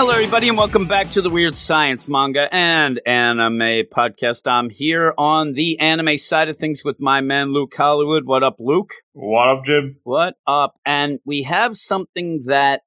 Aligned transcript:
Hello, 0.00 0.14
everybody, 0.14 0.48
and 0.48 0.56
welcome 0.56 0.86
back 0.86 1.10
to 1.10 1.20
the 1.20 1.28
Weird 1.28 1.58
Science 1.58 2.08
Manga 2.08 2.48
and 2.50 2.98
Anime 3.04 3.84
Podcast. 3.92 4.50
I'm 4.50 4.70
here 4.70 5.12
on 5.18 5.52
the 5.52 5.78
anime 5.78 6.16
side 6.16 6.48
of 6.48 6.56
things 6.56 6.82
with 6.82 7.00
my 7.00 7.20
man 7.20 7.52
Luke 7.52 7.74
Hollywood. 7.76 8.24
What 8.24 8.42
up, 8.42 8.56
Luke? 8.60 8.94
What 9.12 9.48
up, 9.58 9.66
Jim? 9.66 9.96
What 10.04 10.36
up? 10.46 10.78
And 10.86 11.18
we 11.26 11.42
have 11.42 11.76
something 11.76 12.44
that 12.46 12.80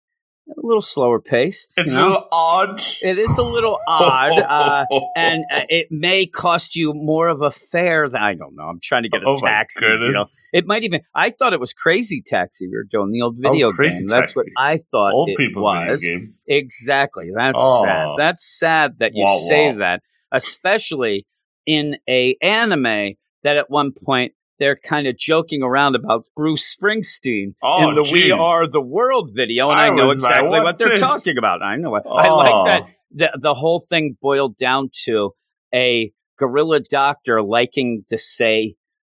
a 0.48 0.54
little 0.66 0.82
slower 0.82 1.20
paced. 1.20 1.74
It's 1.78 1.90
a 1.90 1.94
know? 1.94 2.02
little 2.08 2.28
odd. 2.32 2.82
It 3.02 3.18
is 3.18 3.38
a 3.38 3.44
little 3.44 3.80
odd, 3.88 4.40
uh, 4.40 4.86
and 5.16 5.46
uh, 5.52 5.62
it 5.70 5.88
may 5.90 6.26
cost 6.26 6.76
you 6.76 6.94
more 6.94 7.28
of 7.28 7.42
a 7.42 7.52
fare 7.52 8.10
than 8.10 8.22
I 8.22 8.34
don't 8.34 8.56
know. 8.56 8.64
I'm 8.64 8.80
trying 8.82 9.04
to 9.04 9.10
get 9.10 9.24
a 9.24 9.26
oh 9.30 9.36
taxi. 9.40 9.86
You 9.86 10.12
know? 10.12 10.26
It 10.52 10.66
might 10.66 10.84
even. 10.84 11.02
I 11.16 11.30
thought 11.30 11.54
it 11.54 11.60
was 11.60 11.74
Crazy 11.74 12.22
Taxi. 12.26 12.68
We 12.68 12.76
were 12.76 12.84
doing 12.90 13.12
the 13.12 13.22
old 13.22 13.38
Oh, 13.40 13.50
video 13.52 13.72
Crazy 13.72 14.00
game. 14.00 14.08
That's 14.08 14.36
what 14.36 14.46
I 14.58 14.78
thought 14.92 15.14
Old 15.14 15.30
it 15.30 15.38
people 15.38 15.64
was. 15.64 16.08
Exactly. 16.48 17.32
That's 17.36 17.58
Oh. 17.58 17.84
sad. 17.84 18.08
That's 18.18 18.60
sad 18.60 19.00
that 19.00 19.12
you 19.16 19.26
say 19.48 19.74
that, 19.78 20.02
especially 20.32 21.26
in 21.66 21.98
a 22.10 22.36
anime 22.42 23.14
that 23.44 23.58
at 23.58 23.70
one 23.70 23.92
point 23.94 24.34
they're 24.64 24.78
kind 24.78 25.08
of 25.08 25.18
joking 25.18 25.62
around 25.62 25.94
about 25.96 26.26
Bruce 26.38 26.74
Springsteen 26.74 27.54
Oh, 27.62 27.90
in 27.90 27.96
the 27.96 28.04
"We. 28.14 28.32
Are 28.32 28.66
the 28.66 28.82
World" 28.82 29.32
video, 29.36 29.70
and 29.70 29.78
I 29.78 29.88
I, 29.88 29.90
know 29.90 30.08
was 30.08 30.24
like, 30.24 30.32
exactly 30.32 30.60
what 30.62 30.78
they're 30.78 30.90
this? 30.92 31.02
talking 31.02 31.38
about. 31.38 31.62
I 31.62 31.76
know. 31.76 31.94
it. 31.98 32.04
I 32.10 32.30
like 32.32 32.52
Oh. 32.54 32.66
that. 32.68 32.88
The 33.12 33.38
the 33.42 33.54
whole 33.54 33.82
thing 33.82 34.16
boiled 34.22 34.56
down 34.56 34.90
to 35.04 35.32
a 35.76 36.12
gorilla 36.40 36.80
doctor 36.80 37.42
liking 37.44 38.04
to 38.08 38.18
say. 38.18 38.76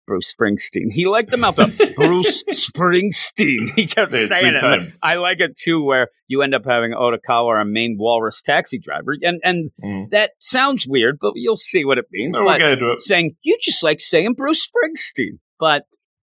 Bruce 0.07 0.33
Springsteen. 0.33 0.91
He 0.91 1.07
liked 1.07 1.31
the 1.31 1.37
mouth 1.37 1.57
up. 1.59 1.69
Bruce 1.95 2.43
Springsteen. 2.51 3.69
He 3.75 3.87
kept 3.87 4.09
Say 4.11 4.25
saying 4.27 4.41
three 4.49 4.57
it. 4.57 4.61
times. 4.61 4.99
I 5.03 5.15
like 5.15 5.39
it 5.39 5.57
too, 5.57 5.83
where 5.83 6.09
you 6.27 6.41
end 6.41 6.53
up 6.55 6.65
having 6.65 6.91
Odokawa, 6.91 7.61
a 7.61 7.65
main 7.65 7.97
walrus 7.99 8.41
taxi 8.41 8.77
driver, 8.79 9.15
and 9.21 9.39
and 9.43 9.71
Mm. 9.83 10.09
that 10.11 10.31
sounds 10.39 10.87
weird, 10.87 11.17
but 11.19 11.33
you'll 11.35 11.57
see 11.57 11.85
what 11.85 11.97
it 11.97 12.05
means. 12.11 12.35
No, 12.35 12.43
we'll 12.43 12.53
but 12.53 12.59
get 12.59 12.71
into 12.73 12.91
it. 12.91 13.01
saying 13.01 13.35
you 13.43 13.57
just 13.61 13.83
like 13.83 14.01
saying 14.01 14.33
Bruce 14.33 14.67
Springsteen, 14.67 15.39
but 15.59 15.85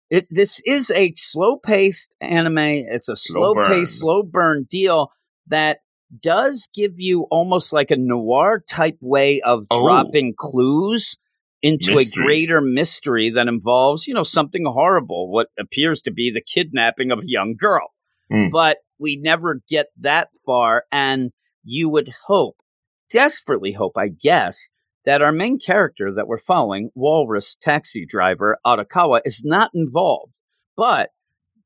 it 0.10 0.26
this 0.30 0.62
is 0.66 0.92
a 0.92 1.14
slow 1.16 1.58
paced 1.58 2.16
anime. 2.22 2.58
It's 2.58 3.10
a 3.10 3.16
slow, 3.16 3.54
slow 3.54 3.66
paced, 3.68 4.00
slow 4.00 4.24
burn 4.24 4.68
deal 4.70 5.12
that 5.48 5.80
does 6.24 6.68
give 6.74 6.94
you 6.98 7.28
almost 7.30 7.72
like 7.72 7.92
a 7.92 7.96
noir 7.96 8.64
type 8.68 8.98
way 9.00 9.42
of 9.42 9.66
Oh. 9.70 9.84
dropping 9.84 10.34
clues 10.36 11.18
into 11.62 11.94
Mystery. 11.94 12.24
a 12.24 12.26
greater 12.26 12.62
mystery 12.62 13.32
that 13.32 13.48
involves, 13.48 14.08
you 14.08 14.14
know, 14.14 14.24
something 14.24 14.66
horrible, 14.66 15.32
what 15.32 15.48
appears 15.60 16.02
to 16.04 16.12
be 16.12 16.32
the 16.32 16.42
kidnapping 16.42 17.12
of 17.12 17.20
a 17.20 17.28
young 17.28 17.56
girl. 17.58 17.90
Mm. 18.32 18.50
But 18.52 18.78
we 18.98 19.18
never 19.18 19.62
get 19.68 19.88
that 20.00 20.30
far, 20.46 20.86
and 20.92 21.32
you 21.64 21.90
would 21.90 22.12
hope, 22.28 22.58
desperately 23.12 23.72
hope, 23.74 23.94
I 23.98 24.10
guess, 24.10 24.70
that 25.06 25.22
our 25.22 25.32
main 25.32 25.60
character 25.60 26.14
that 26.14 26.28
we're 26.28 26.38
following, 26.38 26.92
Walrus 26.96 27.56
taxi 27.62 28.06
driver 28.06 28.58
Arakawa, 28.66 29.22
is 29.26 29.42
not 29.44 29.72
involved. 29.74 30.36
But 30.76 31.10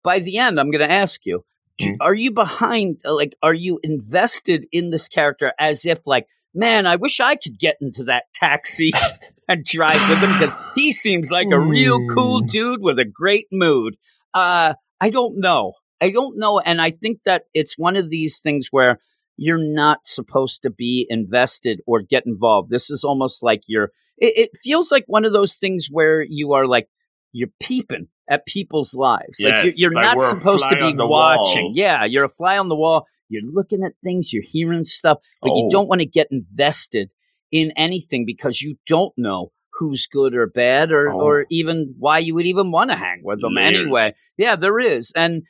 by 0.04 0.20
the 0.20 0.38
end, 0.38 0.60
I'm 0.60 0.72
going 0.72 0.88
to 0.88 0.92
ask 0.92 1.26
you, 1.26 1.44
Mm. 1.82 1.98
are 2.02 2.14
you 2.14 2.30
behind, 2.32 3.02
like, 3.04 3.36
are 3.42 3.54
you 3.54 3.80
invested 3.82 4.68
in 4.72 4.92
this 4.92 5.08
character 5.08 5.54
as 5.60 5.88
if, 5.88 6.06
like, 6.06 6.28
man, 6.54 6.86
I 6.86 6.98
wish 6.98 7.20
I 7.20 7.36
could 7.36 7.58
get 7.58 7.78
into 7.82 8.04
that 8.06 8.26
taxi 8.36 8.92
and 9.54 9.64
drive 9.66 10.10
with 10.10 10.20
him 10.20 10.34
because 10.38 10.56
he 10.76 10.92
seems 10.92 11.32
like 11.32 11.48
a 11.52 11.60
real 11.60 12.00
cool 12.08 12.40
dude 12.42 12.82
with 12.82 13.00
a 13.00 13.06
great 13.06 13.48
mood. 13.52 13.96
Uh, 14.34 14.74
I 15.00 15.10
don't 15.10 15.40
know. 15.40 15.74
I 16.02 16.12
don't 16.12 16.38
know. 16.38 16.60
And 16.60 16.82
I 16.82 16.92
think 16.92 17.20
that 17.26 17.44
it's 17.54 17.78
one 17.78 17.96
of 17.96 18.10
these 18.10 18.40
things 18.40 18.68
where 18.72 19.00
you're 19.38 19.58
not 19.58 20.00
supposed 20.06 20.62
to 20.64 20.70
be 20.70 21.08
invested 21.10 21.82
or 21.88 22.02
get 22.02 22.26
involved. 22.26 22.70
This 22.70 22.90
is 22.92 23.04
almost 23.04 23.42
like 23.44 23.62
you're, 23.68 23.90
it, 24.18 24.34
it 24.38 24.50
feels 24.62 24.92
like 24.92 25.06
one 25.08 25.26
of 25.26 25.34
those 25.34 25.56
things 25.56 25.88
where 25.90 26.22
you 26.22 26.54
are 26.54 26.68
like, 26.68 26.88
you're 27.32 27.50
peeping 27.60 28.08
at 28.30 28.46
people's 28.46 28.94
lives. 28.94 29.40
like 29.42 29.56
you're, 29.56 29.66
Yes, 29.66 29.80
you're 29.80 29.92
like 29.94 30.18
not 30.18 30.38
supposed 30.38 30.70
to 30.70 30.76
be 30.76 30.94
watching. 30.98 31.64
wall. 31.66 31.72
Yeah, 31.74 32.06
you're 32.06 32.26
a 32.26 32.30
fly 32.30 32.58
on 32.58 32.70
the 32.70 32.76
wall. 32.76 33.08
You're 33.30 33.42
looking 33.44 33.84
at 33.84 33.94
things, 34.04 34.32
you're 34.32 34.44
hearing 34.44 34.84
stuff, 34.84 35.18
but 35.42 35.50
you 35.56 35.66
Oh. 35.66 35.70
don't 35.72 35.88
want 35.90 36.00
to 36.02 36.06
get 36.06 36.28
invested 36.30 37.10
in 37.54 37.72
anything 37.78 38.26
because 38.26 38.62
you 38.62 38.76
don't 38.88 39.14
know 39.16 39.52
who's 39.80 40.08
good 40.12 40.36
or 40.36 40.48
bad 40.48 40.92
or, 40.92 41.10
Oh. 41.12 41.20
or 41.22 41.46
even 41.50 41.96
why 41.98 42.18
you 42.20 42.36
would 42.36 42.46
even 42.48 42.72
want 42.72 42.90
to 42.90 42.96
hang 42.98 43.22
with 43.24 43.40
them 43.42 43.58
anyway. 43.58 44.10
Yeah, 44.38 44.56
there 44.56 44.80
is. 44.80 45.12
And 45.16 45.44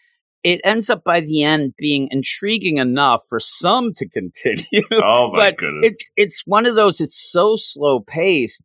it 0.43 0.59
ends 0.65 0.89
up 0.89 1.03
by 1.05 1.21
the 1.21 1.43
end 1.43 1.73
being 1.77 2.09
intriguing 2.11 2.77
enough 2.77 3.23
for 3.29 3.39
some 3.39 3.93
to 3.93 4.07
continue. 4.17 4.83
Oh 4.91 5.31
my 5.33 5.51
but 5.51 5.57
goodness. 5.57 5.93
it, 5.95 6.03
it's 6.17 6.43
one 6.45 6.65
of 6.65 6.75
those, 6.75 6.99
it's 7.01 7.31
so 7.31 7.55
slow 7.55 8.01
paced, 8.01 8.63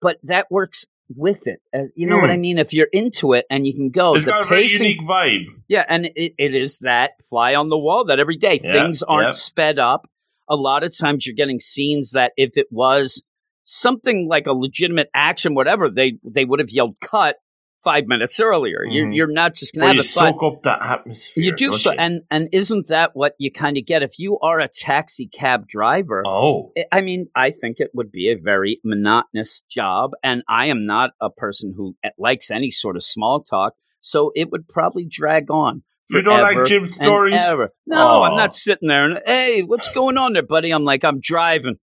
but 0.00 0.16
that 0.24 0.46
works 0.50 0.86
with 1.16 1.46
it. 1.46 1.60
You 1.96 2.06
know 2.06 2.16
what 2.18 2.30
Mm. 2.30 2.34
I 2.34 2.36
mean? 2.36 2.58
If 2.58 2.72
you're 2.72 2.88
into 2.92 3.32
it 3.32 3.44
and 3.50 3.66
you 3.66 3.74
can 3.74 3.90
go, 3.90 4.14
it's 4.14 4.24
the 4.24 4.30
got 4.30 4.42
a 4.42 4.46
very 4.46 4.62
pacing, 4.62 4.86
unique 4.86 5.00
vibe. 5.02 5.44
yeah, 5.68 5.84
and 5.88 6.06
it, 6.14 6.34
it 6.38 6.54
is 6.54 6.78
that 6.80 7.12
fly 7.28 7.54
on 7.56 7.68
the 7.68 7.76
wall 7.78 8.04
that 8.06 8.20
every 8.20 8.36
day 8.36 8.58
things 8.58 9.02
aren't 9.02 9.34
sped 9.34 9.78
up. 9.78 10.06
A 10.50 10.56
lot 10.56 10.82
of 10.84 10.96
times 10.96 11.24
you're 11.26 11.34
getting 11.36 11.60
scenes 11.60 12.10
that 12.12 12.32
if 12.36 12.56
it 12.56 12.66
was 12.70 13.22
something 13.62 14.26
like 14.28 14.46
a 14.46 14.52
legitimate 14.52 15.08
action, 15.14 15.54
whatever, 15.54 15.88
they 15.88 16.14
they 16.24 16.44
would 16.44 16.58
have 16.60 16.70
yelled 16.70 16.96
cut 17.00 17.36
five 17.84 18.04
minutes 18.06 18.40
earlier. 18.40 18.80
You're 18.84 19.06
Mhm. 19.06 19.14
you're 19.16 19.32
not 19.32 19.54
just 19.54 19.74
gonna 19.74 19.84
Where 19.86 19.94
have 19.94 19.96
you 19.96 20.02
soak 20.02 20.42
up 20.42 20.62
that 20.64 20.82
atmosphere. 20.82 21.44
you 21.44 21.52
do 21.56 21.72
so, 21.72 21.92
you? 21.92 21.98
and 21.98 22.22
and 22.30 22.48
isn't 22.52 22.88
that 22.88 23.12
what 23.14 23.34
you 23.38 23.50
kind 23.50 23.78
of 23.78 23.86
get 23.86 24.02
if 24.02 24.18
you 24.18 24.38
are 24.40 24.60
a 24.60 24.68
taxi 24.68 25.28
cab 25.28 25.66
driver? 25.66 26.22
oh, 26.26 26.72
I- 26.76 26.84
I 26.98 27.00
mean, 27.00 27.28
I 27.34 27.52
think 27.52 27.78
it 27.80 27.90
would 27.94 28.10
be 28.10 28.28
a 28.30 28.34
very 28.36 28.80
monotonous 28.84 29.62
job, 29.70 30.10
and 30.22 30.42
I 30.48 30.66
am 30.66 30.84
not 30.84 31.12
a 31.20 31.30
person 31.30 31.72
who 31.76 31.94
eh, 32.04 32.10
likes 32.18 32.50
any 32.50 32.70
sort 32.70 32.96
of 32.96 33.02
small 33.04 33.42
talk, 33.42 33.74
so 34.00 34.30
it 34.34 34.50
would 34.50 34.68
probably 34.68 35.06
drag 35.06 35.50
on. 35.50 35.82
You 36.12 36.22
don't 36.22 36.40
like 36.40 36.66
Jim 36.66 36.86
stories? 36.86 37.40
No, 37.86 38.20
I'm 38.22 38.32
Oh. 38.32 38.36
not 38.36 38.54
sitting 38.54 38.88
there 38.88 39.04
and 39.10 39.20
hey, 39.24 39.62
what's 39.62 39.88
going 39.92 40.16
on 40.18 40.32
there, 40.34 40.42
buddy? 40.42 40.70
I'm 40.70 40.84
like, 40.84 41.04
I'm 41.04 41.20
driving. 41.20 41.76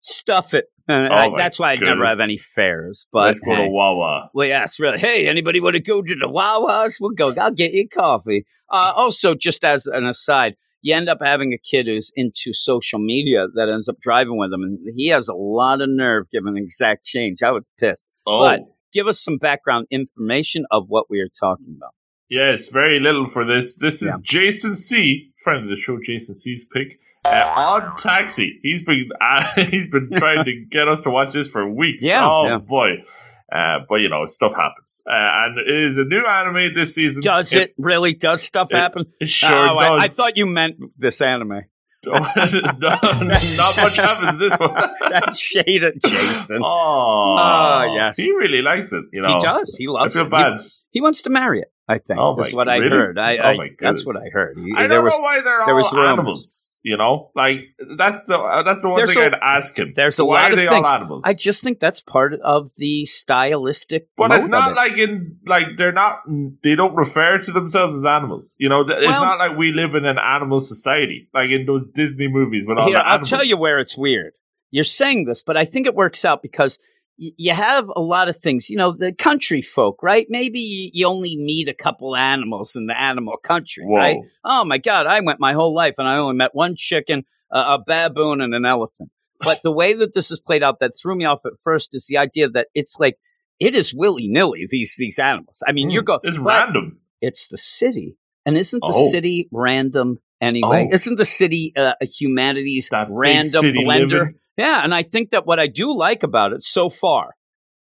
Stuff 0.00 0.54
it. 0.54 0.66
And 0.88 1.12
Oh 1.12 1.30
my 1.30 1.38
that's 1.38 1.58
why 1.58 1.72
I 1.72 1.76
never 1.76 2.06
have 2.06 2.20
any 2.20 2.38
fares. 2.38 3.08
But 3.12 3.26
Let's 3.26 3.40
go 3.40 3.56
hey. 3.56 3.64
to 3.64 3.68
Wawa. 3.70 4.30
Well, 4.34 4.46
yes, 4.46 4.78
really. 4.78 4.98
Hey, 4.98 5.26
anybody 5.28 5.60
want 5.60 5.74
to 5.74 5.82
go 5.82 6.00
to 6.00 6.14
the 6.14 6.28
Wawa's? 6.28 6.98
We'll 7.00 7.10
go. 7.10 7.34
I'll 7.34 7.50
get 7.50 7.72
you 7.72 7.88
coffee. 7.88 8.46
Uh, 8.70 8.92
also, 8.94 9.34
just 9.34 9.64
as 9.64 9.86
an 9.88 10.06
aside, 10.06 10.54
you 10.82 10.94
end 10.94 11.08
up 11.08 11.18
having 11.20 11.52
a 11.52 11.58
kid 11.58 11.86
who's 11.86 12.12
into 12.14 12.52
social 12.52 13.00
media 13.00 13.46
that 13.56 13.68
ends 13.68 13.88
up 13.88 13.98
driving 14.00 14.38
with 14.38 14.52
him, 14.52 14.62
and 14.62 14.78
he 14.94 15.08
has 15.08 15.26
a 15.26 15.34
lot 15.34 15.80
of 15.80 15.88
nerve 15.88 16.30
giving 16.30 16.56
exact 16.56 17.04
change. 17.04 17.42
I 17.42 17.50
was 17.50 17.72
pissed. 17.80 18.06
Oh, 18.24 18.38
But 18.44 18.60
give 18.92 19.08
us 19.08 19.18
some 19.20 19.38
background 19.38 19.88
information 19.90 20.66
of 20.70 20.84
what 20.86 21.06
we 21.10 21.18
are 21.18 21.28
talking 21.40 21.74
about. 21.76 21.94
Yes, 22.28 22.68
very 22.70 22.98
little 23.00 23.26
for 23.26 23.44
this. 23.44 23.76
This 23.76 24.02
is 24.02 24.08
Yeah. 24.08 24.16
Jason 24.22 24.74
C, 24.74 25.32
friend 25.42 25.64
of 25.64 25.70
the 25.70 25.76
show, 25.76 25.98
Jason 26.02 26.34
C's 26.34 26.64
pick. 26.72 26.98
Uh, 27.24 27.52
on 27.56 27.96
Taxi, 27.96 28.60
he's 28.62 28.84
been 28.84 29.08
uh, 29.20 29.44
he's 29.64 29.88
been 29.90 30.10
trying 30.16 30.44
to 30.44 30.64
get 30.70 30.86
us 30.88 31.00
to 31.02 31.10
watch 31.10 31.32
this 31.32 31.48
for 31.48 31.68
weeks. 31.68 32.04
Yeah, 32.04 32.24
oh 32.24 32.44
yeah. 32.46 32.58
boy, 32.58 32.90
uh, 33.52 33.78
but 33.88 33.96
you 33.96 34.08
know 34.08 34.24
stuff 34.26 34.54
happens, 34.54 35.02
uh, 35.08 35.12
and 35.12 35.58
it 35.58 35.84
is 35.88 35.98
a 35.98 36.04
new 36.04 36.24
anime 36.24 36.72
this 36.74 36.94
season. 36.94 37.22
Does 37.22 37.52
it, 37.52 37.74
really? 37.78 38.14
Does 38.14 38.42
stuff 38.44 38.68
it 38.70 38.76
happen? 38.78 39.06
It 39.20 39.28
sure 39.28 39.50
Oh, 39.50 39.76
I, 39.76 39.88
does. 39.88 40.02
I 40.04 40.08
thought 40.08 40.36
you 40.36 40.46
meant 40.46 40.76
this 40.98 41.20
anime. 41.20 41.62
no, 42.06 42.12
not 42.12 43.76
much 43.76 43.96
happens 43.96 44.38
this 44.38 44.52
one. 44.60 44.90
That's 45.10 45.40
shaded, 45.40 46.00
Jason. 46.04 46.60
Oh, 46.62 47.36
Oh, 47.38 47.94
yes. 47.96 48.16
he 48.16 48.30
really 48.30 48.62
likes 48.62 48.92
it. 48.92 49.02
You 49.12 49.22
know, 49.22 49.38
He 49.38 49.44
does. 49.44 49.74
He 49.76 49.86
I 49.88 49.90
loves 49.90 50.14
feel 50.14 50.26
it. 50.26 50.30
Bad. 50.30 50.60
He, 50.96 51.00
wants 51.02 51.22
to 51.22 51.30
marry 51.30 51.60
it. 51.60 51.72
I 51.88 51.98
think. 51.98 52.18
Oh, 52.20 52.34
That's 52.36 52.52
my- 52.52 52.56
what 52.56 52.68
I 52.68 52.78
heard. 52.80 53.18
I, 53.18 53.36
Oh, 53.36 53.60
I 53.62 53.70
that's 53.80 54.04
what 54.04 54.16
I 54.16 54.28
heard. 54.32 54.58
He- 54.58 54.72
I 54.76 54.86
there 54.88 54.98
don't 54.98 55.04
was 55.04 55.14
know 55.14 55.20
why 55.20 55.34
they're 55.36 55.44
there 55.44 55.74
all 55.74 55.76
was 55.76 55.92
animals. 55.94 56.72
You 56.82 56.96
know, 56.96 57.30
like 57.34 57.60
that's 57.98 58.22
the 58.24 58.38
uh, 58.38 58.62
that's 58.62 58.82
the 58.82 58.88
one 58.88 58.96
There's 58.96 59.12
thing 59.14 59.24
I'd 59.24 59.34
ask 59.42 59.76
him. 59.76 59.92
there's 59.96 60.20
a 60.20 60.24
why 60.24 60.42
lot 60.42 60.50
are 60.50 60.52
of 60.52 60.56
they 60.56 60.68
things. 60.68 60.86
all 60.86 60.94
animals? 60.94 61.22
I 61.26 61.32
just 61.34 61.62
think 61.64 61.80
that's 61.80 62.00
part 62.00 62.32
of 62.34 62.70
the 62.76 63.06
stylistic. 63.06 64.08
but 64.16 64.32
it's 64.32 64.46
not 64.48 64.70
it. 64.70 64.74
like 64.76 64.96
in 64.98 65.38
like 65.46 65.76
they're 65.76 65.90
not 65.92 66.20
they 66.62 66.74
don't 66.76 66.94
refer 66.94 67.38
to 67.38 67.50
themselves 67.52 67.96
as 67.96 68.04
animals. 68.04 68.54
You 68.58 68.68
know, 68.68 68.82
it's 68.82 69.04
Well- 69.06 69.20
not 69.24 69.38
like 69.38 69.56
we 69.58 69.72
live 69.72 69.94
in 69.96 70.04
an 70.04 70.18
animal 70.18 70.60
society 70.60 71.28
like 71.34 71.50
in 71.50 71.66
those 71.66 71.84
Disney 71.92 72.28
movies 72.28 72.64
with 72.66 72.78
all 72.78 72.86
Here, 72.86 72.96
the 72.96 73.06
I'll 73.06 73.20
tell 73.20 73.44
you 73.44 73.58
where 73.60 73.78
it's 73.80 73.96
weird. 73.96 74.32
You're 74.70 74.84
saying 74.84 75.24
this, 75.24 75.42
but 75.42 75.56
I 75.56 75.64
think 75.64 75.86
it 75.86 75.94
works 75.94 76.24
out 76.24 76.42
because 76.42 76.78
you 77.18 77.52
have 77.54 77.88
a 77.94 78.00
lot 78.00 78.28
of 78.28 78.36
things. 78.36 78.68
You 78.68 78.76
know, 78.76 78.92
the 78.92 79.12
country 79.12 79.62
folk, 79.62 80.02
right? 80.02 80.26
Maybe 80.28 80.90
you- 80.92 81.06
only 81.06 81.36
meet 81.36 81.68
a 81.68 81.74
couple 81.74 82.14
animals 82.16 82.76
in 82.76 82.86
the 82.86 82.98
animal 83.00 83.36
country, 83.38 83.84
Whoa. 83.86 83.96
right? 83.96 84.16
Oh 84.44 84.64
my 84.64 84.78
God, 84.78 85.06
I 85.06 85.20
went 85.20 85.40
my 85.40 85.52
whole 85.54 85.74
life 85.74 85.94
and 85.98 86.06
I 86.08 86.18
only 86.18 86.36
met 86.36 86.54
one 86.54 86.74
chicken, 86.76 87.24
a, 87.50 87.58
a 87.58 87.78
baboon, 87.86 88.40
and 88.40 88.54
an 88.54 88.64
elephant. 88.66 89.10
But 89.40 89.62
the 89.62 89.70
way 89.72 89.92
that 89.94 90.14
this 90.14 90.30
is 90.30 90.40
played 90.40 90.62
out 90.62 90.80
that 90.80 90.92
threw 91.00 91.14
me 91.16 91.24
off 91.26 91.44
at 91.46 91.52
first 91.62 91.94
is 91.94 92.06
the 92.06 92.16
idea 92.18 92.48
that 92.50 92.68
it's 92.74 92.98
like 92.98 93.16
it 93.60 93.74
is 93.74 93.94
willy 93.94 94.28
nilly 94.28 94.66
these 94.68 94.94
these 94.98 95.18
animals. 95.18 95.62
I 95.66 95.72
mean, 95.72 95.88
Hmm, 95.88 95.92
you're 95.92 96.02
going. 96.02 96.20
It's 96.24 96.38
random. 96.38 96.98
It's 97.22 97.48
the 97.48 97.58
city, 97.58 98.16
and 98.44 98.56
isn't 98.58 98.80
the 98.80 98.92
Oh. 98.94 99.10
city 99.10 99.48
random 99.52 100.18
anyway. 100.40 100.88
Oh. 100.90 100.94
Isn't 100.94 101.16
the 101.16 101.24
city 101.24 101.72
uh, 101.76 101.94
a 102.00 102.04
humanities 102.04 102.88
That 102.90 103.08
random 103.10 103.62
city 103.62 103.84
blender? 103.84 104.10
living. 104.10 104.34
Yeah, 104.56 104.82
and 104.82 104.94
I 104.94 105.02
think 105.02 105.30
that 105.30 105.46
what 105.46 105.58
I 105.58 105.66
do 105.66 105.94
like 105.94 106.22
about 106.22 106.52
it 106.52 106.62
so 106.62 106.88
far, 106.88 107.34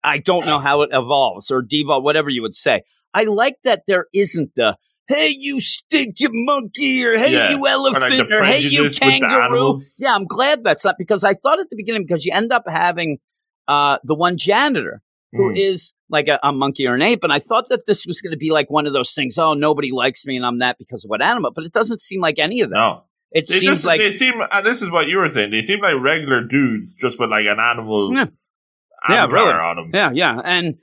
I 0.02 0.18
don't 0.18 0.46
know 0.46 0.58
how 0.58 0.82
it 0.82 0.90
evolves 0.92 1.50
or 1.50 1.62
devolves, 1.62 2.04
whatever 2.04 2.30
you 2.30 2.42
would 2.42 2.54
say. 2.54 2.82
I 3.12 3.24
like 3.24 3.56
that 3.64 3.82
there 3.86 4.06
isn't 4.12 4.54
the 4.54 4.76
hey 5.06 5.28
you 5.28 5.60
stinky 5.60 6.26
monkey 6.30 7.04
or 7.04 7.18
hey 7.18 7.32
Yeah, 7.34 7.50
you 7.50 7.66
or 7.66 7.68
elephant 7.68 8.18
like 8.18 8.30
or 8.30 8.42
hey 8.44 8.60
you 8.60 8.82
prejudice 8.82 8.94
with 8.94 9.00
the 9.00 9.00
kangaroo. 9.20 9.78
Yeah, 9.98 10.14
I'm 10.14 10.26
glad 10.26 10.64
that's 10.64 10.84
not 10.84 10.96
because 10.98 11.24
I 11.24 11.34
thought 11.34 11.60
at 11.60 11.68
the 11.68 11.76
beginning 11.76 12.06
because 12.06 12.24
you 12.24 12.32
end 12.34 12.52
up 12.52 12.64
having 12.66 13.18
uh, 13.68 13.98
the 14.04 14.14
one 14.14 14.36
janitor 14.36 15.00
who 15.32 15.50
Mm. 15.50 15.58
is 15.58 15.94
like 16.08 16.28
a, 16.28 16.38
a 16.44 16.52
monkey 16.52 16.86
or 16.86 16.94
an 16.94 17.02
ape. 17.02 17.24
And 17.24 17.32
I 17.32 17.40
thought 17.40 17.68
that 17.70 17.86
this 17.86 18.06
was 18.06 18.20
going 18.20 18.30
to 18.30 18.36
be 18.36 18.52
like 18.52 18.70
one 18.70 18.86
of 18.86 18.92
those 18.92 19.14
things. 19.14 19.36
Oh, 19.36 19.54
nobody 19.54 19.90
likes 19.90 20.24
me, 20.24 20.36
and 20.36 20.46
I'm 20.46 20.60
that 20.60 20.78
because 20.78 21.04
of 21.04 21.08
what 21.08 21.20
animal. 21.20 21.50
But 21.52 21.64
it 21.64 21.72
doesn't 21.72 22.00
seem 22.00 22.20
like 22.20 22.38
any 22.38 22.60
of 22.60 22.70
that. 22.70 22.76
No, 22.76 23.02
it 23.34 23.46
they 23.48 23.58
seems 23.58 23.76
just, 23.78 23.84
like 23.84 24.00
they 24.00 24.12
seem, 24.12 24.34
and 24.50 24.64
this 24.64 24.80
is 24.80 24.90
what 24.90 25.08
you 25.08 25.18
were 25.18 25.28
saying. 25.28 25.50
They 25.50 25.60
seem 25.60 25.80
like 25.80 25.94
regular 26.00 26.42
dudes, 26.44 26.94
just 26.94 27.18
with 27.20 27.30
like 27.30 27.44
an 27.46 27.58
animal 27.60 28.14
Yeah. 28.14 28.26
Yeah, 29.08 29.26
really. 29.30 29.50
on 29.52 29.76
them. 29.76 29.90
yeah, 29.92 30.10
yeah. 30.14 30.40
And 30.42 30.76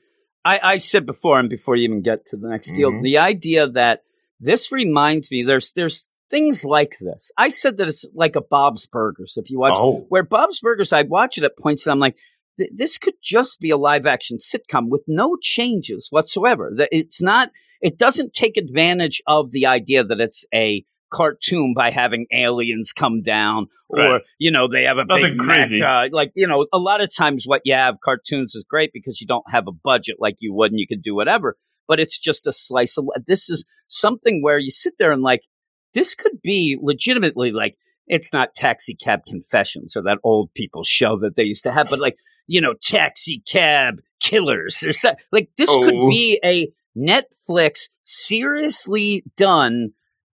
I, 0.45 0.59
I 0.61 0.77
said 0.77 1.05
before, 1.07 1.39
and 1.39 1.49
before 1.49 1.75
you 1.75 1.85
even 1.85 2.01
get 2.03 2.25
to 2.27 2.37
the 2.37 2.49
next 2.49 2.73
deal, 2.73 2.91
Mhm. 2.91 3.01
the 3.03 3.17
idea 3.17 3.67
that 3.69 4.01
this 4.39 4.71
reminds 4.71 5.31
me. 5.31 5.43
There's 5.43 5.71
there's 5.73 6.07
things 6.29 6.63
like 6.65 6.97
this. 6.99 7.31
I 7.37 7.49
said 7.49 7.77
that 7.77 7.87
it's 7.87 8.05
like 8.13 8.35
a 8.35 8.41
Bob's 8.41 8.85
Burgers. 8.87 9.37
If 9.37 9.49
you 9.49 9.59
watch 9.59 9.73
Oh, 9.75 10.05
where 10.09 10.23
Bob's 10.23 10.59
Burgers, 10.59 10.93
I'd 10.93 11.09
watch 11.09 11.37
it 11.37 11.43
at 11.43 11.57
points. 11.57 11.85
And 11.85 11.91
I'm 11.93 11.99
like, 11.99 12.15
th- 12.57 12.71
this 12.73 12.97
could 12.97 13.15
just 13.21 13.59
be 13.59 13.69
a 13.69 13.77
live 13.77 14.05
action 14.05 14.37
sitcom 14.37 14.89
with 14.89 15.03
no 15.07 15.35
changes 15.41 16.07
whatsoever. 16.11 16.71
That 16.75 16.89
it's 16.91 17.21
not. 17.21 17.49
It 17.81 17.97
doesn't 17.97 18.33
take 18.33 18.57
advantage 18.57 19.21
of 19.27 19.51
the 19.51 19.65
idea 19.65 20.03
that 20.03 20.19
it's 20.19 20.45
a 20.53 20.83
cartoon 21.11 21.73
by 21.75 21.91
having 21.91 22.25
aliens 22.33 22.91
come 22.91 23.21
down 23.21 23.67
or 23.89 23.99
Right. 23.99 24.21
you 24.39 24.49
know 24.51 24.67
they 24.67 24.83
have 24.83 24.97
a 24.97 25.05
Nothing 25.05 25.37
big 25.37 25.39
crazy. 25.39 25.79
mech, 25.79 25.87
uh, 25.87 26.07
like 26.11 26.31
you 26.35 26.47
know 26.47 26.65
a 26.73 26.79
lot 26.79 27.01
of 27.01 27.13
times 27.13 27.43
what 27.45 27.61
you 27.65 27.73
have 27.73 27.95
cartoons 28.03 28.55
is 28.55 28.63
great 28.67 28.91
because 28.93 29.19
you 29.21 29.27
don't 29.27 29.45
have 29.51 29.67
a 29.67 29.71
budget 29.71 30.17
like 30.19 30.37
you 30.39 30.53
would 30.53 30.71
and 30.71 30.79
you 30.79 30.87
can 30.87 31.01
do 31.01 31.13
whatever 31.15 31.55
but 31.87 31.99
it's 31.99 32.17
just 32.17 32.47
a 32.47 32.53
slice 32.53 32.97
of 32.97 33.07
this 33.27 33.49
is 33.49 33.65
something 33.87 34.41
where 34.41 34.57
you 34.57 34.71
sit 34.71 34.93
there 34.97 35.11
and 35.11 35.21
like 35.23 35.41
this 35.93 36.15
could 36.15 36.41
be 36.41 36.77
legitimately 36.81 37.51
like 37.51 37.75
it's 38.07 38.31
not 38.33 38.55
taxi 38.55 38.95
cab 38.95 39.19
confessions 39.27 39.95
or 39.95 40.01
that 40.03 40.17
old 40.23 40.53
people 40.53 40.83
show 40.83 41.17
that 41.19 41.35
they 41.35 41.43
used 41.43 41.63
to 41.63 41.71
have 41.71 41.87
but 41.89 41.99
like 41.99 42.15
you 42.47 42.61
know 42.61 42.73
taxi 42.81 43.43
cab 43.51 43.99
killers 44.21 44.83
or 44.83 44.91
so, 44.93 45.13
like 45.31 45.49
this 45.57 45.69
could 45.69 45.93
Oh. 45.93 46.07
be 46.09 46.39
a 46.45 46.71
netflix 46.97 47.89
seriously 48.03 49.23
done 49.37 49.91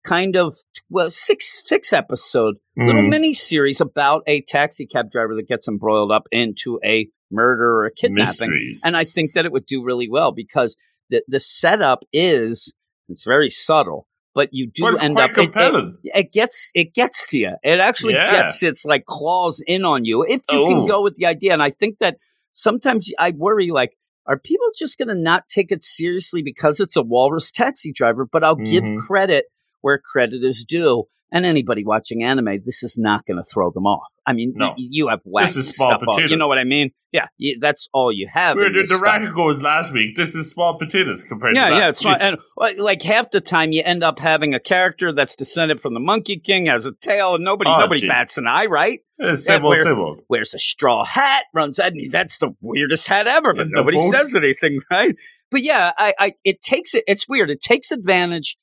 kind 0.04 0.36
of 0.36 0.54
well 0.90 1.10
six 1.12 1.64
six 1.68 1.94
episode 1.94 2.56
little 2.78 3.04
Mm. 3.04 3.10
mini 3.10 3.34
series 3.34 3.82
about 3.82 4.24
a 4.28 4.42
taxi 4.42 4.86
cab 4.86 5.12
driver 5.12 5.36
that 5.36 5.48
gets 5.48 5.68
embroiled 5.68 6.12
up 6.12 6.28
into 6.32 6.80
a 6.84 7.08
murder 7.30 7.72
or 7.80 7.86
a 7.86 7.92
kidnapping 7.94 8.50
mysteries. 8.50 8.82
and 8.86 8.96
I 8.96 9.04
think 9.04 9.34
that 9.34 9.46
it 9.46 9.52
would 9.52 9.66
do 9.66 9.84
really 9.84 10.10
well 10.10 10.32
because 10.32 10.76
the 11.10 11.22
the 11.28 11.40
setup 11.40 12.04
is 12.12 12.74
it's 13.10 13.26
very 13.26 13.50
subtle, 13.50 14.08
but 14.34 14.50
you 14.52 14.70
do 14.74 14.84
well, 14.84 15.00
end 15.02 15.20
up 15.20 15.32
it- 15.38 15.52
it, 15.56 15.94
it 16.16 16.32
gets 16.32 16.72
it 16.74 16.94
gets 16.94 17.28
to 17.30 17.38
you. 17.38 17.52
It 17.64 17.80
actually 17.80 18.14
Yeah. 18.14 18.32
gets 18.32 18.64
its 18.64 18.86
like 18.86 19.06
claws 19.06 19.62
in 19.68 19.86
on 19.86 20.06
you 20.06 20.24
if 20.24 20.42
you 20.50 20.58
Oh. 20.62 20.68
can 20.68 20.88
go 20.88 21.02
with 21.04 21.16
the 21.16 21.26
idea. 21.28 21.54
And 21.54 21.62
I 21.62 21.70
think 21.70 22.00
that 22.00 22.18
sometimes 22.52 23.10
I 23.20 23.32
worry 23.32 23.70
like. 23.70 23.96
Are 24.28 24.38
people 24.38 24.68
just 24.78 25.00
going 25.00 25.08
to 25.08 25.16
not 25.16 25.48
take 25.48 25.72
it 25.72 25.84
seriously 25.84 26.44
because 26.44 26.80
it's 26.80 26.96
a 26.96 27.02
walrus 27.02 27.50
taxi 27.52 27.92
driver? 27.92 28.28
But 28.32 28.44
I'll 28.44 28.56
give 28.56 28.84
Mhm. 28.84 29.00
credit 29.00 29.46
where 29.82 30.00
credit 30.00 30.44
is 30.44 30.66
due. 30.68 31.06
And 31.34 31.46
anybody 31.46 31.86
watching 31.86 32.24
anime, 32.24 32.62
this 32.66 32.84
is 32.84 32.98
not 32.98 33.26
going 33.26 33.38
to 33.38 33.44
throw 33.44 33.72
them 33.72 33.86
off. 33.86 34.12
I 34.28 34.34
mean, 34.34 34.52
No. 34.54 34.72
y- 34.72 34.74
you 34.78 35.08
have 35.08 35.22
wacky 35.24 35.56
is 35.56 35.70
small 35.70 35.92
stuff. 35.92 36.04
All, 36.06 36.20
you 36.20 36.36
know 36.36 36.50
what 36.50 36.58
I 36.58 36.66
mean? 36.66 36.92
Yeah, 37.14 37.28
that's 37.62 37.88
all 37.94 38.12
you 38.12 38.28
have. 38.34 38.58
Where 38.58 38.68
in 38.68 38.74
did 38.74 38.90
the 38.90 38.98
racket 38.98 39.34
goes 39.34 39.62
last 39.62 39.94
week? 39.94 40.18
This 40.18 40.36
is 40.36 40.52
small 40.52 40.78
potatoes 40.78 41.24
compared 41.24 41.56
Yeah, 41.56 41.70
to 41.70 41.74
that. 41.76 41.80
yeah, 42.04 42.12
it's. 42.12 42.22
And 42.22 42.78
like 42.78 43.02
half 43.02 43.32
the 43.32 43.40
time, 43.40 43.72
you 43.72 43.82
end 43.82 44.04
up 44.04 44.20
having 44.20 44.54
a 44.56 44.60
character 44.60 45.14
that's 45.14 45.36
descended 45.36 45.80
from 45.80 45.94
the 45.94 46.02
Monkey 46.02 46.38
King, 46.38 46.66
has 46.66 46.86
a 46.86 46.92
tail, 46.92 47.36
and 47.36 47.46
nobody 47.46 47.70
Oh, 47.70 47.78
nobody 47.80 48.06
bats 48.06 48.38
an 48.38 48.46
eye, 48.46 48.66
right? 48.66 49.00
It's 49.18 49.48
Yeah, 49.48 49.62
simple. 49.62 50.18
Wears 50.28 50.54
a 50.54 50.60
straw 50.60 51.06
hat, 51.06 51.46
runs 51.54 51.80
out, 51.80 51.94
and 51.94 52.12
that's 52.12 52.40
the 52.40 52.50
weirdest 52.60 53.08
hat 53.08 53.28
ever, 53.28 53.54
but 53.54 53.68
nobody 53.70 54.00
says 54.00 54.36
anything, 54.36 54.82
right? 54.92 55.16
But 55.50 55.64
yeah, 55.64 55.92
I, 55.98 56.14
I, 56.20 56.34
it 56.44 56.60
takes 56.62 56.94
it. 56.94 57.06
It's 57.08 57.28
weird. 57.28 57.50
It 57.50 57.62
takes 57.62 57.92
advantage 57.92 58.58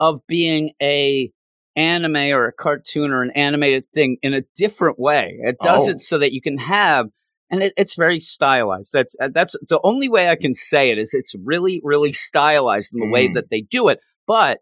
of 0.00 0.20
being 0.26 0.72
a 0.82 1.30
anime 1.76 2.16
or 2.16 2.46
a 2.46 2.52
cartoon 2.52 3.12
or 3.12 3.22
an 3.22 3.30
animated 3.36 3.86
thing 3.94 4.16
in 4.22 4.34
a 4.34 4.42
different 4.56 4.98
way. 4.98 5.38
It 5.42 5.56
does 5.62 5.88
Oh. 5.88 5.92
it 5.92 6.00
so 6.00 6.18
that 6.18 6.32
you 6.32 6.40
can 6.42 6.58
have, 6.58 7.06
and 7.50 7.62
it, 7.62 7.72
it's 7.76 7.94
very 7.94 8.18
stylized. 8.18 8.90
That's 8.92 9.14
uh, 9.22 9.28
that's 9.32 9.54
the 9.68 9.78
only 9.84 10.08
way 10.08 10.28
I 10.28 10.36
can 10.36 10.54
say 10.54 10.90
it 10.90 10.98
is 10.98 11.14
it's 11.14 11.34
really 11.44 11.80
really 11.84 12.12
stylized 12.12 12.92
in 12.94 13.00
the 13.00 13.08
way 13.10 13.28
Mm. 13.28 13.34
that 13.34 13.50
they 13.50 13.60
do 13.60 13.88
it. 13.88 14.00
But 14.26 14.58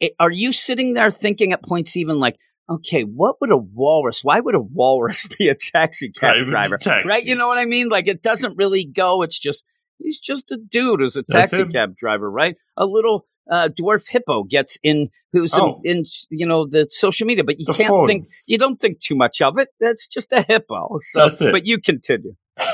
it, 0.00 0.12
are 0.20 0.30
you 0.30 0.52
sitting 0.52 0.92
there 0.94 1.10
thinking 1.10 1.52
at 1.52 1.62
points 1.62 1.96
even 1.96 2.18
like? 2.20 2.36
Okay, 2.70 3.02
what 3.02 3.40
would 3.40 3.50
a 3.50 3.56
walrus? 3.56 4.20
Why 4.22 4.38
would 4.40 4.54
a 4.54 4.60
walrus 4.60 5.26
be 5.38 5.48
a 5.48 5.54
taxi 5.54 6.10
cab 6.10 6.32
driver? 6.46 6.78
taxis. 6.78 7.08
Right? 7.08 7.24
You 7.24 7.34
know 7.34 7.48
what 7.48 7.58
I 7.58 7.64
mean? 7.64 7.88
Like 7.88 8.06
it 8.06 8.22
doesn't 8.22 8.56
really 8.56 8.84
go. 8.84 9.22
It's 9.22 9.38
just 9.38 9.64
he's 9.98 10.20
just 10.20 10.52
a 10.52 10.56
dude 10.56 11.00
who's 11.00 11.16
a 11.16 11.22
taxi 11.24 11.64
cab 11.66 11.96
driver, 11.96 12.30
right? 12.30 12.54
A 12.76 12.86
little 12.86 13.26
uh, 13.50 13.68
dwarf 13.68 14.08
hippo 14.08 14.44
gets 14.44 14.78
in 14.82 15.08
who's 15.32 15.54
Oh. 15.54 15.80
in, 15.84 15.98
in 15.98 16.04
you 16.30 16.46
know 16.46 16.66
the 16.66 16.86
social 16.90 17.26
media, 17.26 17.44
but 17.44 17.58
you 17.58 17.66
The 17.66 17.72
can't 17.74 18.06
think 18.06 18.24
you 18.46 18.58
don't 18.58 18.78
think 18.80 19.00
too 19.00 19.14
much 19.16 19.40
of 19.42 19.58
it. 19.58 19.68
That's 19.80 20.06
just 20.06 20.32
a 20.32 20.42
hippo. 20.42 20.98
So, 21.00 21.20
That's 21.20 21.40
it. 21.40 21.52
but 21.52 21.66
you 21.66 21.78
continue. 21.80 22.34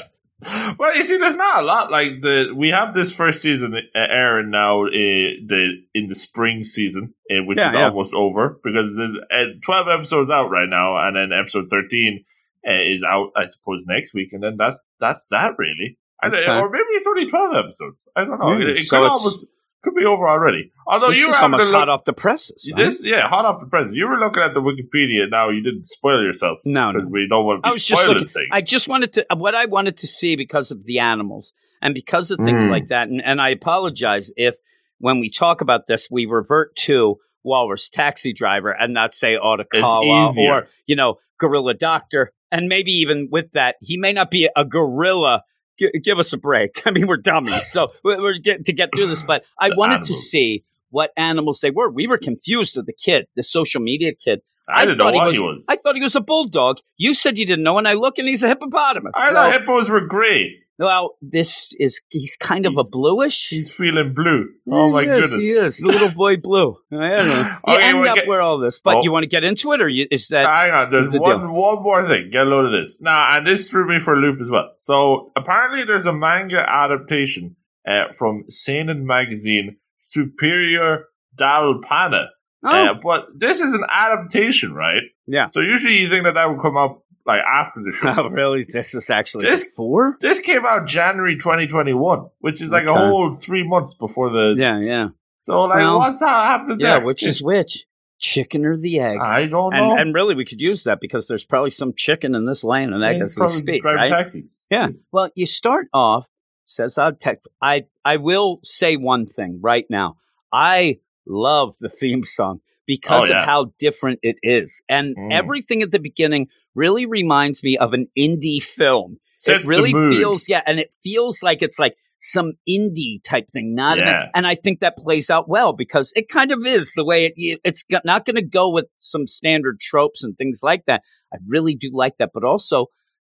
Well, 0.79 0.95
you 0.97 1.03
see, 1.03 1.17
there's 1.17 1.35
not 1.35 1.65
a 1.65 1.67
lot 1.67 1.91
like 1.91 2.23
the. 2.23 2.55
We 2.57 2.69
have 2.69 2.95
this 2.95 3.11
first 3.13 3.43
season 3.43 3.75
airing 3.93 4.51
now, 4.51 4.85
uh, 4.85 4.91
the 4.91 5.83
in 5.95 6.07
the 6.07 6.15
spring 6.15 6.63
season, 6.63 7.13
uh, 7.29 7.43
which 7.45 7.59
Yeah, 7.59 7.69
is 7.71 7.75
yeah. 7.75 7.87
almost 7.89 8.15
over 8.15 8.61
because 8.63 8.95
there's 8.95 9.17
uh, 9.33 9.59
12 9.65 9.87
episodes 9.89 10.31
out 10.31 10.49
right 10.49 10.69
now, 10.69 10.97
and 10.97 11.17
then 11.17 11.37
episode 11.37 11.67
13 11.69 12.25
uh, 12.69 12.73
is 12.73 13.03
out, 13.03 13.31
I 13.37 13.47
suppose, 13.47 13.83
next 13.89 14.15
week, 14.15 14.33
and 14.33 14.41
then 14.41 14.55
that's 14.57 14.81
that's 15.01 15.25
that 15.33 15.59
really. 15.59 15.99
Okay. 16.25 16.47
Or 16.47 16.71
maybe 16.71 16.85
it's 16.91 17.07
only 17.09 17.27
12 17.27 17.57
episodes. 17.57 18.09
I 18.15 18.25
don't 18.25 18.39
know. 18.39 18.53
It, 18.61 18.79
it 18.79 18.85
so 18.85 18.97
could 18.99 19.07
it's- 19.07 19.19
almost 19.21 19.45
could 19.83 19.95
be 19.95 20.05
over 20.05 20.29
already. 20.29 20.73
Although 20.87 21.09
this 21.11 21.19
you 21.19 21.29
were 21.29 21.37
almost 21.37 21.67
look, 21.67 21.75
hot 21.75 21.89
off 21.89 22.05
the 22.05 22.13
presses. 22.13 22.71
right? 22.75 22.87
this, 22.87 23.05
yeah, 23.05 23.29
hot 23.29 23.45
off 23.45 23.61
the 23.61 23.67
presses. 23.69 23.95
You 23.95 24.09
were 24.09 24.19
looking 24.19 24.43
at 24.43 24.55
the 24.55 24.61
Wikipedia. 24.61 25.31
Now 25.31 25.51
you 25.51 25.63
didn't 25.63 25.85
spoil 25.85 26.23
yourself. 26.23 26.59
No, 26.65 26.91
no. 26.93 27.07
we 27.09 27.27
don't 27.29 27.45
want 27.45 27.63
to 27.63 27.69
I 27.69 27.71
be 27.71 27.75
was 27.75 27.85
just 27.87 28.07
looking- 28.09 28.29
things. 28.29 28.49
I 28.53 28.61
just 28.61 28.89
wanted 28.89 29.13
to 29.15 29.27
what 29.37 29.55
I 29.55 29.67
wanted 29.67 29.99
to 29.99 30.07
see 30.07 30.37
because 30.37 30.71
of 30.71 30.85
the 30.85 30.99
animals 30.99 31.53
and 31.81 31.95
because 31.95 32.31
of 32.31 32.39
things 32.39 32.65
Mm. 32.65 32.71
like 32.71 32.89
that. 32.89 33.09
And, 33.09 33.23
and 33.25 33.41
I 33.41 33.51
apologize 33.51 34.33
if 34.37 34.57
when 34.99 35.21
we 35.21 35.31
talk 35.31 35.61
about 35.61 35.87
this, 35.87 36.09
we 36.11 36.27
revert 36.27 36.75
to 36.77 37.17
Walrus 37.45 37.89
Taxi 37.89 38.33
Driver 38.33 38.71
and 38.71 38.93
not 38.93 39.15
say 39.15 39.37
Odokawa 39.37 40.29
easier. 40.31 40.53
or 40.53 40.69
you 40.87 40.97
know 40.97 41.17
Gorilla 41.39 41.75
Doctor. 41.75 42.33
And 42.51 42.67
maybe 42.69 42.93
even 42.93 43.29
with 43.31 43.53
that, 43.53 43.77
he 43.81 43.97
may 43.99 44.13
not 44.13 44.31
be 44.31 44.49
a 44.57 44.65
gorilla. 44.65 45.45
G- 45.79 45.91
give 46.03 46.19
us 46.19 46.33
a 46.33 46.37
break. 46.39 46.83
I 46.87 46.91
mean, 46.91 47.07
we're 47.07 47.17
dummies, 47.17 47.71
so 47.71 47.93
we're 48.05 48.39
getting 48.39 48.65
to 48.65 48.73
get 48.73 48.91
through 48.95 49.07
this. 49.09 49.23
But 49.23 49.45
I 49.59 49.71
wanted 49.77 50.03
to 50.03 50.15
see 50.15 50.63
what 50.91 51.13
animals 51.17 51.61
they 51.61 51.71
were. 51.71 51.91
We 51.91 52.07
were 52.07 52.19
confused 52.19 52.77
with 52.77 52.87
the 52.87 52.93
kid, 52.93 53.27
the 53.37 53.43
social 53.43 53.81
media 53.81 54.15
kid. 54.15 54.41
I 54.69 54.85
didn't 54.85 54.99
know 54.99 55.05
thought 55.05 55.15
what 55.15 55.27
was, 55.29 55.37
he 55.37 55.43
was. 55.43 55.67
I 55.69 55.77
thought 55.77 55.95
he 55.95 56.03
was 56.03 56.15
a 56.17 56.21
bulldog. 56.21 56.79
You 56.99 57.15
said 57.15 57.39
you 57.39 57.47
didn't 57.47 57.65
know, 57.65 57.79
and 57.79 57.89
I 57.89 57.95
look, 57.95 58.19
and 58.19 58.29
he's 58.29 58.43
a 58.43 58.49
hippopotamus. 58.49 59.15
I 59.17 59.29
So- 59.29 59.35
thought 59.35 59.53
hippos 59.53 59.89
were 59.89 60.03
grey. 60.03 60.57
Well, 60.79 61.17
this 61.21 61.73
is 61.79 62.01
he's 62.09 62.37
kind 62.37 62.65
of 62.67 62.77
a 62.79 62.85
bluish. 62.91 63.49
He's 63.49 63.71
feeling 63.71 64.15
blue. 64.15 64.49
Oh 64.71 64.91
my 64.91 65.03
yes, 65.03 65.31
goodness. 65.31 65.35
he 65.35 65.51
is 65.51 65.79
the 65.79 65.89
little 65.89 66.11
boy 66.11 66.37
blue. 66.37 66.77
I 66.93 66.97
don't 67.09 67.29
know. 67.29 67.57
You 67.67 67.75
Okay, 67.75 67.83
end 67.89 68.07
up 68.07 68.17
get- 68.17 68.29
where 68.29 68.41
all 68.41 68.59
this, 68.59 68.81
but 68.81 68.97
Oh. 68.97 69.03
you 69.03 69.11
want 69.13 69.25
to 69.25 69.29
get 69.29 69.45
into 69.45 69.73
it, 69.73 69.81
or 69.81 69.89
you, 69.89 70.07
is 70.11 70.29
that 70.29 70.47
Hang 70.49 70.71
on, 70.71 70.91
there's 70.91 71.11
the 71.11 71.21
one 71.21 71.53
one 71.53 71.83
more 71.83 72.07
thing. 72.07 72.31
Get 72.33 72.43
a 72.47 72.51
load 72.51 72.67
of 72.67 72.73
this. 72.73 73.01
Now, 73.03 73.27
and 73.37 73.47
this 73.47 73.69
threw 73.69 73.87
me 73.89 73.99
for 73.99 74.15
a 74.15 74.17
loop 74.21 74.41
as 74.41 74.51
well. 74.51 74.71
So 74.77 75.33
apparently, 75.37 75.85
there's 75.85 76.07
a 76.07 76.13
manga 76.13 76.59
adaptation 76.69 77.57
uh, 77.89 78.13
from 78.13 78.45
Seinen 78.49 79.07
magazine, 79.07 79.77
Superior 79.99 81.05
Dalpana. 81.37 82.27
oh, 82.65 82.69
Uh, 82.87 82.95
but 83.03 83.27
this 83.37 83.61
is 83.61 83.75
an 83.75 83.85
adaptation, 83.93 84.75
right? 84.75 85.03
Yeah. 85.27 85.47
So 85.47 85.61
usually 85.61 85.97
you 85.99 86.09
think 86.11 86.25
that 86.25 86.35
that 86.35 86.51
would 86.51 86.61
come 86.61 86.77
up 86.77 87.03
like 87.29 87.41
after 87.43 87.81
the 87.85 87.93
show. 87.93 88.15
oh, 88.25 88.29
really? 88.31 88.65
This 88.65 88.95
is 88.95 89.11
actually 89.11 89.45
This- 89.49 89.63
before? 89.65 90.17
this 90.21 90.41
came 90.41 90.67
out 90.67 90.87
January 90.89 91.37
2021, 91.37 92.27
which 92.41 92.61
is 92.61 92.73
like 92.73 92.87
a 92.87 92.95
whole 92.95 93.33
three 93.33 93.63
months 93.63 93.95
before 93.95 94.31
the. 94.31 94.55
Yeah, 94.59 94.81
yeah, 94.81 95.09
So 95.37 95.63
like, 95.63 95.79
Well, 95.79 95.99
what's 95.99 96.21
happened? 96.21 96.81
yeah. 96.81 96.95
there? 96.95 97.05
Which 97.05 97.23
is 97.23 97.41
which? 97.53 97.85
Chicken 98.21 98.65
or 98.65 98.77
the 98.77 98.99
egg? 98.99 99.19
I 99.21 99.45
don't 99.47 99.73
know. 99.73 99.93
and, 99.93 100.01
and 100.01 100.15
really, 100.15 100.35
we 100.35 100.45
could 100.45 100.61
use 100.61 100.83
that 100.85 101.01
because 101.01 101.29
there's 101.29 101.45
probably 101.45 101.71
some 101.71 101.93
chicken 101.95 102.35
in 102.35 102.47
this 102.47 102.65
laying 102.65 102.93
and 102.93 103.05
egg 103.05 103.21
as 103.23 103.37
we 103.37 103.41
probably 103.41 103.57
speak, 103.57 103.85
right? 103.85 104.09
taxis. 104.11 104.67
Yeah. 104.73 104.87
Yes. 104.87 105.07
Well, 105.13 105.31
you 105.37 105.47
start 105.47 105.87
off 105.95 106.29
says 106.65 106.99
I 106.99 107.13
tech. 107.13 107.39
I 107.63 107.85
I 108.05 108.17
will 108.17 108.59
say 108.65 108.97
one 108.97 109.27
thing 109.27 109.61
right 109.63 109.85
now. 109.89 110.17
I 110.53 110.99
love 111.29 111.77
the 111.79 111.89
theme 111.89 112.25
song 112.25 112.61
because 112.87 113.31
Oh, 113.31 113.35
yeah. 113.35 113.41
of 113.41 113.45
how 113.47 113.73
different 113.79 114.19
it 114.23 114.37
is. 114.43 114.83
And 114.89 115.17
Mm. 115.17 115.33
everything 115.33 115.83
at 115.83 115.91
the 115.93 115.99
beginning 116.01 116.49
really 116.79 117.07
reminds 117.07 117.63
me 117.63 117.77
of 117.77 117.93
an 117.93 118.07
indie 118.17 118.63
film. 118.63 119.19
Sets 119.35 119.65
it 119.65 119.69
really 119.69 119.93
feels, 119.93 120.49
yeah, 120.49 120.63
and 120.67 120.79
it 120.81 120.93
feels 121.03 121.43
like 121.43 121.63
it's 121.63 121.79
like 121.79 121.95
some 122.21 122.53
indie 122.69 123.23
type 123.25 123.47
thing, 123.53 123.75
not 123.75 123.99
an- 124.01 124.31
and 124.35 124.47
I 124.47 124.55
think 124.57 124.81
that 124.81 124.97
plays 124.97 125.31
out 125.31 125.49
well 125.49 125.73
because 125.73 126.13
it 126.17 126.29
kind 126.29 126.51
of 126.51 126.67
is 126.67 126.93
the 126.97 127.05
way 127.05 127.33
it, 127.37 127.61
it's 127.65 127.85
not 128.05 128.25
going 128.27 128.35
to 128.37 128.43
go 128.61 128.71
with 128.71 128.87
some 128.97 129.27
standard 129.29 129.79
tropes 129.81 130.25
and 130.25 130.37
things 130.37 130.61
like 130.63 130.85
that. 130.87 131.03
I 131.33 131.37
really 131.47 131.77
do 131.77 131.91
like 131.93 132.17
that, 132.19 132.31
but 132.35 132.43
also 132.45 132.87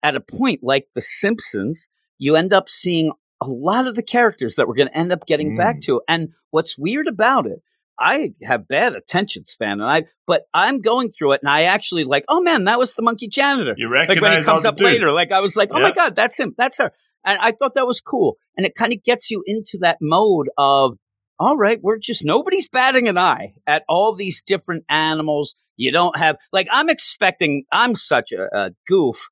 at 0.03 0.17
a 0.17 0.21
point 0.21 0.61
like 0.63 0.87
The 0.95 1.03
Simpsons, 1.03 1.87
you 2.17 2.37
end 2.37 2.55
up 2.55 2.69
seeing 2.71 3.13
a 3.43 3.47
lot 3.49 3.87
of 3.87 3.95
the 3.97 4.03
characters 4.03 4.57
that 4.57 4.67
we're 4.67 4.75
going 4.75 4.89
to 4.89 4.97
end 4.97 5.13
up 5.13 5.27
getting 5.27 5.53
Mm. 5.53 5.59
back 5.59 5.81
to. 5.83 6.01
And 6.09 6.29
what's 6.51 6.79
weird 6.79 7.09
about 7.09 7.47
it, 7.47 7.61
I 8.01 8.33
have 8.43 8.67
bad 8.67 8.95
attention 8.95 9.45
span, 9.45 9.81
and 9.81 9.91
I 9.91 10.05
but 10.27 10.43
I'm 10.55 10.81
going 10.81 11.11
through 11.11 11.33
it, 11.33 11.43
and 11.43 11.51
I 11.51 11.65
actually 11.65 12.05
like, 12.05 12.25
oh 12.29 12.41
man, 12.41 12.65
that 12.65 12.79
was 12.79 12.95
the 12.95 13.03
monkey 13.03 13.29
janitor. 13.29 13.75
You 13.77 13.89
recognize 13.89 14.17
Like 14.17 14.23
when 14.23 14.41
he 14.41 14.45
comes 14.45 14.65
up 14.65 14.77
the 14.77 14.85
later, 14.85 15.13
like 15.13 15.33
I 15.33 15.41
was 15.41 15.57
like, 15.57 15.69
oh 15.73 15.81
my 15.81 15.93
god, 15.93 16.17
that's 16.17 16.39
him, 16.39 16.55
that's 16.57 16.79
her, 16.79 16.93
and 17.25 17.39
I 17.41 17.53
thought 17.53 17.75
that 17.75 17.87
was 17.87 18.01
cool, 18.01 18.37
and 18.57 18.65
it 18.65 18.75
kind 18.75 18.93
of 18.93 19.03
gets 19.03 19.31
you 19.31 19.43
into 19.47 19.79
that 19.83 19.99
mode 20.01 20.49
of, 20.57 20.97
all 21.39 21.57
right, 21.57 21.79
we're 21.83 21.99
just 21.99 22.25
nobody's 22.25 22.69
batting 22.69 23.09
an 23.09 23.19
eye 23.19 23.53
at 23.67 23.85
all 23.89 24.15
these 24.15 24.43
different 24.47 24.85
animals. 24.89 25.55
You 25.77 25.93
don't 25.93 26.17
have 26.19 26.37
like 26.53 26.69
I'm 26.73 26.89
expecting. 26.89 27.65
I'm 27.71 27.95
such 27.95 28.33
a, 28.33 28.49
a 28.57 28.71
goof. 28.87 29.29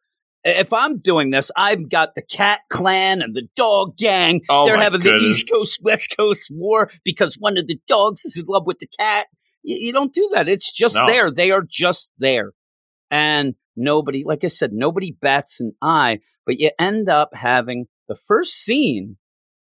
If 0.57 0.73
I'm 0.73 0.99
doing 0.99 1.31
this, 1.31 1.51
I've 1.57 1.89
got 1.89 2.15
the 2.15 2.23
cat 2.23 2.61
clan 2.71 3.23
and 3.23 3.35
the 3.35 3.49
dog 3.57 3.97
gang. 3.97 4.43
Oh 4.49 4.67
They're 4.67 4.81
having 4.81 5.03
the. 5.03 5.15
East 5.15 5.51
Coast 5.51 5.81
West 5.83 6.15
Coast 6.17 6.49
war 6.51 6.91
because 7.05 7.37
one 7.39 7.59
of 7.59 7.67
the 7.67 7.81
dogs 7.89 8.25
is 8.25 8.37
in 8.37 8.45
love 8.47 8.67
with 8.67 8.79
the 8.79 8.87
cat. 8.87 9.27
You, 9.63 9.77
you 9.77 9.93
don't 9.93 10.13
do 10.13 10.31
that. 10.35 10.49
It's 10.49 10.73
just 10.73 10.95
No. 10.95 11.07
there. 11.07 11.31
They 11.31 11.51
are 11.51 11.65
just 11.69 12.11
there. 12.19 12.53
And 13.11 13.55
nobody, 13.77 14.23
like 14.25 14.45
I 14.45 14.49
said, 14.49 14.73
nobody 14.73 15.13
bats 15.13 15.61
an 15.61 15.73
eye, 15.83 16.21
but 16.47 16.59
you 16.59 16.71
end 16.79 17.09
up 17.09 17.31
having 17.35 17.87
the 18.09 18.17
first 18.17 18.55
scene. 18.55 19.17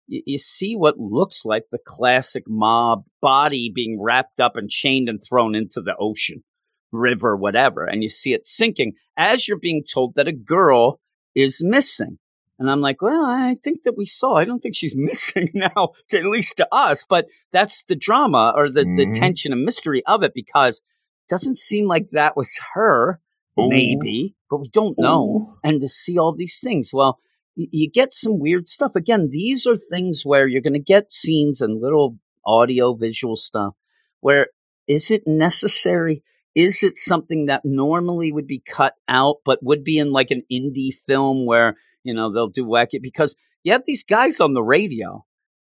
You 0.09 0.37
see 0.37 0.75
what 0.75 0.97
looks 0.97 1.43
like 1.43 1.63
the 1.69 1.79
classic 1.85 2.43
mob 2.47 3.03
body 3.21 3.69
being 3.73 4.01
wrapped 4.01 4.39
up 4.39 4.55
and 4.55 4.69
chained 4.69 5.09
and 5.09 5.19
thrown 5.21 5.53
into 5.53 5.81
the 5.81 5.95
ocean, 5.99 6.43
river, 6.91 7.35
whatever. 7.35 7.85
And 7.85 8.03
you 8.03 8.09
see 8.09 8.33
it 8.33 8.45
sinking 8.47 8.93
as 9.17 9.47
you're 9.47 9.59
being 9.59 9.83
told 9.83 10.15
that 10.15 10.27
a 10.27 10.33
girl 10.33 10.99
is 11.35 11.61
missing. 11.63 12.17
And 12.59 12.71
I'm 12.71 12.81
like, 12.81 13.01
well, 13.01 13.23
I 13.25 13.55
think 13.63 13.83
that 13.83 13.95
we 13.97 14.05
saw. 14.05 14.35
I 14.35 14.45
don't 14.45 14.59
think 14.59 14.75
she's 14.75 14.95
missing 14.97 15.49
now, 15.53 15.89
at 16.13 16.25
least 16.25 16.57
to 16.57 16.67
us. 16.71 17.05
But 17.07 17.27
that's 17.51 17.83
the 17.83 17.95
drama 17.95 18.53
or 18.55 18.67
the, 18.69 18.81
the 18.83 19.05
Mhm. 19.07 19.13
tension 19.19 19.51
and 19.53 19.63
mystery 19.63 20.03
of 20.05 20.23
it 20.23 20.33
because 20.33 20.77
it 20.79 21.29
doesn't 21.29 21.57
seem 21.59 21.87
like 21.87 22.09
that 22.11 22.35
was 22.37 22.59
her. 22.73 23.19
Ooh. 23.59 23.69
Maybe, 23.69 24.35
but 24.49 24.57
we 24.57 24.69
don't 24.69 24.97
know. 24.99 25.23
Ooh. 25.53 25.59
And 25.63 25.81
to 25.81 25.87
see 25.87 26.17
all 26.17 26.33
these 26.33 26.59
things, 26.59 26.91
well, 26.93 27.19
y- 27.55 27.65
you 27.71 27.89
get 27.91 28.13
some 28.13 28.39
weird 28.39 28.67
stuff. 28.67 28.95
Again, 28.95 29.29
these 29.31 29.65
are 29.67 29.75
things 29.75 30.21
where 30.23 30.47
you're 30.47 30.61
going 30.61 30.73
to 30.73 30.79
get 30.79 31.11
scenes 31.11 31.59
and 31.61 31.81
little 31.81 32.17
audio 32.45 32.93
visual 32.95 33.35
stuff 33.35 33.73
where 34.21 34.47
is 34.87 35.11
it 35.11 35.23
necessary? 35.27 36.23
Is 36.57 36.81
it 36.81 36.97
something 36.97 37.45
that 37.45 37.61
normally 37.63 38.31
would 38.31 38.47
be 38.47 38.63
cut 38.65 38.95
out, 39.07 39.37
but 39.45 39.59
would 39.61 39.83
be 39.83 39.99
in 39.99 40.11
like 40.11 40.31
an 40.31 40.41
indie 40.51 40.91
film 40.91 41.45
where, 41.45 41.75
you 42.03 42.15
know, 42.15 42.33
they'll 42.33 42.47
do 42.47 42.65
wacky? 42.65 42.99
Because 42.99 43.35
you 43.63 43.73
have 43.73 43.83
these 43.85 44.03
guys 44.03 44.39
on 44.39 44.55
the 44.55 44.63
radio 44.63 45.23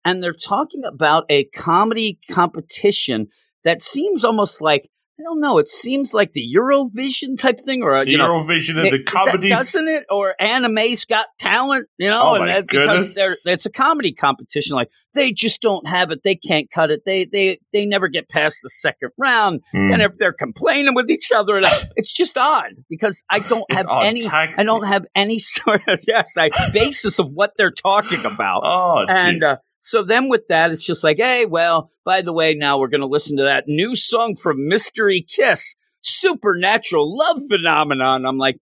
and 0.06 0.24
they're 0.24 0.32
talking 0.32 0.86
about 0.86 1.26
a 1.30 1.44
comedy 1.44 2.20
competition 2.32 3.28
that 3.66 3.82
seems 3.82 4.24
almost 4.24 4.62
like, 4.62 4.88
I 5.20 5.24
don't 5.24 5.40
know, 5.40 5.58
it 5.58 5.68
seems 5.68 6.14
like 6.14 6.34
the 6.34 6.46
Eurovision 6.56 7.40
type 7.40 7.60
thing 7.60 7.82
or, 7.82 7.96
a, 7.96 8.06
The 8.06 8.12
you 8.12 8.18
know, 8.20 8.26
Eurovision 8.44 8.78
and 8.78 8.86
it- 8.88 8.92
the 9.06 9.12
that- 9.26 9.48
doesn't 9.50 9.88
it? 9.88 10.06
Or 10.12 10.36
Anime's 10.40 11.06
Got 11.06 11.26
Talent, 11.40 11.88
you 11.98 12.08
know, 12.08 12.22
Oh, 12.22 12.34
and 12.36 12.46
my 12.46 12.54
that, 12.54 12.68
because 12.68 13.18
it's 13.48 13.66
a 13.66 13.72
comedy 13.72 14.14
competition. 14.14 14.76
Like 14.76 14.90
they 15.16 15.32
just 15.32 15.60
don't 15.62 15.88
have 15.88 16.12
it, 16.12 16.22
they 16.24 16.36
can't 16.36 16.70
cut 16.70 16.92
it. 16.92 17.02
They 17.06 17.26
they 17.26 17.60
they 17.74 17.86
never 17.88 18.08
get 18.08 18.30
past 18.30 18.58
the 18.62 18.70
second 18.70 19.10
round, 19.18 19.62
Hmm. 19.72 19.92
and 19.94 20.02
if 20.04 20.12
they're 20.20 20.34
complaining 20.34 20.94
with 20.94 21.10
each 21.10 21.32
other, 21.36 21.60
it's 21.96 22.14
just 22.14 22.38
odd 22.38 22.74
because 22.90 23.24
I 23.30 23.40
don't 23.40 23.66
It's 23.70 23.78
have 23.78 24.04
any. 24.04 24.22
Taxi. 24.22 24.62
I 24.62 24.66
don't 24.66 24.86
have 24.86 25.06
any 25.16 25.40
sort 25.58 25.82
of 25.88 26.00
yes, 26.08 26.34
I 26.38 26.50
basis 26.72 27.18
of 27.18 27.32
what 27.32 27.54
they're 27.58 27.72
talking 27.72 28.24
about. 28.26 28.62
Oh, 28.64 29.06
And, 29.10 29.44
uh, 29.44 29.56
So 29.80 30.04
then 30.04 30.28
with 30.30 30.48
that, 30.50 30.72
it's 30.72 30.86
just 30.86 31.04
like, 31.04 31.18
hey, 31.18 31.46
well, 31.46 31.92
by 32.04 32.22
the 32.22 32.34
way, 32.34 32.56
now 32.56 32.80
we're 32.80 32.88
going 32.90 33.02
to 33.02 33.08
listen 33.08 33.38
to 33.38 33.44
that 33.44 33.66
new 33.68 33.96
song 33.96 34.36
from 34.36 34.68
Mystery 34.68 35.22
Kiss, 35.22 35.76
Supernatural 36.02 37.16
Love 37.18 37.40
Phenomenon. 37.50 38.26
I'm 38.26 38.38
like, 38.38 38.60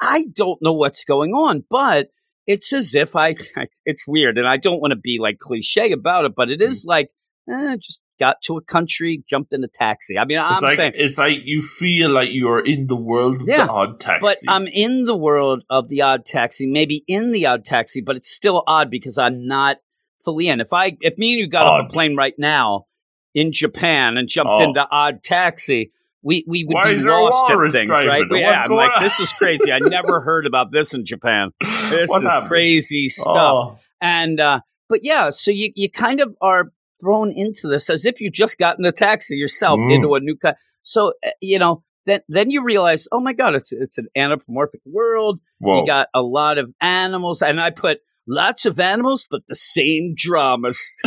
I 0.00 0.26
don't 0.34 0.60
know 0.62 0.72
what's 0.72 1.04
going 1.04 1.32
on, 1.32 1.64
but 1.68 2.08
it's 2.46 2.72
as 2.72 2.94
if 2.94 3.14
I, 3.16 3.34
it's 3.86 4.06
weird. 4.06 4.38
And 4.38 4.48
I 4.48 4.56
don't 4.56 4.80
want 4.80 4.92
to 4.92 4.98
be 4.98 5.18
like 5.20 5.38
cliche 5.38 5.92
about 5.92 6.24
it, 6.24 6.32
but 6.34 6.50
it 6.50 6.60
is 6.60 6.84
like, 6.86 7.10
eh, 7.50 7.76
just 7.76 8.00
got 8.18 8.36
to 8.44 8.56
a 8.56 8.62
country, 8.62 9.24
jumped 9.28 9.52
in 9.52 9.64
a 9.64 9.68
taxi. 9.68 10.18
I 10.18 10.24
mean, 10.24 10.38
it's 10.38 10.46
I'm 10.48 10.62
like 10.62 10.76
saying, 10.76 10.92
it's 10.94 11.18
like 11.18 11.38
you 11.44 11.60
feel 11.60 12.10
like 12.10 12.30
you 12.30 12.48
are 12.50 12.60
in 12.60 12.86
the 12.86 12.96
world 12.96 13.42
of 13.42 13.48
Yeah, 13.48 13.66
the 13.66 13.72
odd 13.72 14.00
taxi. 14.00 14.20
but 14.20 14.36
I'm 14.48 14.66
in 14.68 15.04
the 15.04 15.16
world 15.16 15.64
of 15.68 15.88
the 15.88 16.02
odd 16.02 16.24
taxi, 16.24 16.66
maybe 16.66 17.04
in 17.08 17.30
the 17.30 17.46
odd 17.46 17.64
taxi, 17.64 18.00
but 18.00 18.16
it's 18.16 18.30
still 18.30 18.62
odd 18.66 18.90
because 18.90 19.18
I'm 19.18 19.46
not 19.46 19.78
fully 20.24 20.48
in. 20.48 20.60
If 20.60 20.72
I, 20.72 20.96
if 21.00 21.16
me 21.18 21.32
and 21.32 21.40
you 21.40 21.48
got 21.48 21.64
off 21.66 21.86
a 21.88 21.92
plane 21.92 22.16
right 22.16 22.34
now 22.38 22.86
in 23.34 23.52
Japan 23.52 24.16
and 24.16 24.28
jumped 24.28 24.52
Oh. 24.60 24.62
into 24.64 24.86
odd 24.90 25.22
taxi, 25.22 25.92
we, 26.22 26.44
we 26.46 26.64
would 26.64 26.74
Why 26.74 26.84
be 26.90 26.94
is 26.94 27.02
there 27.02 27.12
a 27.12 27.20
lost 27.22 27.50
at 27.50 27.72
things, 27.72 27.90
right? 27.90 28.22
What's 28.28 28.40
yeah, 28.40 28.62
I'm 28.64 28.70
like, 28.70 28.96
on? 28.96 29.02
this 29.02 29.18
is 29.18 29.32
crazy. 29.32 29.72
I 29.72 29.80
never 29.80 30.20
heard 30.28 30.46
about 30.46 30.70
this 30.70 30.94
in 30.94 31.04
Japan. 31.04 31.50
This 31.60 32.08
What 32.08 32.24
is 32.24 32.48
crazy 32.48 33.08
stuff. 33.08 33.28
Oh, 33.36 33.78
And 34.00 34.38
uh, 34.38 34.60
but 34.88 35.00
yeah, 35.02 35.30
so 35.30 35.50
you 35.50 35.72
you 35.74 35.90
kind 35.90 36.20
of 36.20 36.36
are 36.40 36.70
thrown 37.00 37.32
into 37.32 37.66
this 37.66 37.90
as 37.90 38.06
if 38.06 38.20
you 38.20 38.30
just 38.30 38.58
got 38.58 38.76
in 38.78 38.82
the 38.82 38.92
taxi 38.92 39.34
yourself 39.36 39.80
Mm. 39.80 39.94
into 39.96 40.14
a 40.14 40.20
new 40.20 40.36
cut. 40.36 40.56
So 40.82 41.14
uh, 41.26 41.30
you 41.40 41.58
know, 41.58 41.82
then 42.06 42.20
then 42.28 42.50
you 42.50 42.62
realize, 42.62 43.08
oh 43.10 43.18
my 43.20 43.32
god, 43.32 43.54
it's 43.56 43.72
it's 43.72 43.98
an 43.98 44.06
anthropomorphic 44.14 44.80
world. 44.86 45.40
whoa. 45.58 45.80
You 45.80 45.86
got 45.86 46.06
a 46.14 46.22
lot 46.22 46.58
of 46.58 46.72
animals, 46.80 47.42
and 47.42 47.60
I 47.60 47.70
put 47.70 47.98
lots 48.26 48.66
of 48.66 48.78
animals, 48.80 49.26
but 49.30 49.42
the 49.48 49.54
same 49.54 50.14
dramas. 50.16 50.80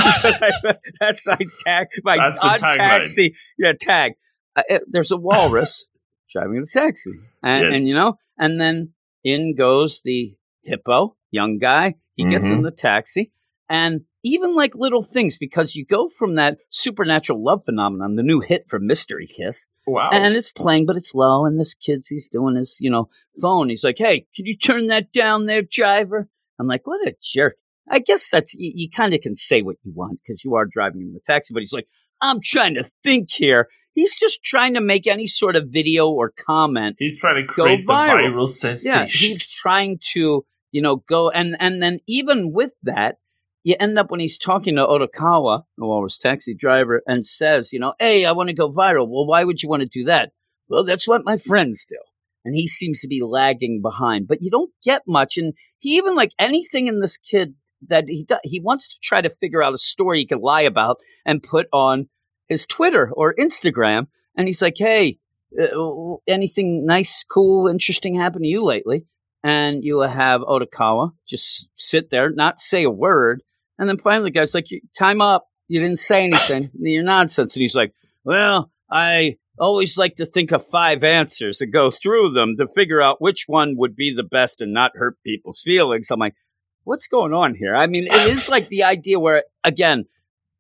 That's 1.00 1.28
my 1.28 1.38
tag. 1.66 1.88
My 2.04 2.18
That's 2.18 2.40
the 2.40 2.76
taxi. 2.78 3.36
Yeah, 3.58 3.74
tag. 3.80 4.14
Uh, 4.56 4.64
uh, 4.70 4.80
there's 4.88 5.12
a 5.12 5.18
walrus 5.18 5.88
driving 6.32 6.62
the 6.62 6.70
taxi, 6.72 7.12
and, 7.44 7.64
Yes. 7.64 7.78
and 7.78 7.88
you 7.88 7.94
know, 7.96 8.16
and 8.38 8.60
then 8.60 8.94
in 9.24 9.56
goes 9.56 10.02
the 10.04 10.34
hippo, 10.64 11.16
young 11.32 11.58
guy. 11.58 11.96
He 12.16 12.26
gets 12.26 12.50
in 12.50 12.60
Mhm. 12.62 12.64
the 12.64 12.72
taxi, 12.72 13.32
and 13.70 14.02
even 14.24 14.56
like 14.56 14.74
little 14.74 15.04
things 15.04 15.38
because 15.38 15.76
you 15.76 15.86
go 15.86 16.08
from 16.08 16.36
that 16.36 16.58
supernatural 16.70 17.44
love 17.44 17.64
phenomenon, 17.66 18.16
the 18.16 18.24
new 18.24 18.40
hit 18.40 18.70
from 18.70 18.88
Mystery 18.88 19.28
Kiss, 19.28 19.68
wow. 19.86 20.10
and 20.14 20.34
it's 20.36 20.52
playing, 20.52 20.86
but 20.86 20.96
it's 20.96 21.14
low. 21.14 21.46
And 21.46 21.60
this 21.60 21.74
kid's 21.74 22.08
he's 22.08 22.30
doing 22.30 22.56
his, 22.56 22.78
you 22.80 22.90
know, 22.90 23.10
phone. 23.42 23.68
He's 23.70 23.84
like, 23.84 23.98
"Hey, 23.98 24.28
can 24.34 24.46
you 24.46 24.56
turn 24.58 24.86
that 24.88 25.12
down, 25.12 25.46
there, 25.46 25.62
driver?" 25.62 26.30
I'm 26.60 26.68
like, 26.68 26.86
"What 26.86 27.08
a 27.08 27.16
jerk!" 27.22 27.58
I 27.90 28.00
guess 28.00 28.30
that's 28.30 28.54
you, 28.54 28.72
you 28.74 28.90
kind 28.90 29.14
of 29.14 29.22
can 29.22 29.36
say 29.36 29.62
what 29.62 29.78
you 29.84 29.92
want 29.94 30.20
because 30.22 30.44
you 30.44 30.56
are 30.56 30.66
driving 30.66 31.02
in 31.02 31.14
the 31.14 31.20
taxi. 31.20 31.54
But 31.54 31.62
he's 31.62 31.74
like, 31.74 31.88
"I'm 32.22 32.40
trying 32.42 32.76
to 32.76 32.90
think 33.04 33.32
here." 33.32 33.68
He's 33.94 34.16
just 34.18 34.44
trying 34.44 34.74
to 34.74 34.82
make 34.82 35.08
any 35.08 35.26
sort 35.26 35.56
of 35.56 35.70
video 35.70 36.10
or 36.10 36.30
comment. 36.30 36.98
He's 37.00 37.18
trying 37.18 37.42
to 37.42 37.48
create 37.48 37.88
the 37.88 37.94
viral. 37.94 38.34
viral 38.34 38.48
sensation. 38.50 39.00
Yeah, 39.00 39.06
he's 39.06 39.50
trying 39.50 40.00
to, 40.14 40.46
you 40.72 40.82
know, 40.82 40.98
go 41.08 41.30
and 41.30 41.56
and 41.60 41.82
then 41.82 42.00
even 42.06 42.52
with 42.52 42.74
that, 42.84 43.18
you 43.64 43.76
end 43.80 43.98
up 43.98 44.12
when 44.12 44.20
he's 44.20 44.38
talking 44.38 44.76
to 44.76 44.86
Odokawa, 44.86 45.64
the 45.78 45.86
walrus 45.86 46.18
taxi 46.18 46.54
driver, 46.54 47.02
and 47.08 47.26
says, 47.26 47.74
you 47.74 47.80
know, 47.80 47.94
hey, 48.00 48.26
I 48.26 48.34
want 48.34 48.50
to 48.50 48.56
go 48.56 48.70
viral. 48.70 49.08
Well, 49.10 49.26
why 49.26 49.44
would 49.44 49.64
you 49.64 49.70
want 49.70 49.82
to 49.82 49.88
do 49.88 50.06
that? 50.06 50.32
Well, 50.68 50.84
that's 50.84 51.08
what 51.08 51.26
my 51.26 51.38
friends 51.38 51.86
do. 51.86 51.98
And 52.46 52.56
he 52.56 52.68
seems 52.68 53.02
to 53.02 53.08
be 53.08 53.24
lagging 53.24 53.82
behind, 53.82 54.28
but 54.28 54.42
you 54.42 54.52
don't 54.52 54.72
get 54.84 55.02
much. 55.08 55.38
And 55.38 55.54
he 55.80 55.98
even 55.98 56.16
like 56.16 56.32
anything 56.40 56.88
in 56.88 57.02
this 57.02 57.18
kid 57.18 57.56
that 57.88 58.06
he 58.08 58.24
does, 58.24 58.40
he 58.44 58.60
wants 58.60 58.88
to 58.88 58.96
try 59.02 59.22
to 59.22 59.30
figure 59.30 59.64
out 59.64 59.74
a 59.74 59.80
story 59.80 60.20
he 60.20 60.28
could 60.28 60.40
lie 60.40 60.62
about 60.62 60.98
and 61.26 61.42
put 61.42 61.68
on 61.74 62.08
his 62.48 62.66
Twitter 62.66 63.12
or 63.12 63.34
Instagram. 63.36 64.08
And 64.38 64.48
he's 64.48 64.62
like, 64.62 64.76
hey, 64.78 65.18
uh, 65.60 66.16
anything 66.28 66.86
nice, 66.86 67.24
cool, 67.30 67.68
interesting 67.68 68.16
happen 68.16 68.44
to 68.44 68.48
you 68.48 68.62
lately? 68.62 69.06
And 69.44 69.84
you 69.84 69.96
will 69.96 70.08
have 70.08 70.42
Odokawa 70.42 71.12
just 71.28 71.70
sit 71.78 72.10
there, 72.10 72.30
not 72.30 72.60
say 72.60 72.84
a 72.84 72.90
word. 72.90 73.44
And 73.78 73.90
then 73.90 73.98
finally, 73.98 74.32
the 74.32 74.40
guy's 74.40 74.56
like, 74.56 74.68
time 74.98 75.22
up. 75.22 75.48
You 75.68 75.80
didn't 75.80 76.00
say 76.00 76.24
anything. 76.24 76.70
You're 76.74 77.04
nonsense. 77.04 77.56
And 77.56 77.62
he's 77.62 77.76
like, 77.76 77.94
well, 78.24 78.72
I 78.90 79.38
always 79.58 79.98
like 79.98 80.16
to 80.16 80.26
think 80.26 80.52
of 80.52 80.66
five 80.66 81.04
answers 81.04 81.62
and 81.62 81.72
go 81.72 81.92
through 81.92 82.32
them 82.32 82.56
to 82.58 82.68
figure 82.68 83.02
out 83.02 83.22
which 83.22 83.46
one 83.48 83.76
would 83.78 83.96
be 83.96 84.14
the 84.16 84.24
best 84.24 84.62
and 84.62 84.74
not 84.74 84.92
hurt 84.96 85.18
people's 85.26 85.62
feelings. 85.62 86.12
I'm 86.12 86.20
like, 86.20 86.36
what's 86.84 87.08
going 87.08 87.34
on 87.34 87.56
here? 87.56 87.76
I 87.76 87.88
mean, 87.88 88.06
it 88.08 88.14
is 88.14 88.50
like 88.50 88.68
the 88.68 88.84
idea 88.84 89.20
where, 89.20 89.44
again, 89.64 90.06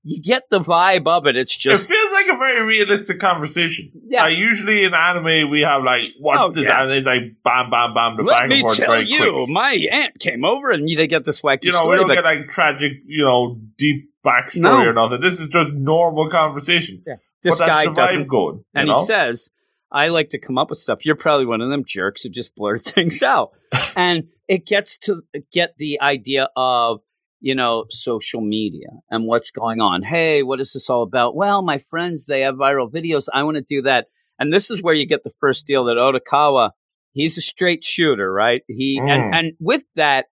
you 0.08 0.22
get 0.22 0.44
the 0.52 0.60
vibe 0.60 1.08
of 1.08 1.25
it. 1.25 1.36
It's 1.36 1.56
just 1.58 1.86
it 1.86 1.88
feels 1.88 2.12
like 2.14 2.28
a 2.28 2.38
very 2.38 2.62
realistic 2.64 3.20
conversation. 3.20 3.92
Yeah. 4.08 4.25
Uh, 4.25 4.28
usually 4.28 4.84
in 4.84 4.94
anime 4.94 5.50
we 5.50 5.62
have 5.62 5.84
like 5.84 6.02
what's 6.20 6.44
Oh, 6.44 6.52
this 6.52 6.66
yeah. 6.68 6.84
and 6.84 6.92
it's 6.92 7.08
like 7.08 7.24
bam 7.44 7.72
bam 7.72 7.96
bam 7.96 8.18
the 8.18 8.22
let 8.24 8.42
back 8.42 8.50
me 8.50 8.56
and 8.58 8.62
forth 8.62 8.78
tell 8.78 8.92
very 8.94 9.08
you, 9.10 9.18
quick. 9.18 9.50
my 9.50 9.72
aunt 9.92 10.20
came 10.20 10.46
over 10.46 10.70
and 10.70 10.88
you 10.88 10.96
they 10.96 11.08
get 11.08 11.25
this 11.25 11.42
wacky 11.42 11.64
You 11.64 11.72
know, 11.72 11.80
story. 11.80 11.98
we 11.98 12.06
don't 12.06 12.16
get 12.16 12.24
like 12.24 12.50
tragic, 12.50 12.92
you 13.08 13.25
know, 13.25 13.60
deep 13.80 14.12
backstory 14.24 14.62
No. 14.62 14.84
or 14.90 14.94
nothing. 14.94 15.22
This 15.22 15.40
is 15.40 15.48
just 15.48 15.74
normal 15.74 16.30
conversation. 16.30 17.04
This 17.46 17.60
but 17.60 17.68
guy 17.68 17.86
doesn't 17.86 18.28
going. 18.28 18.66
And 18.74 18.88
know? 18.88 19.02
he 19.02 19.06
says, 19.06 19.52
I 19.92 20.08
like 20.08 20.30
to 20.32 20.40
come 20.40 20.58
up 20.58 20.72
with 20.72 20.80
stuff. 20.80 21.06
You're 21.06 21.16
probably 21.16 21.46
one 21.46 21.62
of 21.62 21.70
them 21.70 21.84
jerks 21.86 22.24
who 22.24 22.30
just 22.30 22.56
blur 22.56 22.78
things 22.78 23.22
out. 23.22 23.52
and 23.96 24.24
it 24.48 24.66
gets 24.66 24.98
to 25.00 25.22
get 25.52 25.75
the 25.78 26.02
idea 26.02 26.50
of, 26.58 27.02
you 27.40 27.54
know, 27.54 27.86
social 27.92 28.42
media 28.42 28.88
and 29.12 29.25
what's 29.25 29.52
going 29.52 29.80
on. 29.80 30.02
Hey, 30.02 30.42
what 30.42 30.60
is 30.60 30.74
this 30.74 30.90
all 30.90 31.04
about? 31.04 31.36
Well, 31.36 31.62
my 31.62 31.78
friends, 31.78 32.25
they 32.25 32.42
have 32.42 32.56
viral 32.56 32.92
videos. 32.92 33.28
I 33.32 33.44
want 33.44 33.58
to 33.58 33.64
do 33.64 33.84
that. 33.84 34.08
And 34.40 34.52
this 34.52 34.72
is 34.72 34.82
where 34.82 34.96
you 34.96 35.06
get 35.06 35.24
the 35.24 35.34
first 35.40 35.68
deal 35.68 35.86
that 35.86 35.98
Odokawa, 35.98 36.72
he's 37.12 37.38
a 37.38 37.42
straight 37.42 37.84
shooter, 37.84 38.32
right? 38.34 38.64
He 38.68 39.00
Mm. 39.00 39.10
and, 39.10 39.36
and 39.36 39.54
with 39.60 39.84
that, 39.96 40.25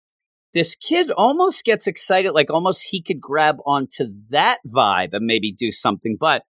this 0.53 0.75
kid 0.75 1.11
almost 1.11 1.63
gets 1.63 1.85
excited, 1.85 2.31
like 2.31 2.49
almost 2.49 2.83
he 2.89 3.01
could 3.03 3.21
grab 3.21 3.57
onto 3.65 4.05
that 4.29 4.59
vibe 4.67 5.09
and 5.13 5.25
maybe 5.25 5.51
do 5.51 5.71
something. 5.71 6.17
But 6.19 6.43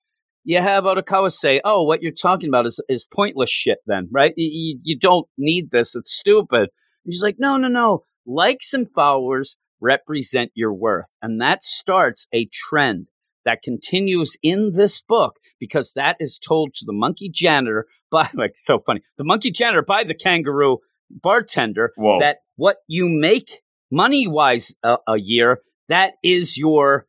you 0.43 0.61
have 0.61 0.85
Odokawa 0.85 1.31
say, 1.31 1.61
"Oh, 1.63 1.83
what 1.83 2.01
you're 2.01 2.11
talking 2.11 2.49
about 2.49 2.65
is 2.65 2.79
is 2.89 3.07
pointless 3.11 3.49
shit." 3.49 3.79
Then, 3.85 4.07
right? 4.11 4.33
You, 4.35 4.79
you, 4.83 4.97
don't 4.97 5.27
need 5.37 5.71
this; 5.71 5.95
it's 5.95 6.13
stupid. 6.13 6.69
And 7.05 7.13
she's 7.13 7.23
like, 7.23 7.37
"No, 7.39 7.57
no, 7.57 7.67
no. 7.67 8.03
Likes 8.25 8.73
and 8.73 8.91
followers 8.93 9.57
represent 9.79 10.51
your 10.55 10.73
worth, 10.73 11.07
and 11.21 11.41
that 11.41 11.63
starts 11.63 12.27
a 12.33 12.47
trend 12.51 13.07
that 13.45 13.63
continues 13.63 14.37
in 14.43 14.71
this 14.71 15.01
book 15.01 15.37
because 15.59 15.93
that 15.93 16.15
is 16.19 16.39
told 16.39 16.73
to 16.75 16.85
the 16.85 16.93
monkey 16.93 17.29
janitor 17.33 17.87
by 18.11 18.29
like 18.33 18.53
so 18.55 18.77
funny 18.77 19.01
the 19.17 19.23
monkey 19.23 19.51
janitor 19.51 19.81
by 19.81 20.03
the 20.03 20.13
kangaroo 20.13 20.77
bartender 21.09 21.91
Whoa. 21.95 22.19
that 22.19 22.39
what 22.55 22.77
you 22.87 23.07
make 23.09 23.61
money 23.89 24.27
wise 24.27 24.73
a, 24.83 24.97
a 25.07 25.17
year 25.17 25.59
that 25.89 26.13
is 26.23 26.57
your 26.57 27.05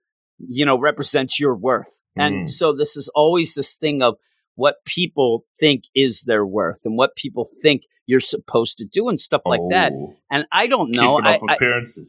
you 0.49 0.65
know 0.67 0.79
represents 0.79 1.39
your 1.41 1.55
worth 1.57 2.03
and 2.17 2.47
Mm. 2.47 2.49
so 2.49 2.73
this 2.73 2.97
is 2.97 3.09
always 3.15 3.55
this 3.55 3.75
thing 3.77 4.03
of 4.03 4.17
what 4.57 4.77
people 4.85 5.43
think 5.59 5.85
is 5.95 6.23
their 6.27 6.45
worth 6.45 6.83
and 6.85 6.97
what 6.97 7.17
people 7.17 7.47
think 7.63 7.83
you're 8.07 8.21
supposed 8.21 8.77
to 8.79 8.85
do 8.85 9.09
and 9.09 9.19
stuff 9.21 9.43
like 9.47 9.61
that 9.71 9.93
Oh, 9.93 10.15
and 10.31 10.45
i 10.53 10.67
don't 10.67 10.91
know 10.91 11.19
I, 11.23 11.39
I. 11.49 11.57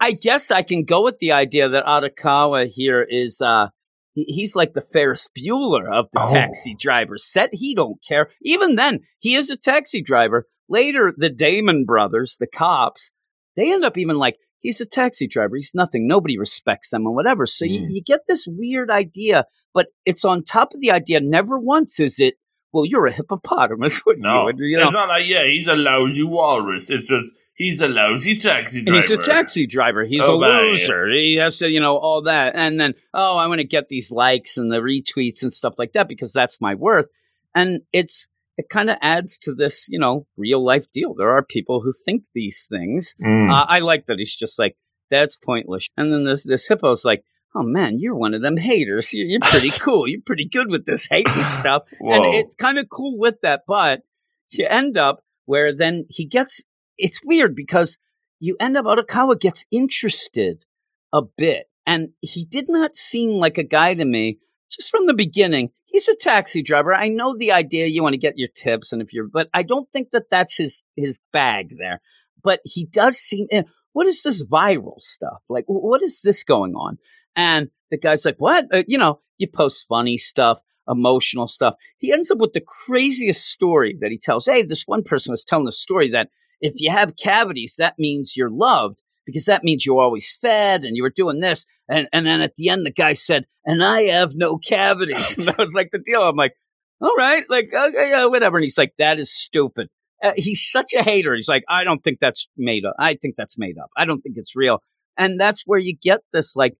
I 0.01 0.11
guess 0.23 0.51
I 0.51 0.63
can 0.63 0.83
go 0.83 1.03
with 1.03 1.19
the 1.19 1.31
idea 1.33 1.69
that 1.69 1.85
Odokawa 1.85 2.67
here 2.67 3.01
is 3.01 3.39
uh 3.41 3.67
he, 4.13 4.23
he's 4.25 4.55
like 4.55 4.73
the 4.73 4.81
Ferris 4.81 5.27
Bueller 5.37 5.89
of 5.91 6.07
the 6.13 6.21
Oh. 6.21 6.27
taxi 6.31 6.75
driver 6.79 7.17
set. 7.17 7.49
He 7.53 7.73
don't 7.73 7.97
care. 8.07 8.29
Even 8.43 8.75
then, 8.75 8.99
he 9.19 9.33
is 9.35 9.49
a 9.49 9.57
taxi 9.57 10.03
driver. 10.03 10.45
Later, 10.69 11.13
the 11.17 11.29
Damon 11.29 11.83
brothers, 11.85 12.37
the 12.39 12.45
cops, 12.47 13.11
they 13.55 13.71
end 13.73 13.83
up 13.83 13.97
even 13.97 14.17
like 14.17 14.37
he's 14.63 14.81
a 14.81 14.85
taxi 14.87 15.27
driver. 15.27 15.55
He's 15.55 15.75
nothing. 15.75 16.07
Nobody 16.07 16.39
respects 16.39 16.89
them 16.89 17.05
and 17.05 17.13
whatever. 17.13 17.45
So 17.45 17.65
you, 17.65 17.81
Mm. 17.81 17.87
you 17.91 18.01
get 18.01 18.21
this 18.27 18.47
weird 18.47 18.89
idea, 18.89 19.45
but 19.75 19.87
it's 20.05 20.25
on 20.25 20.43
top 20.43 20.73
of 20.73 20.81
the 20.81 20.89
idea. 20.89 21.19
Never 21.19 21.59
once 21.59 21.99
is 21.99 22.19
it. 22.19 22.33
Well, 22.71 22.85
you're 22.85 23.05
a 23.05 23.11
hippopotamus. 23.11 24.01
No, 24.17 24.49
you? 24.49 24.65
you 24.65 24.77
know, 24.77 24.85
it's 24.85 24.93
not 24.93 25.09
like 25.09 25.27
yeah, 25.27 25.45
he's 25.45 25.67
a 25.67 25.75
lousy 25.75 26.23
walrus. 26.23 26.89
It's 26.89 27.05
just 27.05 27.33
he's 27.55 27.81
a 27.81 27.87
lousy 27.87 28.39
taxi 28.39 28.81
driver. 28.81 28.99
He's 28.99 29.11
a 29.11 29.17
taxi 29.17 29.67
driver. 29.67 30.03
He's 30.05 30.21
Oh, 30.23 30.35
a 30.35 30.39
loser. 30.71 31.07
He 31.11 31.35
has 31.35 31.59
to, 31.59 31.69
you 31.69 31.79
know, 31.79 31.97
all 31.97 32.23
that. 32.23 32.55
And 32.55 32.79
then, 32.79 32.95
oh, 33.13 33.37
I 33.37 33.45
want 33.45 33.59
to 33.59 33.67
get 33.67 33.89
these 33.89 34.11
likes 34.11 34.57
and 34.57 34.71
the 34.71 34.77
retweets 34.77 35.43
and 35.43 35.53
stuff 35.53 35.75
like 35.77 35.93
that 35.93 36.07
because 36.07 36.33
that's 36.33 36.59
my 36.59 36.73
worth. 36.73 37.07
And 37.53 37.81
it's, 37.91 38.27
it 38.57 38.69
kind 38.69 38.89
of 38.89 38.97
adds 39.01 39.37
to 39.39 39.53
this, 39.53 39.87
you 39.89 39.99
know, 39.99 40.27
real 40.37 40.63
life 40.63 40.91
deal. 40.91 41.13
There 41.13 41.31
are 41.31 41.43
people 41.43 41.81
who 41.81 41.91
think 41.91 42.25
these 42.33 42.67
things. 42.69 43.15
Mm. 43.21 43.51
Uh, 43.51 43.65
I 43.67 43.79
like 43.79 44.05
that 44.05 44.19
he's 44.19 44.35
just 44.35 44.59
like, 44.59 44.75
that's 45.09 45.37
pointless. 45.37 45.87
And 45.97 46.11
then 46.11 46.23
this, 46.23 46.43
this 46.43 46.67
hippo's 46.67 47.05
like, 47.05 47.23
oh 47.55 47.63
man, 47.63 47.99
you're 47.99 48.15
one 48.15 48.33
of 48.33 48.41
them 48.41 48.57
haters. 48.57 49.13
You're, 49.13 49.27
you're 49.27 49.39
pretty 49.39 49.69
cool. 49.79 50.07
You're 50.07 50.21
pretty 50.25 50.45
good 50.45 50.69
with 50.69 50.85
this 50.85 51.07
hating 51.09 51.45
stuff. 51.45 51.83
Whoa. 51.99 52.15
And 52.15 52.25
it's 52.35 52.55
kind 52.55 52.77
of 52.77 52.89
cool 52.89 53.17
with 53.17 53.41
that, 53.41 53.63
but 53.67 54.01
you 54.49 54.67
end 54.67 54.97
up 54.97 55.23
where 55.45 55.75
then 55.75 56.05
he 56.09 56.25
gets 56.25 56.63
it's 56.97 57.19
weird 57.23 57.55
because 57.55 57.97
you 58.39 58.55
end 58.59 58.77
up 58.77 58.85
Odokawa 58.85 59.39
gets 59.39 59.65
interested 59.71 60.63
a 61.11 61.21
bit. 61.21 61.67
And 61.85 62.09
he 62.21 62.45
did 62.45 62.65
not 62.69 62.95
seem 62.95 63.31
like 63.31 63.57
a 63.57 63.63
guy 63.63 63.93
to 63.93 64.05
me 64.05 64.39
just 64.71 64.89
from 64.89 65.05
the 65.05 65.13
beginning. 65.13 65.71
He's 65.93 66.07
a 66.07 66.15
taxi 66.15 66.63
driver. 66.63 66.91
I 66.91 67.07
know 67.07 67.37
the 67.37 67.51
idea 67.51 67.85
you 67.85 68.01
want 68.01 68.13
to 68.13 68.19
get 68.19 68.35
your 68.35 68.49
tips 68.49 68.91
and 68.91 69.01
if 69.01 69.13
you're 69.13 69.27
but 69.31 69.47
I 69.53 69.61
don't 69.61 69.87
think 69.91 70.09
that 70.09 70.29
that's 70.31 70.57
his 70.57 70.83
his 70.95 71.19
bag 71.31 71.75
there. 71.77 72.01
But 72.43 72.61
he 72.65 72.85
does 72.85 73.17
seem 73.19 73.45
what 73.91 74.07
is 74.07 74.23
this 74.23 74.43
viral 74.43 74.99
stuff? 74.99 75.43
Like 75.49 75.65
what 75.67 76.01
is 76.01 76.21
this 76.23 76.43
going 76.43 76.73
on? 76.73 76.97
And 77.35 77.69
the 77.91 77.99
guy's 77.99 78.25
like, 78.25 78.37
"What? 78.37 78.65
Uh, 78.73 78.83
you 78.87 78.97
know, 78.97 79.19
you 79.37 79.47
post 79.47 79.85
funny 79.87 80.17
stuff, 80.17 80.61
emotional 80.89 81.47
stuff." 81.47 81.75
He 81.97 82.11
ends 82.11 82.31
up 82.31 82.39
with 82.39 82.53
the 82.53 82.61
craziest 82.61 83.47
story 83.47 83.95
that 84.01 84.09
he 84.09 84.17
tells. 84.17 84.47
Hey, 84.47 84.63
this 84.63 84.87
one 84.87 85.03
person 85.03 85.31
was 85.31 85.43
telling 85.43 85.67
a 85.67 85.71
story 85.71 86.09
that 86.09 86.29
if 86.59 86.73
you 86.77 86.89
have 86.89 87.17
cavities, 87.17 87.75
that 87.77 87.99
means 87.99 88.35
you're 88.35 88.49
loved 88.49 89.03
because 89.27 89.45
that 89.45 89.63
means 89.63 89.85
you're 89.85 90.01
always 90.01 90.35
fed 90.41 90.85
and 90.85 90.97
you 90.97 91.03
were 91.03 91.13
doing 91.15 91.39
this. 91.39 91.67
And 91.89 92.07
and 92.13 92.25
then 92.25 92.41
at 92.41 92.55
the 92.55 92.69
end, 92.69 92.85
the 92.85 92.91
guy 92.91 93.13
said, 93.13 93.45
"And 93.65 93.83
I 93.83 94.03
have 94.03 94.35
no 94.35 94.57
cavities." 94.57 95.35
And 95.37 95.47
that 95.47 95.57
was 95.57 95.73
like 95.73 95.91
the 95.91 95.99
deal. 95.99 96.21
I'm 96.21 96.35
like, 96.35 96.53
"All 97.01 97.15
right, 97.17 97.43
like 97.49 97.73
okay, 97.73 98.09
yeah, 98.09 98.25
whatever." 98.25 98.57
And 98.57 98.63
he's 98.63 98.77
like, 98.77 98.93
"That 98.97 99.19
is 99.19 99.33
stupid." 99.33 99.89
Uh, 100.21 100.31
he's 100.35 100.65
such 100.71 100.93
a 100.93 101.03
hater. 101.03 101.35
He's 101.35 101.49
like, 101.49 101.63
"I 101.67 101.83
don't 101.83 102.03
think 102.03 102.19
that's 102.19 102.47
made 102.57 102.85
up. 102.85 102.95
I 102.97 103.15
think 103.15 103.35
that's 103.37 103.57
made 103.57 103.77
up. 103.77 103.89
I 103.97 104.05
don't 104.05 104.21
think 104.21 104.37
it's 104.37 104.55
real." 104.55 104.81
And 105.17 105.39
that's 105.39 105.63
where 105.65 105.79
you 105.79 105.95
get 105.95 106.21
this 106.31 106.55
like. 106.55 106.75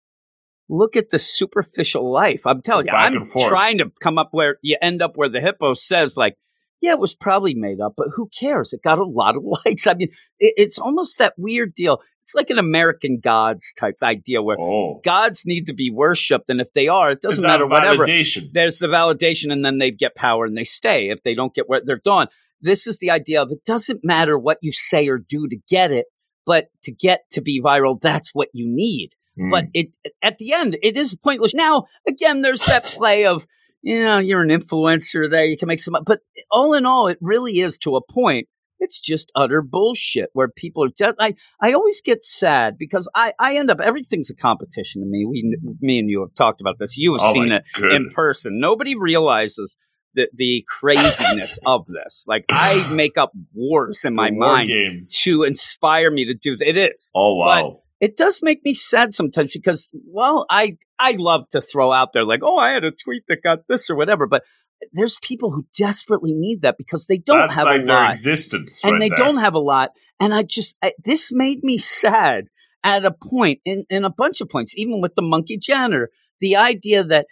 Look 0.69 0.95
at 0.95 1.09
the 1.09 1.19
superficial 1.19 2.09
life. 2.09 2.47
I'm 2.47 2.61
telling 2.61 2.85
you, 2.85 2.93
Back 2.93 3.13
I'm 3.13 3.25
trying 3.25 3.79
to 3.79 3.91
come 4.01 4.17
up 4.17 4.29
where 4.31 4.57
you 4.61 4.77
end 4.81 5.01
up 5.01 5.17
where 5.17 5.27
the 5.27 5.41
hippo 5.41 5.73
says, 5.73 6.15
like, 6.15 6.35
yeah, 6.83 6.91
it 6.91 6.99
was 6.99 7.15
probably 7.15 7.55
made 7.55 7.79
up, 7.79 7.93
but 7.95 8.09
who 8.13 8.29
cares? 8.37 8.73
It 8.73 8.83
got 8.83 8.99
a 8.99 9.05
lot 9.05 9.37
of 9.37 9.43
likes. 9.65 9.87
I 9.87 9.93
mean, 9.93 10.09
it, 10.37 10.53
it's 10.57 10.77
almost 10.77 11.17
that 11.17 11.33
weird 11.37 11.73
deal. 11.73 12.01
It's 12.21 12.35
like 12.35 12.49
an 12.49 12.59
American 12.59 13.21
gods 13.21 13.73
type 13.79 13.95
idea 14.03 14.41
where 14.41 14.59
oh, 14.59 14.99
gods 15.01 15.45
need 15.45 15.67
to 15.67 15.73
be 15.73 15.89
worshipped, 15.89 16.49
and 16.49 16.59
if 16.59 16.73
they 16.73 16.89
are, 16.89 17.11
it 17.11 17.21
doesn't 17.21 17.41
matter 17.41 17.65
whatever. 17.65 18.05
Validation. 18.05 18.49
There's 18.51 18.79
the 18.79 18.87
validation, 18.87 19.53
and 19.53 19.63
then 19.63 19.77
they 19.77 19.91
get 19.91 20.13
power 20.13 20.43
and 20.43 20.57
they 20.57 20.65
stay. 20.65 21.07
If 21.07 21.23
they 21.23 21.35
don't 21.35 21.55
get 21.55 21.69
where 21.69 21.81
they're 21.81 22.01
done, 22.03 22.27
this 22.59 22.85
is 22.85 22.99
the 22.99 23.11
idea 23.11 23.41
of 23.41 23.51
it 23.51 23.63
doesn't 23.63 24.01
matter 24.03 24.37
what 24.37 24.57
you 24.61 24.73
say 24.73 25.07
or 25.07 25.17
do 25.17 25.47
to 25.47 25.57
get 25.69 25.91
it, 25.91 26.07
but 26.45 26.67
to 26.83 26.91
get 26.91 27.21
to 27.31 27.41
be 27.41 27.61
viral, 27.61 27.99
that's 27.99 28.31
what 28.33 28.49
you 28.51 28.65
need 28.67 29.15
Mm. 29.39 29.49
but 29.49 29.65
it 29.73 29.97
at 30.21 30.37
the 30.37 30.53
end 30.53 30.77
it 30.83 30.95
is 30.95 31.15
pointless. 31.15 31.55
Now 31.55 31.85
again, 32.07 32.41
there's 32.41 32.61
that 32.65 32.83
play 32.85 33.25
of 33.25 33.47
you 33.83 34.03
know 34.03 34.17
you're 34.17 34.41
an 34.41 34.49
influencer 34.49 35.29
there, 35.29 35.45
you 35.45 35.57
can 35.57 35.67
make 35.67 35.79
some, 35.79 35.95
but 36.05 36.21
all 36.49 36.73
in 36.73 36.85
all, 36.85 37.07
it 37.07 37.19
really 37.21 37.59
is 37.59 37.77
to 37.79 37.95
a 37.95 38.01
point. 38.01 38.47
It's 38.79 38.99
just 38.99 39.31
utter 39.35 39.61
bullshit 39.61 40.29
where 40.33 40.49
people 40.49 40.83
are. 40.83 40.89
De- 40.89 41.15
I 41.19 41.35
I 41.61 41.73
always 41.73 42.01
get 42.01 42.23
sad 42.23 42.77
because 42.77 43.07
I 43.15 43.33
I 43.39 43.55
end 43.57 43.69
up 43.69 43.79
everything's 43.79 44.29
a 44.29 44.35
competition 44.35 45.01
to 45.01 45.07
me. 45.07 45.25
We 45.25 45.57
me 45.79 45.99
and 45.99 46.09
you 46.09 46.21
have 46.21 46.33
talked 46.35 46.59
about 46.59 46.79
this. 46.79 46.97
You 46.97 47.13
have 47.13 47.21
Oh 47.23 47.33
seen 47.33 47.51
it 47.51 47.63
in 47.91 48.09
person. 48.09 48.59
Nobody 48.59 48.95
realizes. 48.95 49.77
The, 50.15 50.27
the 50.35 50.63
craziness 50.67 51.57
of 51.65 51.87
this. 51.87 52.25
Like, 52.27 52.45
I 52.47 52.87
make 52.93 53.17
up 53.17 53.31
wars 53.51 54.05
in 54.05 54.13
my 54.13 54.29
war 54.29 54.47
mind 54.47 54.69
games. 54.69 55.09
to 55.23 55.41
inspire 55.41 56.11
me 56.11 56.25
to 56.25 56.35
do 56.35 56.55
that. 56.55 56.67
It 56.67 56.77
is 56.77 57.09
Oh 57.15 57.33
wow. 57.33 57.82
It 58.03 58.17
does 58.17 58.41
make 58.43 58.65
me 58.65 58.73
sad 58.73 59.13
sometimes 59.13 59.53
because 59.53 59.89
well 60.05 60.45
i 60.49 60.75
i 60.99 61.11
love 61.17 61.47
to 61.49 61.61
throw 61.61 61.91
out 61.91 62.11
there 62.13 62.25
like 62.25 62.41
oh 62.43 62.57
i 62.57 62.71
had 62.71 62.83
a 62.83 62.91
tweet 62.91 63.23
that 63.27 63.41
got 63.41 63.59
this 63.69 63.89
or 63.89 63.95
whatever 63.95 64.27
but 64.27 64.43
there's 64.91 65.17
people 65.21 65.51
who 65.51 65.65
desperately 65.77 66.33
need 66.33 66.63
that 66.63 66.75
because 66.77 67.07
they 67.07 67.17
don't 67.17 67.37
That's 67.39 67.53
have 67.53 67.65
like 67.65 67.81
a 67.83 67.85
their 67.85 67.95
lot. 67.95 68.11
existence, 68.11 68.83
and 68.83 68.93
right 68.93 68.99
they 68.99 69.09
there. 69.09 69.17
don't 69.17 69.37
have 69.37 69.53
a 69.55 69.59
lot. 69.59 69.91
And 70.19 70.33
i 70.33 70.43
just 70.43 70.75
I, 70.81 70.93
this 71.03 71.31
made 71.31 71.63
me 71.63 71.77
sad 71.77 72.45
at 72.83 73.05
a 73.05 73.11
point 73.11 73.59
in, 73.63 73.85
in 73.89 74.03
a 74.03 74.09
bunch 74.09 74.41
of 74.41 74.49
points 74.49 74.77
even 74.77 74.99
with 75.01 75.15
the 75.15 75.21
monkey 75.21 75.57
janitor 75.57 76.09
the 76.41 76.57
idea 76.57 77.03
that 77.03 77.27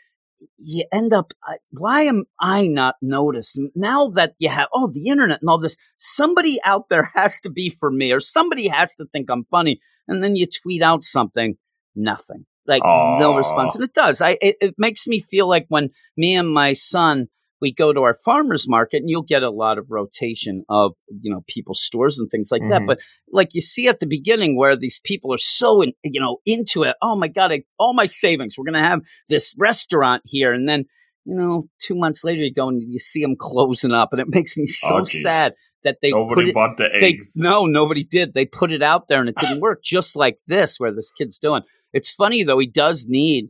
you 0.57 0.86
end 0.91 1.12
up 1.13 1.34
why 1.71 2.03
am 2.03 2.23
i 2.39 2.65
not 2.67 2.95
noticed? 3.01 3.60
Now 3.75 4.07
that 4.10 4.34
you 4.39 4.49
have 4.49 4.69
oh 4.73 4.89
the 4.91 5.07
internet 5.07 5.41
and 5.41 5.49
all 5.49 5.60
this 5.60 5.77
somebody 5.97 6.60
out 6.63 6.89
there 6.89 7.03
has 7.15 7.39
to 7.41 7.49
be 7.49 7.69
for 7.69 7.91
me 7.91 8.12
or 8.13 8.19
somebody 8.19 8.67
has 8.69 8.95
to 8.95 9.05
think 9.12 9.29
i'm 9.29 9.43
funny 9.45 9.81
and 10.07 10.23
then 10.23 10.35
you 10.35 10.45
tweet 10.45 10.81
out 10.81 11.03
something 11.03 11.55
nothing. 11.95 12.45
Like 12.67 12.83
no 12.83 13.35
response 13.35 13.75
and 13.75 13.83
it. 13.83 13.93
Does. 13.93 14.21
I 14.21 14.37
it, 14.41 14.55
it 14.61 14.75
makes 14.77 15.07
me 15.07 15.21
feel 15.21 15.47
like 15.47 15.65
when 15.69 15.89
me 16.15 16.35
and 16.35 16.49
my 16.49 16.73
son 16.73 17.27
we 17.61 17.71
go 17.71 17.93
to 17.93 18.01
our 18.01 18.13
farmers 18.13 18.67
market 18.67 18.97
and 18.97 19.09
you'll 19.09 19.21
get 19.21 19.43
a 19.43 19.49
lot 19.49 19.77
of 19.77 19.85
rotation 19.89 20.65
of 20.67 20.93
you 21.21 21.31
know 21.31 21.41
people's 21.47 21.81
stores 21.81 22.19
and 22.19 22.29
things 22.29 22.49
like 22.51 22.61
mm-hmm. 22.61 22.71
that 22.71 22.87
but 22.87 22.99
like 23.31 23.53
you 23.53 23.61
see 23.61 23.87
at 23.87 23.99
the 23.99 24.07
beginning 24.07 24.57
where 24.57 24.75
these 24.75 24.99
people 25.03 25.33
are 25.33 25.39
so 25.39 25.81
in, 25.81 25.93
you 26.03 26.19
know 26.19 26.37
into 26.45 26.83
it 26.83 26.95
oh 27.01 27.15
my 27.15 27.27
god 27.27 27.51
I, 27.51 27.63
all 27.79 27.93
my 27.93 28.07
savings 28.07 28.55
we're 28.57 28.65
going 28.65 28.81
to 28.81 28.89
have 28.89 29.01
this 29.29 29.55
restaurant 29.57 30.23
here 30.25 30.53
and 30.53 30.67
then 30.67 30.85
you 31.25 31.35
know 31.35 31.63
2 31.83 31.95
months 31.95 32.23
later 32.23 32.41
you 32.41 32.53
go 32.53 32.67
and 32.67 32.81
you 32.81 32.99
see 32.99 33.21
them 33.21 33.35
closing 33.37 33.91
up 33.91 34.09
and 34.11 34.21
it 34.21 34.27
makes 34.35 34.57
me 34.57 34.67
so 34.67 34.99
oh, 34.99 35.05
sad 35.05 35.51
that 35.83 35.97
they 36.01 36.11
nobody 36.11 36.49
it, 36.49 36.53
bought 36.53 36.77
the 36.77 36.87
eggs. 36.93 37.33
They, 37.33 37.43
no, 37.43 37.65
nobody 37.65 38.03
did. 38.03 38.33
They 38.33 38.45
put 38.45 38.71
it 38.71 38.81
out 38.81 39.07
there 39.07 39.19
and 39.19 39.29
it 39.29 39.35
didn't 39.37 39.61
work. 39.61 39.83
Just 39.83 40.15
like 40.15 40.37
this, 40.47 40.79
where 40.79 40.93
this 40.93 41.11
kid's 41.11 41.37
doing. 41.37 41.63
It's 41.93 42.11
funny 42.11 42.43
though. 42.43 42.59
He 42.59 42.67
does 42.67 43.05
need, 43.07 43.49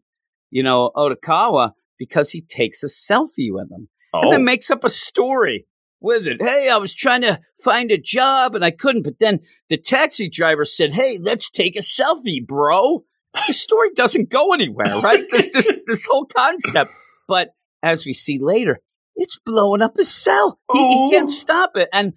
you 0.49 0.63
know, 0.63 0.91
Odokawa 0.95 1.71
because 1.97 2.31
he 2.31 2.41
takes 2.41 2.83
a 2.83 2.87
selfie 2.87 3.51
with 3.51 3.71
him 3.71 3.87
oh. 4.13 4.21
and 4.21 4.31
then 4.31 4.41
oh. 4.41 4.43
makes 4.43 4.71
up 4.71 4.83
a 4.83 4.89
story 4.89 5.65
with 5.99 6.25
it. 6.27 6.41
Hey, 6.41 6.69
I 6.69 6.77
was 6.77 6.93
trying 6.93 7.21
to 7.21 7.39
find 7.63 7.91
a 7.91 7.97
job 7.97 8.55
and 8.55 8.65
I 8.65 8.71
couldn't, 8.71 9.03
but 9.03 9.19
then 9.19 9.41
the 9.69 9.77
taxi 9.77 10.29
driver 10.29 10.65
said, 10.65 10.93
"Hey, 10.93 11.17
let's 11.21 11.49
take 11.49 11.75
a 11.75 11.79
selfie, 11.79 12.45
bro." 12.45 13.03
The 13.47 13.53
story 13.53 13.91
doesn't 13.95 14.29
go 14.29 14.51
anywhere, 14.53 14.99
right? 15.01 15.23
this 15.31 15.53
this 15.53 15.81
this 15.87 16.05
whole 16.05 16.25
concept, 16.25 16.91
but 17.27 17.49
as 17.81 18.05
we 18.05 18.13
see 18.13 18.39
later, 18.39 18.81
it's 19.21 19.39
blowing 19.45 19.81
up 19.81 19.97
his 19.97 20.13
cell. 20.13 20.59
He, 20.71 20.79
oh. 20.79 21.09
he 21.09 21.15
can't 21.15 21.29
oh. 21.29 21.31
stop 21.31 21.71
it, 21.75 21.89
and 21.93 22.13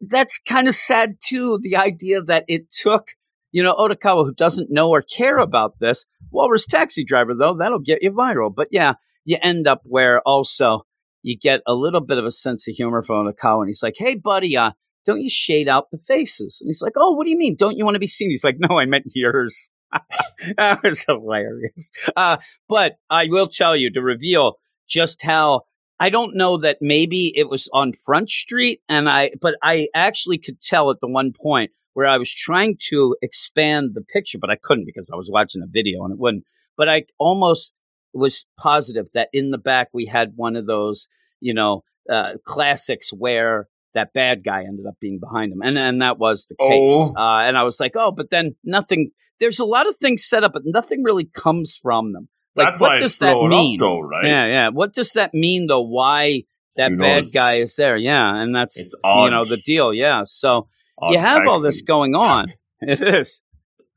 that's 0.00 0.38
kind 0.38 0.68
of 0.68 0.74
sad 0.74 1.16
too. 1.24 1.58
The 1.60 1.76
idea 1.76 2.22
that 2.22 2.44
it 2.48 2.70
took, 2.70 3.08
you 3.52 3.62
know, 3.62 3.74
Odokawa, 3.74 4.24
who 4.24 4.34
doesn't 4.34 4.70
know 4.70 4.90
or 4.90 5.02
care 5.02 5.38
about 5.38 5.74
this, 5.80 6.06
Walrus 6.30 6.66
Taxi 6.66 7.04
Driver, 7.04 7.34
though, 7.34 7.56
that'll 7.58 7.78
get 7.78 8.02
you 8.02 8.12
viral. 8.12 8.54
But 8.54 8.68
yeah, 8.70 8.94
you 9.24 9.38
end 9.42 9.66
up 9.66 9.82
where 9.84 10.20
also 10.22 10.82
you 11.22 11.36
get 11.36 11.60
a 11.66 11.74
little 11.74 12.00
bit 12.00 12.18
of 12.18 12.24
a 12.24 12.30
sense 12.30 12.68
of 12.68 12.74
humor 12.74 13.02
from 13.02 13.26
Odokawa. 13.26 13.60
And 13.60 13.68
he's 13.68 13.82
like, 13.82 13.94
hey, 13.96 14.14
buddy, 14.14 14.56
uh, 14.56 14.70
don't 15.04 15.20
you 15.20 15.28
shade 15.28 15.68
out 15.68 15.90
the 15.90 15.98
faces? 15.98 16.58
And 16.60 16.68
he's 16.68 16.82
like, 16.82 16.92
oh, 16.96 17.12
what 17.12 17.24
do 17.24 17.30
you 17.30 17.38
mean? 17.38 17.56
Don't 17.58 17.76
you 17.76 17.84
want 17.84 17.96
to 17.96 18.00
be 18.00 18.06
seen? 18.06 18.30
He's 18.30 18.44
like, 18.44 18.58
no, 18.58 18.78
I 18.78 18.86
meant 18.86 19.06
yours. 19.14 19.70
that 20.56 20.82
was 20.82 21.04
hilarious. 21.04 21.90
Uh, 22.16 22.36
but 22.68 22.96
I 23.10 23.26
will 23.28 23.48
tell 23.48 23.76
you 23.76 23.92
to 23.92 24.00
reveal 24.00 24.54
just 24.88 25.22
how 25.22 25.62
I 25.98 26.10
don't 26.10 26.36
know 26.36 26.58
that 26.58 26.78
maybe 26.80 27.32
it 27.34 27.48
was 27.48 27.70
on 27.72 27.92
Front 27.92 28.28
Street, 28.28 28.80
and 28.88 29.08
I, 29.08 29.30
but 29.40 29.54
I 29.62 29.88
actually 29.94 30.38
could 30.38 30.60
tell 30.60 30.90
at 30.90 31.00
the 31.00 31.08
one 31.08 31.32
point 31.32 31.70
where 31.94 32.06
I 32.06 32.18
was 32.18 32.30
trying 32.30 32.76
to 32.90 33.16
expand 33.22 33.92
the 33.94 34.02
picture, 34.02 34.38
but 34.38 34.50
I 34.50 34.56
couldn't 34.56 34.84
because 34.84 35.10
I 35.10 35.16
was 35.16 35.30
watching 35.30 35.62
a 35.62 35.66
video 35.66 36.04
and 36.04 36.12
it 36.12 36.18
wouldn't. 36.18 36.44
But 36.76 36.90
I 36.90 37.04
almost 37.18 37.72
was 38.12 38.44
positive 38.58 39.06
that 39.14 39.28
in 39.32 39.50
the 39.50 39.58
back 39.58 39.88
we 39.94 40.04
had 40.04 40.32
one 40.36 40.56
of 40.56 40.66
those, 40.66 41.08
you 41.40 41.54
know, 41.54 41.84
uh, 42.10 42.34
classics 42.44 43.10
where 43.10 43.66
that 43.94 44.12
bad 44.12 44.44
guy 44.44 44.64
ended 44.64 44.84
up 44.86 44.96
being 45.00 45.18
behind 45.18 45.52
him, 45.52 45.62
and 45.62 45.78
and 45.78 46.02
that 46.02 46.18
was 46.18 46.46
the 46.46 46.56
case. 46.56 46.68
Oh. 46.70 47.14
Uh, 47.16 47.40
and 47.46 47.56
I 47.56 47.62
was 47.62 47.80
like, 47.80 47.92
oh, 47.96 48.12
but 48.12 48.28
then 48.28 48.54
nothing. 48.62 49.10
There's 49.40 49.58
a 49.58 49.64
lot 49.64 49.88
of 49.88 49.96
things 49.96 50.26
set 50.26 50.44
up, 50.44 50.52
but 50.52 50.62
nothing 50.66 51.02
really 51.02 51.24
comes 51.24 51.78
from 51.82 52.12
them. 52.12 52.28
Like, 52.56 52.68
That's 52.68 52.80
what 52.80 52.98
does 52.98 53.18
that 53.18 53.36
mean? 53.36 53.78
Though, 53.78 54.00
right? 54.00 54.24
Yeah, 54.24 54.46
yeah. 54.46 54.68
What 54.70 54.94
does 54.94 55.12
that 55.12 55.34
mean 55.34 55.66
though? 55.66 55.82
Why 55.82 56.44
that 56.76 56.92
Who 56.92 56.98
bad 56.98 57.16
knows? 57.16 57.32
guy 57.32 57.54
is 57.56 57.76
there? 57.76 57.96
Yeah, 57.96 58.34
and 58.34 58.54
that's 58.54 58.78
it's 58.78 58.94
odd. 59.04 59.24
you 59.24 59.30
know 59.30 59.44
the 59.44 59.58
deal. 59.58 59.92
Yeah, 59.92 60.22
so 60.24 60.68
odd 60.98 61.12
you 61.12 61.18
have 61.18 61.38
taxi. 61.38 61.50
all 61.50 61.60
this 61.60 61.82
going 61.82 62.14
on. 62.14 62.46
it 62.80 63.02
is. 63.02 63.42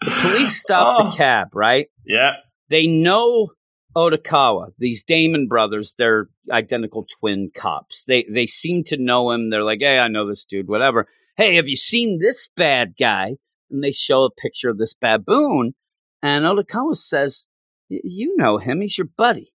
The 0.02 0.12
police 0.22 0.60
stop 0.60 1.00
oh. 1.00 1.10
the 1.10 1.16
cab, 1.16 1.56
right? 1.56 1.88
Yeah. 2.06 2.32
They 2.70 2.86
know 2.88 3.52
Odokawa, 3.96 4.72
these 4.78 5.04
Damon 5.04 5.48
brothers, 5.48 5.96
they're 5.98 6.28
identical 6.52 7.06
twin 7.20 7.52
cops. 7.54 8.04
They 8.04 8.26
they 8.30 8.46
seem 8.46 8.84
to 8.86 8.98
know 8.98 9.32
him. 9.32 9.50
They're 9.50 9.64
like, 9.64 9.80
hey, 9.82 10.00
I 10.00 10.08
know 10.08 10.28
this 10.28 10.46
dude, 10.46 10.68
whatever. 10.68 11.08
Hey, 11.38 11.56
have 11.56 11.68
you 11.68 11.76
seen 11.76 12.20
this 12.20 12.50
bad 12.56 12.96
guy? 13.00 13.36
And 13.72 13.84
they 13.84 13.92
show 13.92 14.24
a 14.24 14.32
picture 14.32 14.70
of 14.70 14.78
this 14.78 14.94
baboon. 14.94 15.74
And 16.22 16.46
Odokawa 16.46 16.96
says, 16.96 17.46
you 17.90 18.36
know 18.38 18.58
him. 18.58 18.82
He's 18.82 18.98
your 18.98 19.10
buddy. 19.18 19.52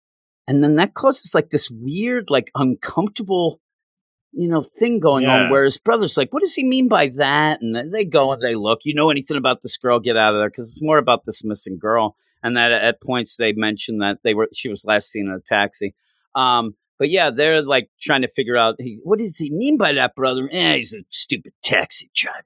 And 0.47 0.65
then 0.65 0.77
that 0.77 0.95
causes 0.95 1.35
like 1.35 1.51
this 1.51 1.71
weird, 1.71 2.31
like 2.31 2.51
uncomfortable, 2.55 3.61
you 4.33 4.49
know, 4.49 4.63
thing 4.63 4.99
going 4.99 5.25
yeah. 5.25 5.45
on 5.45 5.51
where 5.51 5.65
his 5.65 5.79
brother's 5.79 6.17
like, 6.17 6.33
what 6.33 6.43
does 6.43 6.55
he 6.55 6.65
mean 6.65 6.89
by 6.89 7.09
that? 7.17 7.61
And 7.61 7.93
they 7.93 8.05
go 8.05 8.33
and 8.33 8.43
they 8.43 8.55
look, 8.55 8.81
you 8.85 8.95
know 8.95 9.11
anything 9.11 9.37
about 9.37 9.63
this 9.63 9.77
girl, 9.77 10.01
get 10.01 10.17
out 10.17 10.35
of 10.35 10.41
there. 10.41 10.51
Cause 10.51 10.71
it's 10.71 10.83
more 10.83 10.99
about 10.99 11.25
this 11.25 11.45
missing 11.45 11.79
girl 11.79 12.17
and 12.43 12.57
that 12.57 12.73
at 12.73 13.03
points 13.03 13.37
they 13.37 13.53
mentioned 13.53 14.01
that 14.01 14.19
they 14.25 14.35
were 14.35 14.49
she 14.53 14.69
was 14.69 14.85
last 14.85 15.11
seen 15.11 15.27
in 15.27 15.33
a 15.35 15.41
taxi. 15.41 15.95
Um, 16.35 16.75
but 16.99 17.11
yeah, 17.11 17.31
they're 17.31 17.63
like 17.63 17.89
trying 18.01 18.23
to 18.23 18.29
figure 18.29 18.57
out 18.57 18.77
he, 18.79 18.99
what 19.03 19.19
does 19.19 19.39
he 19.39 19.51
mean 19.51 19.79
by 19.79 19.93
that, 19.95 20.15
brother? 20.15 20.49
Eh, 20.53 20.77
he's 20.77 20.95
a 20.95 21.05
stupid 21.09 21.53
taxi 21.63 22.11
driver. 22.15 22.37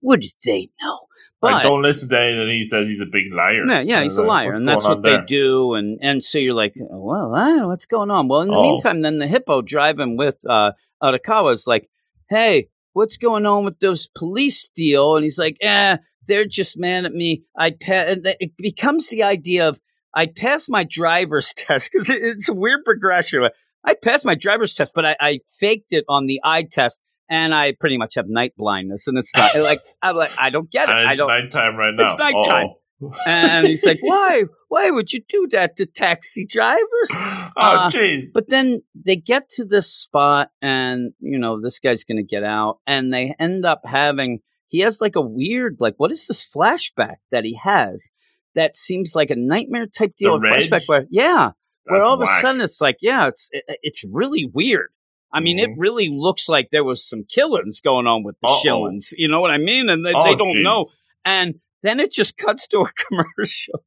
What 0.00 0.20
do 0.20 0.28
they 0.44 0.70
know? 0.82 0.98
But 1.42 1.52
like, 1.52 1.66
don't 1.66 1.82
listen 1.82 2.08
to 2.08 2.20
anything 2.20 2.48
he 2.48 2.64
says. 2.64 2.86
He's 2.86 3.00
a 3.00 3.06
big 3.06 3.32
liar. 3.32 3.66
Yeah, 3.66 3.80
yeah, 3.80 4.02
he's 4.04 4.16
a 4.16 4.22
liar, 4.22 4.52
and 4.52 4.66
that's 4.66 4.86
what 4.86 5.02
they 5.02 5.16
do. 5.26 5.74
And 5.74 5.98
and 6.00 6.24
so 6.24 6.38
you're 6.38 6.54
like, 6.54 6.74
well, 6.76 7.66
what's 7.66 7.86
going 7.86 8.12
on? 8.12 8.28
Well, 8.28 8.42
in 8.42 8.48
the 8.48 8.54
oh. 8.54 8.62
meantime, 8.62 9.02
then 9.02 9.18
the 9.18 9.26
hippo 9.26 9.60
driving 9.60 10.16
with 10.16 10.40
uh, 10.48 10.72
is 11.02 11.66
like, 11.66 11.88
hey, 12.30 12.68
what's 12.92 13.16
going 13.16 13.44
on 13.44 13.64
with 13.64 13.78
those 13.80 14.08
police 14.14 14.68
deal? 14.68 15.16
And 15.16 15.24
he's 15.24 15.38
like, 15.38 15.56
eh, 15.60 15.96
they're 16.28 16.46
just 16.46 16.78
mad 16.78 17.04
at 17.06 17.12
me. 17.12 17.42
I 17.56 17.70
pa-, 17.70 18.14
it 18.40 18.56
becomes 18.56 19.08
the 19.08 19.24
idea 19.24 19.68
of 19.68 19.80
I 20.14 20.26
passed 20.26 20.70
my 20.70 20.84
driver's 20.84 21.52
test 21.56 21.90
because 21.92 22.08
it's 22.08 22.48
a 22.48 22.54
weird 22.54 22.84
progression. 22.84 23.48
I 23.84 23.94
passed 23.94 24.24
my 24.24 24.36
driver's 24.36 24.74
test, 24.74 24.92
but 24.94 25.04
I, 25.04 25.16
I, 25.20 25.40
faked 25.58 25.88
it 25.90 26.04
on 26.08 26.26
the 26.26 26.40
eye 26.44 26.62
test, 26.70 27.00
and 27.32 27.54
I 27.54 27.72
pretty 27.72 27.96
much 27.96 28.16
have 28.16 28.28
night 28.28 28.52
blindness. 28.58 29.08
And 29.08 29.16
it's 29.18 29.34
not 29.34 29.54
like 29.58 29.80
I'm 30.02 30.14
like 30.14 30.32
I 30.38 30.50
don't 30.50 30.70
get 30.70 30.88
it. 30.88 30.94
And 30.94 31.10
it's 31.10 31.12
I 31.12 31.16
don't. 31.16 31.28
nighttime 31.28 31.76
right 31.76 31.94
now. 31.94 32.04
It's 32.04 32.16
nighttime. 32.16 32.66
Oh 32.68 32.78
and 33.26 33.66
he's 33.66 33.84
like, 33.84 33.98
"Why? 34.00 34.44
Why 34.68 34.90
would 34.90 35.12
you 35.12 35.24
do 35.28 35.48
that 35.50 35.76
to 35.78 35.86
taxi 35.86 36.46
drivers?" 36.46 37.10
Oh, 37.54 37.90
jeez. 37.92 38.28
Uh, 38.28 38.30
but 38.32 38.48
then 38.48 38.82
they 38.94 39.16
get 39.16 39.48
to 39.56 39.64
this 39.64 39.92
spot, 39.92 40.50
and 40.62 41.12
you 41.18 41.38
know 41.38 41.60
this 41.60 41.80
guy's 41.80 42.04
going 42.04 42.18
to 42.18 42.22
get 42.22 42.44
out, 42.44 42.78
and 42.86 43.12
they 43.12 43.34
end 43.40 43.64
up 43.66 43.80
having. 43.84 44.38
He 44.68 44.78
has 44.80 45.00
like 45.00 45.16
a 45.16 45.20
weird, 45.20 45.78
like, 45.80 45.94
what 45.98 46.12
is 46.12 46.26
this 46.26 46.48
flashback 46.48 47.16
that 47.30 47.44
he 47.44 47.58
has? 47.62 48.08
That 48.54 48.76
seems 48.76 49.14
like 49.14 49.30
a 49.30 49.36
nightmare 49.36 49.86
type 49.86 50.14
deal. 50.16 50.38
Flashback 50.38 50.84
where, 50.86 51.04
yeah, 51.10 51.50
That's 51.84 51.90
where 51.90 52.02
all 52.02 52.18
whack. 52.18 52.28
of 52.28 52.38
a 52.38 52.40
sudden 52.40 52.60
it's 52.62 52.80
like, 52.80 52.98
yeah, 53.02 53.26
it's 53.26 53.48
it, 53.52 53.64
it's 53.82 54.04
really 54.04 54.48
weird. 54.54 54.90
I 55.32 55.40
mean, 55.40 55.58
mm-hmm. 55.58 55.72
it 55.72 55.78
really 55.78 56.08
looks 56.10 56.48
like 56.48 56.68
there 56.70 56.84
was 56.84 57.08
some 57.08 57.24
killings 57.24 57.80
going 57.80 58.06
on 58.06 58.22
with 58.22 58.36
the 58.40 58.48
Uh-oh. 58.48 58.60
shillings. 58.62 59.14
You 59.16 59.28
know 59.28 59.40
what 59.40 59.50
I 59.50 59.58
mean? 59.58 59.88
And 59.88 60.04
they, 60.04 60.12
oh, 60.14 60.24
they 60.24 60.34
don't 60.34 60.54
geez. 60.54 60.64
know. 60.64 60.84
And 61.24 61.54
then 61.82 62.00
it 62.00 62.12
just 62.12 62.36
cuts 62.36 62.66
to 62.68 62.80
a 62.80 62.92
commercial. 63.08 63.84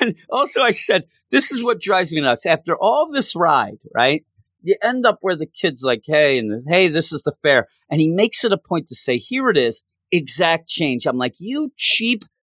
And 0.00 0.16
also, 0.30 0.62
I 0.62 0.70
said, 0.70 1.04
this 1.30 1.52
is 1.52 1.62
what 1.62 1.80
drives 1.80 2.12
me 2.12 2.20
nuts. 2.20 2.46
After 2.46 2.76
all 2.76 3.10
this 3.10 3.36
ride, 3.36 3.78
right? 3.94 4.24
You 4.62 4.76
end 4.82 5.04
up 5.04 5.18
where 5.20 5.36
the 5.36 5.46
kid's 5.46 5.82
like, 5.82 6.02
hey, 6.06 6.38
and 6.38 6.62
hey, 6.66 6.88
this 6.88 7.12
is 7.12 7.22
the 7.22 7.32
fair. 7.42 7.68
And 7.90 8.00
he 8.00 8.08
makes 8.08 8.44
it 8.44 8.52
a 8.52 8.56
point 8.56 8.88
to 8.88 8.94
say, 8.94 9.18
here 9.18 9.50
it 9.50 9.58
is, 9.58 9.84
exact 10.10 10.68
change. 10.68 11.06
I'm 11.06 11.18
like, 11.18 11.34
you 11.38 11.72
cheap. 11.76 12.24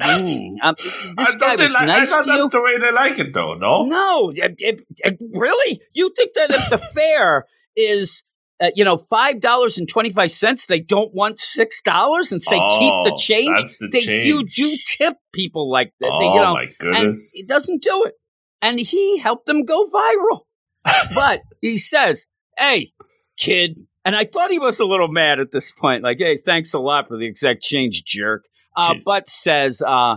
Mm. 0.00 0.54
Um, 0.62 0.76
this 0.78 1.34
guy 1.34 1.56
was 1.56 1.74
like, 1.74 1.86
nice 1.86 2.10
I 2.10 2.16
thought 2.16 2.24
to 2.24 2.30
that's 2.30 2.44
you. 2.44 2.48
the 2.48 2.62
way 2.62 2.78
they 2.78 2.90
like 2.90 3.18
it, 3.18 3.34
though. 3.34 3.52
No, 3.52 3.84
no, 3.84 4.32
it, 4.34 4.54
it, 4.56 4.80
it, 5.04 5.18
really? 5.34 5.78
You 5.92 6.10
think 6.16 6.32
that 6.34 6.50
at 6.50 6.70
the 6.70 6.78
fare 6.94 7.44
is 7.78 8.24
uh, 8.60 8.70
you 8.74 8.84
know, 8.84 8.96
five 8.96 9.40
dollars 9.40 9.78
and 9.78 9.88
twenty 9.88 10.10
five 10.10 10.32
cents. 10.32 10.66
They 10.66 10.80
don't 10.80 11.14
want 11.14 11.38
six 11.38 11.80
dollars 11.80 12.32
and 12.32 12.42
say 12.42 12.58
oh, 12.60 12.78
keep 12.78 12.92
the 13.04 13.12
oh, 13.14 13.16
change. 13.16 13.76
The 13.78 13.88
they 13.88 14.02
change. 14.02 14.26
you 14.26 14.44
do 14.44 14.76
tip 14.84 15.16
people 15.32 15.70
like 15.70 15.92
that. 16.00 16.10
Oh 16.12 16.18
they, 16.18 16.26
you 16.26 16.40
know, 16.40 16.54
my 16.54 16.66
goodness! 16.78 17.32
And 17.34 17.40
he 17.40 17.46
doesn't 17.46 17.82
do 17.82 18.04
it, 18.06 18.14
and 18.60 18.78
he 18.80 19.18
helped 19.18 19.46
them 19.46 19.64
go 19.64 19.86
viral. 19.86 20.40
but 21.14 21.42
he 21.60 21.78
says, 21.78 22.26
"Hey, 22.56 22.90
kid," 23.36 23.76
and 24.04 24.16
I 24.16 24.24
thought 24.24 24.50
he 24.50 24.58
was 24.58 24.80
a 24.80 24.84
little 24.84 25.08
mad 25.08 25.38
at 25.38 25.52
this 25.52 25.70
point. 25.70 26.02
Like, 26.02 26.18
"Hey, 26.18 26.36
thanks 26.36 26.74
a 26.74 26.80
lot 26.80 27.06
for 27.06 27.16
the 27.16 27.26
exact 27.26 27.62
change, 27.62 28.02
jerk." 28.04 28.44
Uh, 28.76 28.94
but 29.04 29.28
says, 29.28 29.82
uh, 29.86 30.16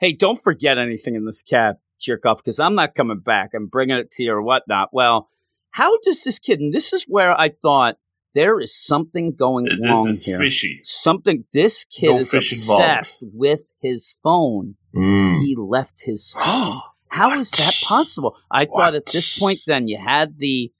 "Hey, 0.00 0.12
don't 0.12 0.40
forget 0.40 0.76
anything 0.76 1.14
in 1.14 1.24
this 1.24 1.42
cab, 1.42 1.76
jerk 2.00 2.26
off, 2.26 2.38
because 2.38 2.58
I'm 2.58 2.74
not 2.74 2.96
coming 2.96 3.20
back. 3.20 3.50
I'm 3.54 3.66
bringing 3.66 3.96
it 3.96 4.10
to 4.12 4.24
you 4.24 4.32
or 4.32 4.42
whatnot." 4.42 4.88
Well 4.92 5.28
how 5.76 5.98
does 5.98 6.24
this 6.24 6.38
kid, 6.38 6.58
and 6.58 6.72
this 6.72 6.94
is 6.94 7.04
where 7.04 7.38
I 7.38 7.50
thought 7.50 7.96
there 8.34 8.58
is 8.60 8.74
something 8.74 9.34
going 9.34 9.66
on? 9.68 9.78
this 9.78 9.90
wrong 9.90 10.08
is 10.08 10.24
here. 10.24 10.38
Fishy. 10.38 10.80
Something. 10.84 11.44
This 11.52 11.84
kid 11.84 12.12
no 12.12 12.16
is 12.16 12.32
obsessed 12.32 13.20
involved. 13.20 13.36
with 13.38 13.72
his 13.82 14.16
phone. 14.22 14.76
Mm. 14.94 15.42
He 15.42 15.54
left 15.54 16.02
his 16.02 16.32
phone. 16.44 16.80
How 17.08 17.38
is 17.38 17.50
that 17.50 17.74
possible? 17.84 18.38
I 18.50 18.64
what? 18.64 18.84
thought 18.84 18.94
at 18.94 19.04
this 19.04 19.38
point, 19.38 19.60
then 19.66 19.86
you 19.86 19.98
had 20.02 20.38
the, 20.38 20.72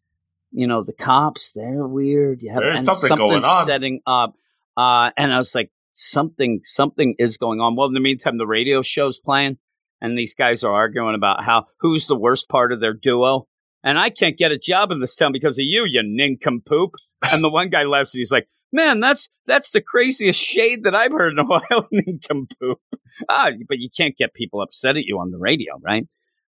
you 0.50 0.66
know, 0.66 0.82
the 0.82 0.94
cops. 0.94 1.52
They're 1.52 1.86
weird. 1.86 2.40
You 2.40 2.52
have 2.52 2.62
There's 2.62 2.82
something, 2.82 3.08
something 3.08 3.28
going 3.28 3.44
on. 3.44 3.66
setting 3.66 4.00
up. 4.06 4.32
Uh, 4.78 5.10
and 5.18 5.30
I 5.30 5.36
was 5.36 5.54
like, 5.54 5.70
something, 5.92 6.60
something 6.62 7.16
is 7.18 7.36
going 7.36 7.60
on. 7.60 7.76
Well, 7.76 7.88
in 7.88 7.92
the 7.92 8.00
meantime, 8.00 8.38
the 8.38 8.46
radio 8.46 8.80
show's 8.80 9.20
playing, 9.20 9.58
and 10.00 10.16
these 10.16 10.32
guys 10.32 10.64
are 10.64 10.72
arguing 10.72 11.14
about 11.14 11.44
how 11.44 11.66
who's 11.80 12.06
the 12.06 12.16
worst 12.16 12.48
part 12.48 12.72
of 12.72 12.80
their 12.80 12.94
duo 12.94 13.46
and 13.86 14.00
I 14.00 14.10
can't 14.10 14.36
get 14.36 14.50
a 14.50 14.58
job 14.58 14.90
in 14.90 14.98
this 14.98 15.14
town 15.14 15.30
because 15.32 15.58
of 15.58 15.64
you, 15.64 15.84
you 15.86 16.02
nincompoop. 16.02 16.96
And 17.22 17.42
the 17.42 17.48
one 17.48 17.70
guy 17.70 17.84
laughs 17.84 18.12
and 18.12 18.20
he's 18.20 18.32
like, 18.32 18.48
Man, 18.72 19.00
that's 19.00 19.28
that's 19.46 19.70
the 19.70 19.80
craziest 19.80 20.38
shade 20.38 20.82
that 20.82 20.94
I've 20.94 21.12
heard 21.12 21.32
in 21.32 21.38
a 21.38 21.44
while, 21.46 21.88
nincompoop. 21.90 22.80
Ah, 23.28 23.50
but 23.68 23.78
you 23.78 23.88
can't 23.96 24.16
get 24.16 24.34
people 24.34 24.60
upset 24.60 24.96
at 24.96 25.04
you 25.04 25.18
on 25.18 25.30
the 25.30 25.38
radio, 25.38 25.78
right? 25.80 26.06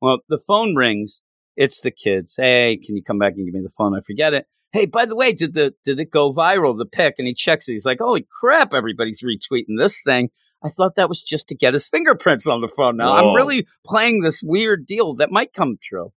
Well, 0.01 0.19
the 0.29 0.37
phone 0.37 0.75
rings. 0.75 1.21
It's 1.55 1.81
the 1.81 1.91
kids. 1.91 2.35
Hey, 2.37 2.77
can 2.77 2.95
you 2.95 3.03
come 3.03 3.17
back 3.17 3.33
and 3.35 3.45
give 3.45 3.53
me 3.53 3.61
the 3.61 3.73
phone? 3.75 3.95
I 3.95 4.01
forget 4.01 4.33
it. 4.33 4.45
Hey, 4.71 4.85
by 4.85 5.05
the 5.05 5.15
way, 5.15 5.33
did 5.33 5.53
the 5.53 5.73
did 5.85 5.99
it 5.99 6.11
go 6.11 6.31
viral? 6.31 6.77
The 6.77 6.85
pic, 6.85 7.15
and 7.17 7.27
he 7.27 7.33
checks 7.33 7.67
it. 7.67 7.73
He's 7.73 7.85
like, 7.85 7.99
"Holy 7.99 8.27
crap! 8.39 8.73
Everybody's 8.73 9.21
retweeting 9.21 9.77
this 9.77 10.03
thing." 10.03 10.29
I 10.63 10.69
thought 10.69 10.95
that 10.95 11.09
was 11.09 11.23
just 11.23 11.47
to 11.47 11.55
get 11.55 11.73
his 11.73 11.87
fingerprints 11.87 12.45
on 12.45 12.61
the 12.61 12.67
phone. 12.67 12.97
Now 12.97 13.15
Whoa. 13.15 13.29
I'm 13.29 13.35
really 13.35 13.67
playing 13.83 14.21
this 14.21 14.43
weird 14.43 14.85
deal 14.85 15.15
that 15.15 15.31
might 15.31 15.53
come 15.53 15.77
true. 15.81 16.11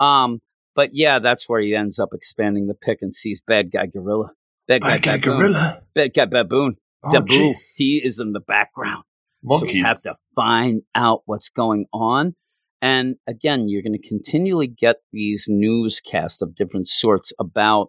Um, 0.00 0.40
but 0.74 0.90
yeah, 0.92 1.18
that's 1.18 1.48
where 1.48 1.60
he 1.60 1.74
ends 1.74 1.98
up 1.98 2.10
expanding 2.12 2.66
the 2.66 2.74
pic 2.74 2.98
and 3.02 3.14
sees 3.14 3.40
bad 3.46 3.70
guy 3.70 3.86
gorilla, 3.86 4.30
bad 4.68 4.82
guy, 4.82 4.90
Bad 4.98 5.02
guy 5.02 5.16
baboon, 5.18 5.36
gorilla. 5.38 5.82
bad 5.94 6.14
guy 6.14 6.24
baboon. 6.26 6.76
Oh, 7.04 7.08
Dabu, 7.08 7.28
jeez. 7.50 7.74
he 7.76 8.00
is 8.04 8.20
in 8.20 8.32
the 8.32 8.40
background. 8.40 9.04
So 9.48 9.64
you 9.66 9.84
have 9.84 10.00
to 10.02 10.14
find 10.36 10.82
out 10.94 11.22
what's 11.26 11.48
going 11.48 11.86
on. 11.92 12.36
And 12.80 13.16
again, 13.28 13.68
you're 13.68 13.82
going 13.82 14.00
to 14.00 14.08
continually 14.08 14.68
get 14.68 14.96
these 15.12 15.46
newscasts 15.48 16.42
of 16.42 16.54
different 16.54 16.88
sorts 16.88 17.32
about 17.40 17.88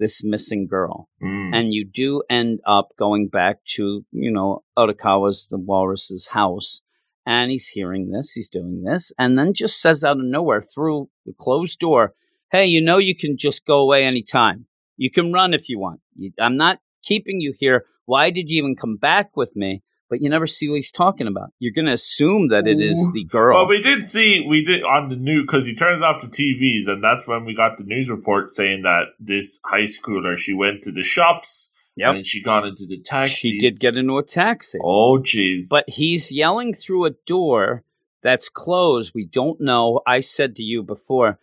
this 0.00 0.22
missing 0.24 0.66
girl. 0.68 1.08
Mm. 1.22 1.54
And 1.56 1.72
you 1.72 1.84
do 1.84 2.22
end 2.28 2.60
up 2.66 2.88
going 2.98 3.28
back 3.28 3.58
to, 3.76 4.04
you 4.12 4.30
know, 4.32 4.62
Odokawa's, 4.76 5.46
the 5.50 5.58
walrus's 5.58 6.26
house. 6.26 6.82
And 7.28 7.50
he's 7.50 7.68
hearing 7.68 8.10
this, 8.10 8.32
he's 8.32 8.48
doing 8.48 8.84
this, 8.84 9.12
and 9.18 9.38
then 9.38 9.52
just 9.52 9.82
says 9.82 10.02
out 10.02 10.16
of 10.16 10.24
nowhere 10.24 10.62
through 10.62 11.10
the 11.26 11.34
closed 11.38 11.78
door, 11.78 12.14
Hey, 12.50 12.64
you 12.64 12.80
know, 12.80 12.96
you 12.96 13.14
can 13.14 13.36
just 13.36 13.66
go 13.66 13.80
away 13.80 14.04
anytime. 14.04 14.64
You 14.96 15.10
can 15.10 15.30
run 15.30 15.52
if 15.52 15.68
you 15.68 15.78
want. 15.78 16.00
I'm 16.40 16.56
not 16.56 16.78
keeping 17.02 17.42
you 17.42 17.52
here. 17.54 17.84
Why 18.06 18.30
did 18.30 18.48
you 18.48 18.56
even 18.62 18.76
come 18.76 18.96
back 18.96 19.36
with 19.36 19.54
me? 19.54 19.82
But 20.08 20.22
you 20.22 20.30
never 20.30 20.46
see 20.46 20.70
what 20.70 20.76
he's 20.76 20.90
talking 20.90 21.26
about. 21.26 21.50
You're 21.58 21.74
going 21.74 21.84
to 21.84 21.92
assume 21.92 22.48
that 22.48 22.66
it 22.66 22.80
is 22.80 23.12
the 23.12 23.24
girl. 23.24 23.54
Well, 23.54 23.68
we 23.68 23.82
did 23.82 24.02
see 24.02 24.46
we 24.48 24.64
did 24.64 24.82
on 24.82 25.10
the 25.10 25.16
news 25.16 25.44
because 25.46 25.66
he 25.66 25.74
turns 25.74 26.00
off 26.00 26.22
the 26.22 26.28
TVs, 26.28 26.90
and 26.90 27.04
that's 27.04 27.28
when 27.28 27.44
we 27.44 27.54
got 27.54 27.76
the 27.76 27.84
news 27.84 28.08
report 28.08 28.50
saying 28.50 28.84
that 28.84 29.08
this 29.20 29.60
high 29.66 29.84
schooler 29.84 30.38
she 30.38 30.54
went 30.54 30.82
to 30.84 30.92
the 30.92 31.02
shops 31.02 31.74
Yep. 31.98 32.10
and 32.10 32.26
she 32.26 32.42
got 32.42 32.66
into 32.66 32.86
the 32.86 32.98
taxi. 33.00 33.34
she 33.52 33.58
did 33.58 33.74
get 33.80 33.96
into 33.96 34.18
a 34.18 34.22
taxi. 34.24 34.78
Oh, 34.82 35.18
jeez. 35.18 35.66
But 35.70 35.84
he's 35.86 36.30
yelling 36.32 36.72
through 36.74 37.06
a 37.06 37.10
door 37.26 37.82
that's 38.22 38.48
closed. 38.48 39.12
We 39.14 39.24
don't 39.26 39.60
know. 39.60 40.00
I 40.06 40.20
said 40.20 40.56
to 40.56 40.62
you 40.62 40.82
before, 40.82 41.38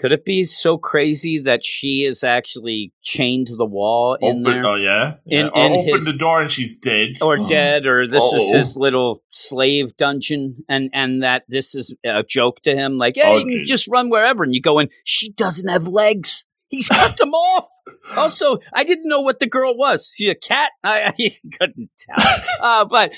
could 0.00 0.10
it 0.10 0.24
be 0.24 0.44
so 0.44 0.76
crazy 0.76 1.38
that 1.44 1.64
she 1.64 2.04
is 2.04 2.24
actually 2.24 2.92
chained 3.02 3.46
to 3.46 3.56
the 3.56 3.64
wall 3.64 4.16
in 4.20 4.42
there? 4.42 4.66
Oh 4.66 4.74
yeah. 4.74 5.14
In- 5.26 5.46
yeah. 5.54 5.66
In 5.66 5.72
open 5.72 5.94
his- 5.94 6.04
the 6.06 6.12
door 6.12 6.42
and 6.42 6.50
she's 6.50 6.76
dead. 6.76 7.18
or 7.22 7.36
dead, 7.48 7.86
or 7.86 8.08
this 8.08 8.24
is 8.24 8.32
Uh-oh. 8.32 8.58
his 8.58 8.76
little 8.76 9.22
slave 9.30 9.96
dungeon, 9.96 10.64
and 10.68 10.90
and 10.92 11.22
that 11.22 11.44
this 11.48 11.74
is 11.76 11.94
a 12.04 12.24
joke 12.24 12.60
to 12.62 12.74
him, 12.74 12.98
like, 12.98 13.14
hey, 13.14 13.22
Oh, 13.24 13.38
you 13.38 13.44
can 13.58 13.64
just 13.64 13.86
run 13.88 14.10
wherever, 14.10 14.42
and 14.42 14.52
you 14.54 14.60
go 14.60 14.80
in. 14.80 14.88
She 15.04 15.30
doesn't 15.30 15.68
have 15.68 15.86
legs. 15.86 16.44
He's 16.76 16.88
cut 16.88 17.16
them 17.16 17.32
off. 17.34 17.68
Also, 18.16 18.58
I 18.72 18.84
didn't 18.84 19.08
know 19.08 19.20
what 19.20 19.38
the 19.38 19.46
girl 19.46 19.76
was. 19.76 20.10
She 20.14 20.28
a 20.28 20.34
cat? 20.34 20.70
I, 20.82 21.12
I 21.18 21.38
couldn't 21.58 21.90
tell. 21.98 22.24
Uh, 22.60 22.84
but 22.84 23.12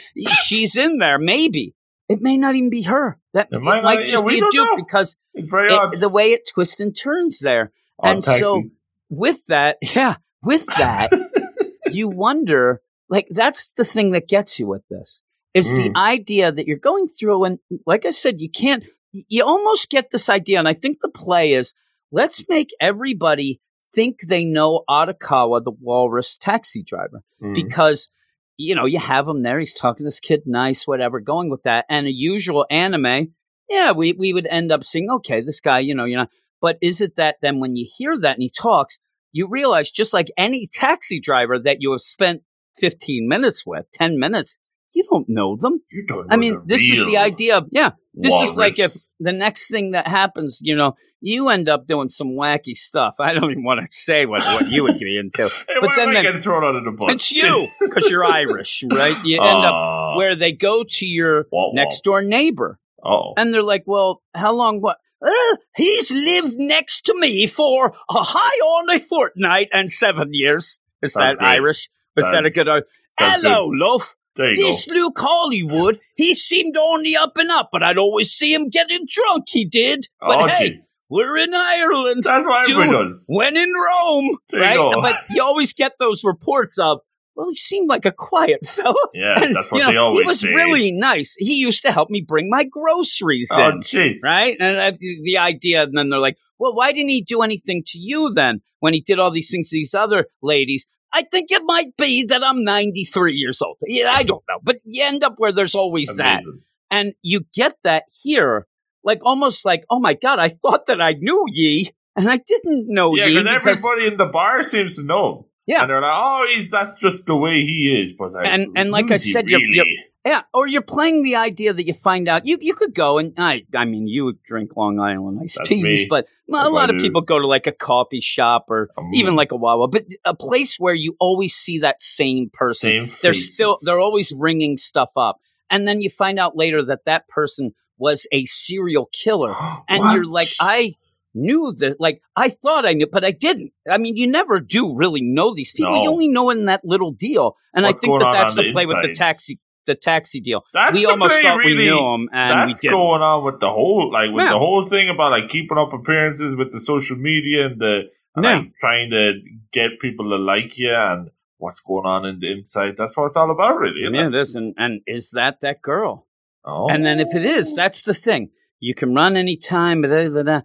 she's 0.44 0.76
in 0.76 0.98
there. 0.98 1.18
Maybe 1.18 1.74
it 2.08 2.20
may 2.20 2.36
not 2.36 2.54
even 2.54 2.70
be 2.70 2.82
her. 2.82 3.18
That 3.32 3.48
It 3.50 3.56
it 3.56 3.60
might 3.62 3.82
might, 3.82 4.00
not- 4.00 4.08
just 4.08 4.24
we 4.24 4.40
be 4.40 4.46
a 4.46 4.50
dupe 4.50 4.66
know. 4.76 4.76
because 4.84 5.16
it- 5.34 6.00
the 6.00 6.08
way 6.08 6.32
it 6.32 6.48
twists 6.52 6.80
and 6.80 6.94
turns 6.96 7.38
there. 7.40 7.72
Odd 7.98 8.12
and 8.16 8.24
taxi. 8.24 8.40
so 8.44 8.62
with 9.08 9.46
that, 9.46 9.78
yeah, 9.94 10.16
with 10.42 10.66
that, 10.66 11.10
you 11.90 12.08
wonder 12.08 12.82
like 13.08 13.26
that's 13.30 13.68
the 13.68 13.84
thing 13.84 14.10
that 14.10 14.28
gets 14.28 14.58
you 14.58 14.66
with 14.66 14.82
this 14.90 15.22
is 15.54 15.72
Mm. 15.72 15.76
the 15.94 15.98
idea 15.98 16.52
that 16.52 16.66
you're 16.66 16.76
going 16.76 17.08
through 17.08 17.44
and 17.44 17.58
like 17.86 18.04
i 18.04 18.10
said 18.10 18.40
you 18.40 18.50
can't 18.50 18.84
you 19.12 19.42
almost 19.44 19.88
get 19.88 20.10
this 20.10 20.28
idea 20.28 20.58
and 20.58 20.68
i 20.68 20.74
think 20.74 20.98
the 21.00 21.08
play 21.08 21.52
is 21.54 21.72
let's 22.12 22.44
make 22.48 22.70
everybody 22.80 23.60
think 23.94 24.20
they 24.26 24.44
know 24.44 24.82
Odokawa, 24.88 25.64
the 25.64 25.72
walrus 25.80 26.36
taxi 26.36 26.82
driver 26.82 27.22
Mm. 27.42 27.54
because 27.54 28.08
you 28.56 28.74
know 28.74 28.86
you 28.86 28.98
have 28.98 29.28
him 29.28 29.42
there 29.42 29.58
he's 29.58 29.74
talking 29.74 30.04
to 30.04 30.08
this 30.08 30.20
kid 30.20 30.42
nice 30.46 30.86
whatever 30.86 31.20
going 31.20 31.50
with 31.50 31.62
that 31.64 31.84
and 31.90 32.06
a 32.06 32.10
usual 32.10 32.64
anime 32.70 33.34
yeah 33.68 33.92
we, 33.92 34.12
we 34.12 34.32
would 34.32 34.46
end 34.46 34.72
up 34.72 34.84
seeing 34.84 35.08
okay 35.10 35.42
this 35.42 35.60
guy 35.60 35.80
you 35.80 35.94
know 35.94 36.06
you 36.06 36.16
know 36.16 36.26
but 36.62 36.78
is 36.80 37.02
it 37.02 37.16
that 37.16 37.36
then 37.42 37.60
when 37.60 37.76
you 37.76 37.86
hear 37.98 38.16
that 38.18 38.36
and 38.36 38.42
he 38.42 38.50
talks 38.50 38.98
you 39.32 39.46
realize 39.50 39.90
just 39.90 40.14
like 40.14 40.28
any 40.38 40.66
taxi 40.72 41.20
driver 41.20 41.58
that 41.58 41.76
you 41.80 41.92
have 41.92 42.00
spent 42.00 42.40
15 42.78 43.28
minutes 43.28 43.64
with 43.66 43.84
10 43.92 44.18
minutes 44.18 44.58
you 44.94 45.04
don't 45.10 45.28
know 45.28 45.56
them 45.56 45.82
You 45.90 46.06
don't 46.06 46.32
i 46.32 46.36
mean 46.36 46.62
this 46.64 46.80
is 46.90 47.04
the 47.06 47.18
idea 47.18 47.58
of 47.58 47.66
yeah 47.70 47.90
this 48.16 48.33
is 48.48 48.57
like 48.57 48.79
if 48.79 48.92
the 49.20 49.33
next 49.33 49.70
thing 49.70 49.92
that 49.92 50.09
happens 50.09 50.61
you 50.62 50.74
know 50.74 50.96
you 51.20 51.48
end 51.48 51.68
up 51.68 51.87
doing 51.87 52.09
some 52.09 52.29
wacky 52.29 52.76
stuff. 52.76 53.16
I 53.18 53.33
don't 53.33 53.50
even 53.50 53.64
want 53.64 53.81
to 53.81 53.87
say 53.90 54.26
what, 54.26 54.40
what 54.40 54.68
you 54.68 54.85
would 54.85 54.98
be 54.98 55.18
into 55.18 55.48
Hey, 55.68 55.74
but 55.81 55.90
then 55.96 56.12
they- 56.12 56.22
getting 56.22 56.42
thrown 56.42 56.62
under 56.64 56.88
the 56.88 56.96
bus? 56.96 57.12
it's 57.14 57.33
you 57.33 57.68
because 57.81 58.09
you're 58.11 58.24
irish 58.24 58.85
right? 58.90 59.16
You 59.24 59.40
end 59.42 59.64
up 59.64 60.16
where 60.16 60.37
they 60.37 60.52
go 60.52 60.85
to 60.85 61.07
your 61.07 61.46
wah. 61.50 61.70
next 61.72 62.05
door 62.05 62.22
neighbor. 62.22 62.79
Oh. 63.05 63.35
and 63.37 63.52
they're 63.52 63.62
like 63.62 63.85
well 63.87 64.22
how 64.35 64.52
long 64.52 64.81
what? 64.81 64.98
Uh, 65.24 65.57
he's 65.74 66.11
lived 66.11 66.55
next 66.59 67.07
to 67.07 67.14
me 67.18 67.46
for 67.46 67.88
a 68.11 68.22
high 68.22 68.59
on 68.59 68.90
a 68.90 69.00
fortnight 69.00 69.68
and 69.72 69.90
seven 69.90 70.29
years. 70.33 70.81
Is 71.02 71.14
Sounds 71.14 71.38
that 71.38 71.48
irish? 71.48 71.88
Is 72.16 72.31
that 72.31 72.44
a 72.46 72.50
good 72.50 72.68
uh, 72.68 72.81
sounds 73.18 73.42
hello 73.42 73.70
love 73.72 74.14
There 74.37 74.49
you 74.51 74.55
this 74.66 74.87
Luke 74.88 75.18
Hollywood, 75.18 76.01
he 76.16 76.35
seemed 76.35 76.77
only 76.77 77.16
up 77.16 77.37
and 77.37 77.51
up, 77.51 77.70
but 77.72 77.83
I'd 77.83 77.99
always 77.99 78.31
see 78.33 78.53
him 78.55 78.68
getting 78.68 79.07
drunk. 79.09 79.44
He 79.49 79.64
did. 79.64 80.09
But 80.20 80.42
oh, 80.42 80.46
hey, 80.46 80.70
jeez. 80.72 81.05
we're 81.09 81.37
in 81.38 81.55
Ireland. 81.55 82.25
That's 82.25 82.46
why 82.46 82.62
everyone 82.62 82.92
does. 82.92 83.27
When 83.29 83.57
in 83.57 83.72
Rome, 83.72 84.38
There 84.51 84.61
you 84.61 84.66
right? 84.66 84.77
go. 84.77 85.01
But 85.01 85.16
you 85.31 85.42
always 85.42 85.72
get 85.72 85.92
those 85.99 86.22
reports 86.25 86.79
of, 86.79 87.01
well, 87.35 87.49
he 87.51 87.57
seemed 87.57 87.88
like 87.88 88.05
a 88.05 88.12
quiet 88.12 88.61
fella. 88.66 88.94
yeah, 89.14 89.42
And, 89.42 89.55
that's 89.55 89.70
what 89.72 89.79
you 89.79 89.85
know, 89.85 89.90
they 89.90 89.96
always 89.96 90.16
say. 90.18 90.22
He 90.22 90.27
was 90.27 90.40
say. 90.40 90.49
really 90.55 90.92
nice. 90.92 91.35
He 91.38 91.55
used 91.57 91.83
to 91.83 91.92
help 91.92 92.09
me 92.11 92.20
bring 92.20 92.49
my 92.51 92.64
groceries 92.64 93.49
Oh, 93.53 93.68
in, 93.68 93.81
jeez. 93.83 94.16
right? 94.25 94.57
And 94.61 94.96
the, 94.99 95.20
the 95.22 95.38
idea, 95.38 95.83
and 95.83 95.96
then 95.96 96.09
they're 96.11 96.18
like, 96.20 96.37
well, 96.59 96.75
why 96.75 96.92
didn't 96.92 97.11
he 97.11 97.22
do 97.22 97.42
anything 97.42 97.83
to 97.88 97.99
you 97.99 98.33
then 98.33 98.61
when 98.81 98.94
he 98.94 99.01
did 99.03 99.18
all 99.18 99.31
these 99.31 99.51
things 99.51 99.68
to 99.70 99.77
these 99.77 99.94
other 99.94 100.27
ladies? 100.42 100.87
I 101.16 101.22
think 101.22 101.50
it 101.50 101.62
might 101.64 101.96
be 101.96 102.24
that 102.26 102.42
I'm 102.44 102.62
93 102.62 103.35
years 103.35 103.62
old. 103.62 103.79
Yeah, 103.87 104.11
I 104.12 104.22
don't 104.22 104.44
know. 104.48 104.59
But 104.62 104.76
you 104.85 105.02
end 105.02 105.24
up 105.24 105.35
where 105.38 105.50
there's 105.52 105.74
always 105.74 106.14
that. 106.16 106.42
And 106.90 107.14
you 107.22 107.40
get 107.55 107.74
that 107.85 108.05
here, 108.22 108.66
like 109.02 109.20
almost 109.22 109.64
like, 109.64 109.85
oh 109.88 109.98
my 109.98 110.12
God, 110.14 110.38
I 110.38 110.50
thought 110.50 110.87
that 110.88 111.00
I 111.00 111.12
knew 111.14 111.44
ye, 111.48 111.90
and 112.16 112.29
I 112.29 112.37
didn't 112.37 112.87
know 112.92 113.16
Yeah, 113.16 113.26
ye. 113.26 113.42
because 113.42 113.59
Because, 113.59 113.79
everybody 113.85 114.07
in 114.12 114.16
the 114.18 114.26
bar 114.26 114.62
seems 114.62 114.96
to 114.96 115.02
know 115.02 115.24
him. 115.38 115.44
Yeah. 115.66 115.81
And 115.83 115.90
they're 115.90 116.02
like, 116.02 116.12
oh, 116.14 116.46
he's 116.55 116.70
that's 116.70 117.00
just 117.00 117.24
the 117.26 117.37
way 117.37 117.62
he 117.62 117.79
is. 118.02 118.12
But 118.12 118.33
like, 118.33 118.46
And- 118.46 118.76
and 118.76 118.90
like 118.90 119.11
I 119.11 119.16
said, 119.16 119.48
you're- 119.48 119.64
you're- 119.68 120.05
yeah, 120.26 120.42
or 120.52 120.66
you're 120.66 120.82
playing 120.82 121.22
the 121.22 121.36
idea 121.36 121.72
that 121.72 121.86
you 121.86 121.94
find 121.94 122.28
out 122.28 122.44
you 122.46 122.58
you 122.60 122.74
could 122.74 122.94
go 122.94 123.18
and 123.18 123.32
I 123.38 123.62
I 123.74 123.84
mean 123.84 124.08
you 124.08 124.24
would 124.24 124.42
drink 124.42 124.76
Long 124.76 124.98
Island 124.98 125.38
iced 125.42 125.58
That's 125.58 125.68
teas, 125.68 125.82
me. 126.00 126.06
but 126.10 126.26
a 126.52 126.68
lot 126.68 126.90
of 126.90 126.96
people 126.98 127.20
go 127.20 127.38
to 127.38 127.46
like 127.46 127.66
a 127.68 127.72
coffee 127.72 128.20
shop 128.20 128.66
or 128.68 128.88
Um, 128.98 129.10
even 129.14 129.36
like 129.36 129.52
a 129.52 129.56
Wawa, 129.56 129.86
but 129.88 130.04
a 130.24 130.34
place 130.34 130.76
where 130.78 130.94
you 130.94 131.14
always 131.20 131.54
see 131.54 131.78
that 131.78 132.02
same 132.02 132.50
person. 132.52 132.90
Same 132.90 133.16
they're 133.22 133.32
faces. 133.34 133.54
still 133.54 133.76
they're 133.84 134.00
always 134.00 134.32
ringing 134.32 134.76
stuff 134.76 135.10
up, 135.16 135.36
and 135.70 135.86
then 135.86 136.00
you 136.00 136.10
find 136.10 136.38
out 136.38 136.56
later 136.56 136.82
that 136.84 137.04
that 137.06 137.28
person 137.28 137.72
was 137.98 138.26
a 138.32 138.44
serial 138.46 139.08
killer, 139.12 139.54
and 139.88 140.00
What? 140.00 140.14
you're 140.14 140.26
like, 140.26 140.48
I 140.60 140.94
knew 141.34 141.72
that, 141.78 142.00
like 142.00 142.20
I 142.34 142.48
thought 142.48 142.84
I 142.86 142.94
knew, 142.94 143.06
but 143.06 143.24
I 143.24 143.30
didn't. 143.30 143.72
I 143.88 143.98
mean, 143.98 144.16
you 144.16 144.26
never 144.26 144.58
do 144.58 144.94
really 144.94 145.20
know 145.22 145.54
these 145.54 145.72
people. 145.72 146.02
You 146.02 146.10
only 146.10 146.28
know 146.28 146.50
in 146.50 146.64
that 146.64 146.84
little 146.84 147.12
deal, 147.12 147.56
and 147.74 147.84
What's 147.84 147.98
I 147.98 148.00
think 148.00 148.18
that 148.18 148.32
that's 148.32 148.54
the 148.56 148.62
the 148.64 148.72
play 148.72 148.86
with 148.86 149.02
the 149.02 149.12
taxi. 149.14 149.60
The 149.87 149.94
taxi 149.94 150.40
deal. 150.40 150.62
That's 150.72 150.94
we 150.94 151.05
the 151.05 151.11
almost 151.11 151.40
thought 151.40 151.59
really. 151.59 151.77
we 151.77 151.85
knew 151.85 151.99
him, 152.14 152.29
and 152.33 152.70
That's 152.70 152.81
going 152.81 153.22
on 153.22 153.44
with 153.44 153.61
the 153.61 153.70
whole 153.70 154.12
like 154.12 154.31
with 154.33 154.44
Yeah. 154.44 154.53
the 154.53 154.59
whole 154.59 154.85
thing 154.85 155.09
about 155.09 155.31
like 155.31 155.49
keeping 155.49 155.79
up 155.79 155.92
appearances 155.92 156.55
with 156.57 156.72
the 156.72 156.81
social 156.81 157.16
media 157.16 157.66
and 157.66 157.81
the 157.81 158.03
and, 158.35 158.44
Yeah. 158.44 158.57
like 158.59 158.77
trying 158.81 159.11
to 159.11 159.33
get 159.72 160.01
people 160.01 160.31
to 160.31 160.37
like 160.37 160.77
you 160.77 160.92
and 160.92 161.31
what's 161.59 161.81
going 161.81 162.05
on 162.05 162.27
in 162.27 162.40
the 162.40 162.51
inside. 162.53 162.96
That's 162.99 163.16
what 163.16 163.27
it's 163.27 163.37
all 163.37 163.51
about, 163.51 163.79
really. 163.79 164.01
Yeah, 164.03 164.27
it? 164.27 164.35
it 164.35 164.40
is, 164.40 164.55
and, 164.55 164.75
and 164.77 165.01
is 165.07 165.31
that 165.31 165.61
that 165.61 165.81
girl? 165.83 166.27
Oh. 166.64 166.88
And 166.90 167.05
then 167.07 167.20
if 167.20 167.35
it 167.35 167.46
oh. 167.46 167.59
is, 167.59 167.75
that's 167.75 168.03
the 168.03 168.12
thing. 168.14 168.51
You 168.81 168.94
can 168.94 169.14
run 169.14 169.37
anytime, 169.37 170.03
but 170.03 170.09
da, 170.09 170.29
da, 170.29 170.42
da. 170.42 170.61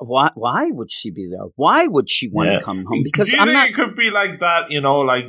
why 0.00 0.30
why 0.34 0.68
would 0.70 0.92
she 0.92 1.10
be 1.10 1.30
there? 1.30 1.46
Why 1.56 1.86
would 1.86 2.10
she 2.10 2.28
want 2.28 2.50
Yeah. 2.50 2.58
to 2.58 2.64
come 2.64 2.84
home? 2.84 3.02
Because 3.02 3.34
I'm 3.38 3.52
not. 3.52 3.68
it 3.70 3.74
could 3.74 3.94
be 3.94 4.10
like 4.10 4.40
that, 4.40 4.70
you 4.70 4.80
know, 4.82 5.00
like 5.00 5.24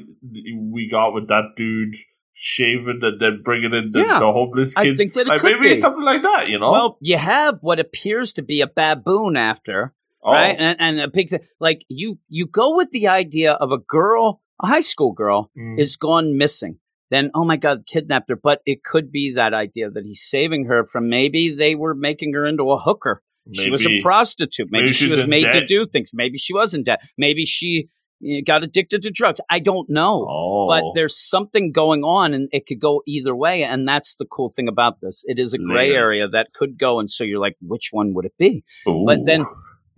we 0.75 0.89
got 0.89 1.13
with 1.13 1.27
that 1.29 1.53
dude 1.55 1.95
shaving 2.35 2.99
and 3.01 3.19
then 3.19 3.41
bringing 3.43 3.73
in 3.73 3.89
the, 3.91 3.99
Yeah. 3.99 4.19
the 4.19 4.31
homeless 4.31 4.75
I 4.75 4.83
kids. 4.85 4.99
think 4.99 5.13
that 5.13 5.21
it 5.21 5.27
like 5.27 5.41
could 5.41 5.59
maybe 5.59 5.73
be. 5.73 5.79
something 5.79 6.03
like 6.03 6.21
that, 6.21 6.49
you 6.49 6.59
know? 6.59 6.69
Well, 6.71 6.97
you 7.01 7.17
have 7.17 7.59
what 7.61 7.79
appears 7.79 8.33
to 8.33 8.41
be 8.43 8.61
a 8.61 8.67
baboon 8.67 9.35
after 9.37 9.93
Oh. 10.23 10.31
right? 10.31 10.55
And, 10.57 10.77
and 10.79 10.99
a 10.99 11.07
big 11.07 11.29
thing, 11.29 11.39
like 11.59 11.85
you, 11.87 12.19
you 12.29 12.45
go 12.45 12.75
with 12.75 12.91
the 12.91 13.07
idea 13.07 13.53
of 13.53 13.71
a 13.71 13.77
girl, 13.77 14.41
a 14.61 14.67
high 14.67 14.81
school 14.81 15.13
girl, 15.13 15.49
Mm. 15.57 15.79
is 15.79 15.95
gone 15.95 16.37
missing. 16.37 16.77
Then, 17.11 17.29
oh 17.35 17.45
my 17.45 17.55
God, 17.57 17.85
kidnapped 17.87 18.29
her. 18.29 18.35
But 18.35 18.61
it 18.65 18.83
could 18.83 19.11
be 19.11 19.33
that 19.35 19.53
idea 19.53 19.89
that 19.91 20.03
he's 20.05 20.23
saving 20.23 20.65
her 20.65 20.83
from 20.83 21.07
maybe 21.07 21.53
they 21.55 21.75
were 21.75 21.93
making 21.95 22.33
her 22.33 22.45
into 22.45 22.69
a 22.71 22.77
hooker. 22.77 23.21
she 23.53 23.69
was 23.69 23.85
a 23.85 23.99
prostitute. 24.01 24.69
Maybe, 24.71 24.85
maybe 24.85 24.93
she 24.93 25.07
was 25.07 25.27
made 25.27 25.45
to 25.51 25.63
do 25.67 25.85
things. 25.85 26.09
Maybe 26.15 26.39
she 26.39 26.51
was 26.51 26.73
in 26.73 26.83
debt. 26.83 27.01
Maybe 27.15 27.45
she 27.45 27.89
you 28.19 28.43
got 28.43 28.63
addicted 28.63 29.01
to 29.03 29.11
drugs. 29.11 29.39
I 29.49 29.59
don't 29.59 29.89
know. 29.89 30.25
Oh. 30.29 30.67
But 30.67 30.83
there's 30.95 31.17
something 31.17 31.71
going 31.71 32.03
on, 32.03 32.33
and 32.33 32.49
it 32.51 32.65
could 32.65 32.79
go 32.79 33.01
either 33.05 33.35
way. 33.35 33.63
And 33.63 33.87
that's 33.87 34.15
the 34.15 34.25
cool 34.25 34.49
thing 34.49 34.67
about 34.67 35.01
this. 35.01 35.23
It 35.25 35.39
is 35.39 35.53
a 35.53 35.57
gray 35.57 35.89
Yes. 35.89 35.97
area 36.07 36.27
that 36.27 36.53
could 36.53 36.77
go. 36.79 36.99
And 36.99 37.09
so 37.11 37.23
you're 37.23 37.39
like, 37.39 37.55
which 37.61 37.89
one 37.91 38.13
would 38.13 38.25
it 38.25 38.33
be? 38.37 38.63
Ooh. 38.87 39.03
But 39.05 39.25
then 39.25 39.45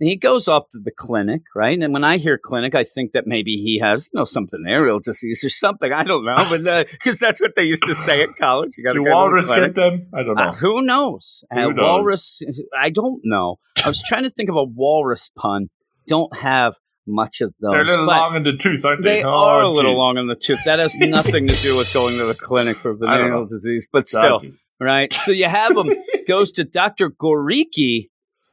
he 0.00 0.14
goes 0.16 0.46
off 0.46 0.68
to 0.70 0.78
the 0.78 0.92
clinic, 0.92 1.42
right? 1.56 1.76
And 1.76 1.92
when 1.92 2.04
I 2.04 2.18
hear 2.18 2.38
clinic, 2.38 2.74
I 2.76 2.84
think 2.84 3.12
that 3.12 3.26
maybe 3.26 3.52
he 3.56 3.80
has, 3.80 4.08
you 4.12 4.18
know, 4.18 4.24
something 4.24 4.62
aerial 4.68 5.00
disease 5.00 5.42
or 5.44 5.48
something. 5.48 5.92
I 5.92 6.04
don't 6.04 6.24
know, 6.24 6.36
but 6.48 6.88
because 6.90 7.18
that's 7.18 7.40
what 7.40 7.54
they 7.56 7.64
used 7.64 7.82
to 7.84 7.94
say 7.96 8.22
at 8.22 8.36
college. 8.36 8.74
You 8.78 8.84
got 8.84 8.92
to 8.92 9.02
walrus 9.02 9.48
get 9.48 9.74
them? 9.74 10.06
I 10.14 10.22
don't 10.22 10.36
know. 10.36 10.42
Uh, 10.42 10.52
who 10.52 10.82
knows? 10.82 11.42
Who 11.52 11.58
Uh, 11.58 11.66
knows? 11.70 11.76
Walrus. 11.78 12.42
I 12.78 12.90
don't 12.90 13.20
know. 13.24 13.56
I 13.84 13.88
was 13.88 14.00
trying 14.06 14.22
to 14.24 14.30
think 14.30 14.48
of 14.50 14.56
a 14.56 14.62
walrus 14.64 15.30
pun. 15.36 15.68
Don't 16.06 16.34
have 16.36 16.76
much 17.08 17.40
of 17.40 17.54
those. 17.60 17.72
They're 17.72 17.82
a 17.82 17.86
little 17.86 18.06
but 18.06 18.16
long 18.18 18.36
in 18.36 18.42
the 18.44 18.56
tooth, 18.56 18.84
aren't 18.84 19.02
they? 19.02 19.16
they 19.18 19.24
Oh, 19.24 19.30
are 19.30 19.62
a 19.62 19.68
little 19.68 19.96
long 19.96 20.18
in 20.18 20.26
the 20.26 20.36
tooth. 20.36 20.60
That 20.64 20.78
has 20.78 20.96
nothing 21.00 21.48
to 21.48 21.54
do 21.56 21.76
with 21.76 21.92
going 21.92 22.18
to 22.18 22.26
the 22.26 22.34
clinic 22.34 22.76
for 22.76 22.94
venereal 22.94 23.46
disease, 23.46 23.88
but 23.92 24.06
still, 24.06 24.42
right? 24.80 25.12
So 25.12 25.32
you 25.32 25.46
have 25.48 25.76
him 25.76 25.90
goes 26.28 26.52
to 26.52 26.64
Doctor 26.64 27.10
Goriki, 27.10 28.10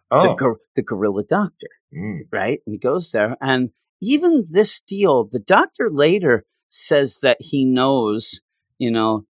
the, 0.10 0.18
Oh. 0.18 0.36
gor- 0.36 0.60
the 0.76 0.82
gorilla 0.84 1.24
doctor 1.24 1.68
Mm. 1.96 2.22
right? 2.32 2.60
And 2.65 2.74
he 2.74 2.78
goes 2.80 3.12
there. 3.12 3.38
And 3.41 3.70
even 4.02 4.44
this 4.52 4.82
deal, 4.82 5.30
the 5.32 5.39
doctor 5.39 5.89
later 5.91 6.44
says 6.68 7.20
that 7.22 7.38
he 7.39 7.63
knows, 7.65 8.41
you 8.78 8.91
know, 8.91 9.26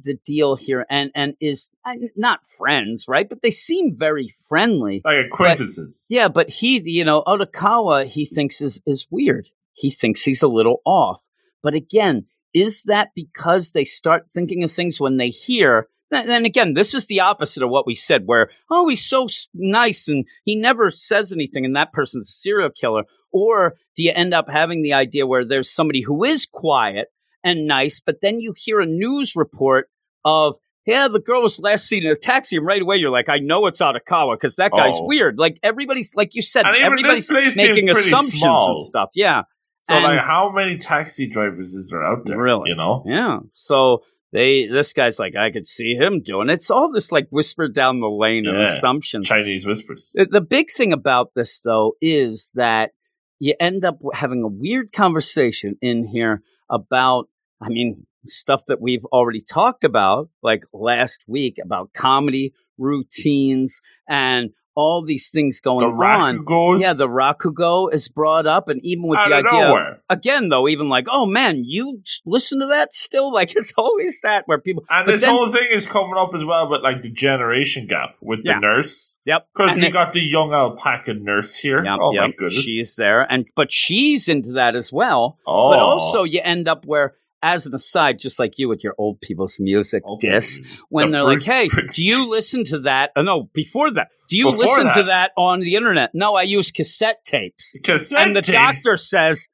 the 0.00 0.14
deal 0.24 0.56
here 0.56 0.86
and 0.90 1.10
and 1.14 1.34
is 1.40 1.70
uh, 1.84 1.94
not 2.16 2.46
friends, 2.46 3.06
right? 3.08 3.28
But 3.28 3.42
they 3.42 3.50
seem 3.50 3.96
very 3.96 4.28
friendly. 4.48 5.02
Like 5.04 5.26
acquaintances. 5.26 6.06
Yeah, 6.08 6.28
but 6.28 6.50
he, 6.50 6.80
you 6.84 7.04
know, 7.04 7.22
Odokawa, 7.26 8.06
he 8.06 8.24
thinks 8.24 8.60
is 8.60 8.80
is 8.86 9.06
weird. 9.10 9.48
He 9.72 9.90
thinks 9.90 10.22
he's 10.22 10.42
a 10.42 10.48
little 10.48 10.80
off. 10.84 11.22
But 11.62 11.74
again, 11.74 12.26
is 12.54 12.84
that 12.84 13.10
because 13.14 13.72
they 13.72 13.84
start 13.84 14.30
thinking 14.30 14.64
of 14.64 14.72
things 14.72 15.00
when 15.00 15.16
they 15.16 15.28
hear? 15.28 15.88
Then 16.10 16.44
again, 16.44 16.74
this 16.74 16.94
is 16.94 17.06
the 17.06 17.20
opposite 17.20 17.64
of 17.64 17.70
what 17.70 17.86
we 17.86 17.96
said, 17.96 18.22
where 18.26 18.50
oh, 18.70 18.88
he's 18.88 19.04
so 19.04 19.28
nice 19.52 20.08
and 20.08 20.24
he 20.44 20.54
never 20.54 20.90
says 20.90 21.32
anything, 21.32 21.64
and 21.64 21.76
that 21.76 21.92
person's 21.92 22.28
a 22.28 22.32
serial 22.32 22.70
killer. 22.70 23.04
Or 23.32 23.76
do 23.96 24.02
you 24.02 24.12
end 24.14 24.32
up 24.32 24.48
having 24.48 24.82
the 24.82 24.92
idea 24.92 25.26
where 25.26 25.44
there's 25.44 25.70
somebody 25.70 26.00
who 26.00 26.24
is 26.24 26.46
quiet 26.46 27.08
and 27.46 27.66
nice, 27.66 28.00
but 28.00 28.20
then 28.20 28.40
you 28.40 28.52
hear 28.56 28.80
a 28.80 28.86
news 28.86 29.34
report 29.36 29.88
of 30.24 30.56
yeah, 30.84 31.08
the 31.08 31.18
girl 31.18 31.42
was 31.42 31.58
last 31.58 31.86
seen 31.86 32.04
in 32.04 32.12
a 32.12 32.16
taxi, 32.16 32.56
and 32.58 32.64
right 32.66 32.80
away 32.80 32.96
you're 32.98 33.10
like, 33.10 33.28
I 33.28 33.38
know 33.38 33.66
it's 33.66 33.80
Odokawa 33.80 34.34
because 34.34 34.54
that 34.56 34.70
guy's 34.70 34.94
Oh. 34.96 35.06
weird. 35.06 35.36
Like 35.38 35.58
everybody's, 35.62 36.14
like 36.14 36.34
you 36.34 36.42
said, 36.42 36.64
everybody's 36.64 37.26
this 37.26 37.26
place 37.28 37.54
seems 37.54 37.68
making 37.70 37.88
assumptions 37.90 38.40
small. 38.40 38.70
and 38.76 38.80
stuff. 38.80 39.10
Yeah, 39.14 39.42
So, 39.80 39.94
And- 39.94 40.04
like, 40.04 40.20
how 40.20 40.50
many 40.52 40.78
taxi 40.78 41.26
drivers 41.28 41.74
is 41.74 41.88
there 41.90 42.04
out 42.04 42.24
there? 42.26 42.38
Really? 42.38 42.70
You 42.70 42.76
know? 42.76 43.02
yeah. 43.04 43.38
So 43.54 44.04
they, 44.32 44.66
this 44.66 44.92
guy's 44.92 45.18
like, 45.18 45.34
I 45.34 45.50
could 45.50 45.66
see 45.66 45.94
him 45.94 46.22
doing 46.22 46.50
it. 46.50 46.54
It's 46.54 46.70
all 46.70 46.92
this 46.92 47.10
like 47.10 47.26
whispered 47.30 47.74
down 47.74 47.98
the 48.00 48.08
lane 48.08 48.46
of 48.46 48.54
assumptions. 48.54 49.26
Chinese 49.28 49.66
whispers. 49.66 50.12
The, 50.14 50.26
the 50.26 50.40
big 50.40 50.70
thing 50.70 50.92
about 50.92 51.30
this, 51.34 51.60
though, 51.60 51.94
is 52.00 52.52
that 52.54 52.92
you 53.40 53.54
end 53.58 53.84
up 53.84 53.98
having 54.14 54.42
a 54.44 54.48
weird 54.48 54.92
conversation 54.92 55.76
in 55.82 56.04
here 56.06 56.42
about, 56.70 57.28
I 57.62 57.68
mean, 57.68 58.06
stuff 58.26 58.62
that 58.66 58.80
we've 58.80 59.04
already 59.06 59.40
talked 59.40 59.84
about, 59.84 60.28
like 60.42 60.64
last 60.72 61.24
week 61.26 61.58
about 61.62 61.92
comedy 61.94 62.52
routines 62.78 63.80
and 64.08 64.50
all 64.78 65.02
these 65.02 65.30
things 65.30 65.62
going 65.62 65.78
the 65.78 65.86
on. 65.86 66.44
Rakugos. 66.44 66.80
Yeah, 66.82 66.92
the 66.92 67.06
Rakugo 67.06 67.90
is 67.94 68.08
brought 68.08 68.46
up, 68.46 68.68
and 68.68 68.78
even 68.84 69.06
with 69.06 69.18
out 69.20 69.28
the 69.30 69.34
idea, 69.36 69.50
nowhere. 69.68 70.02
again, 70.10 70.50
though, 70.50 70.68
even 70.68 70.90
like, 70.90 71.06
oh 71.10 71.24
man, 71.24 71.62
you 71.64 72.02
listen 72.26 72.60
to 72.60 72.66
that 72.66 72.92
still? 72.92 73.32
Like, 73.36 73.56
it's 73.56 73.72
always 73.78 74.20
that 74.22 74.42
where 74.46 74.58
people. 74.58 74.84
And 74.90 75.08
this 75.08 75.22
then- 75.22 75.30
whole 75.34 75.50
thing 75.50 75.68
is 75.70 75.86
coming 75.86 76.12
up 76.18 76.34
as 76.34 76.44
well 76.44 76.68
but 76.68 76.82
like 76.82 77.00
the 77.00 77.08
generation 77.10 77.86
gap 77.86 78.16
with 78.20 78.40
Yeah. 78.44 78.54
the 78.54 78.60
nurse. 78.60 79.18
Yep. 79.24 79.48
Because 79.54 79.76
we 79.78 79.86
it- 79.86 79.92
got 79.92 80.12
the 80.12 80.20
young 80.20 80.52
alpaca 80.52 81.14
nurse 81.14 81.56
here. 81.56 81.82
Yep, 81.82 81.98
oh 82.02 82.12
my 82.12 82.30
goodness. 82.36 82.62
She's 82.62 82.96
there, 82.96 83.22
and 83.32 83.46
but 83.56 83.72
she's 83.72 84.28
into 84.28 84.52
that 84.52 84.76
as 84.76 84.92
well. 84.92 85.38
oh. 85.46 85.70
But 85.70 85.78
also, 85.78 86.24
you 86.24 86.40
end 86.44 86.68
up 86.68 86.84
where, 86.84 87.14
as 87.46 87.64
an 87.66 87.74
aside, 87.74 88.18
just 88.18 88.38
like 88.40 88.58
you 88.58 88.68
with 88.68 88.82
your 88.82 88.94
old 88.98 89.20
people's 89.20 89.58
music 89.60 90.02
oh, 90.04 90.14
Okay. 90.14 90.30
diss, 90.30 90.60
when 90.88 91.10
The 91.10 91.18
they're 91.18 91.24
like, 91.24 91.42
"Hey, 91.42 91.68
do 91.68 92.04
you 92.04 92.26
listen 92.28 92.64
to 92.64 92.80
that?" 92.80 93.12
Oh, 93.16 93.22
no, 93.22 93.44
before 93.54 93.90
that, 93.92 94.08
do 94.28 94.36
you 94.36 94.46
Before 94.50 94.64
listen 94.64 94.84
to 94.90 95.02
that. 95.04 95.06
that 95.06 95.30
on 95.36 95.60
the 95.60 95.76
internet? 95.76 96.10
No, 96.12 96.34
I 96.34 96.42
use 96.42 96.72
cassette 96.72 97.22
tapes. 97.24 97.76
Cassette 97.84 98.26
and 98.26 98.34
the 98.36 98.42
tapes. 98.42 98.82
doctor 98.82 98.96
says, 98.96 99.48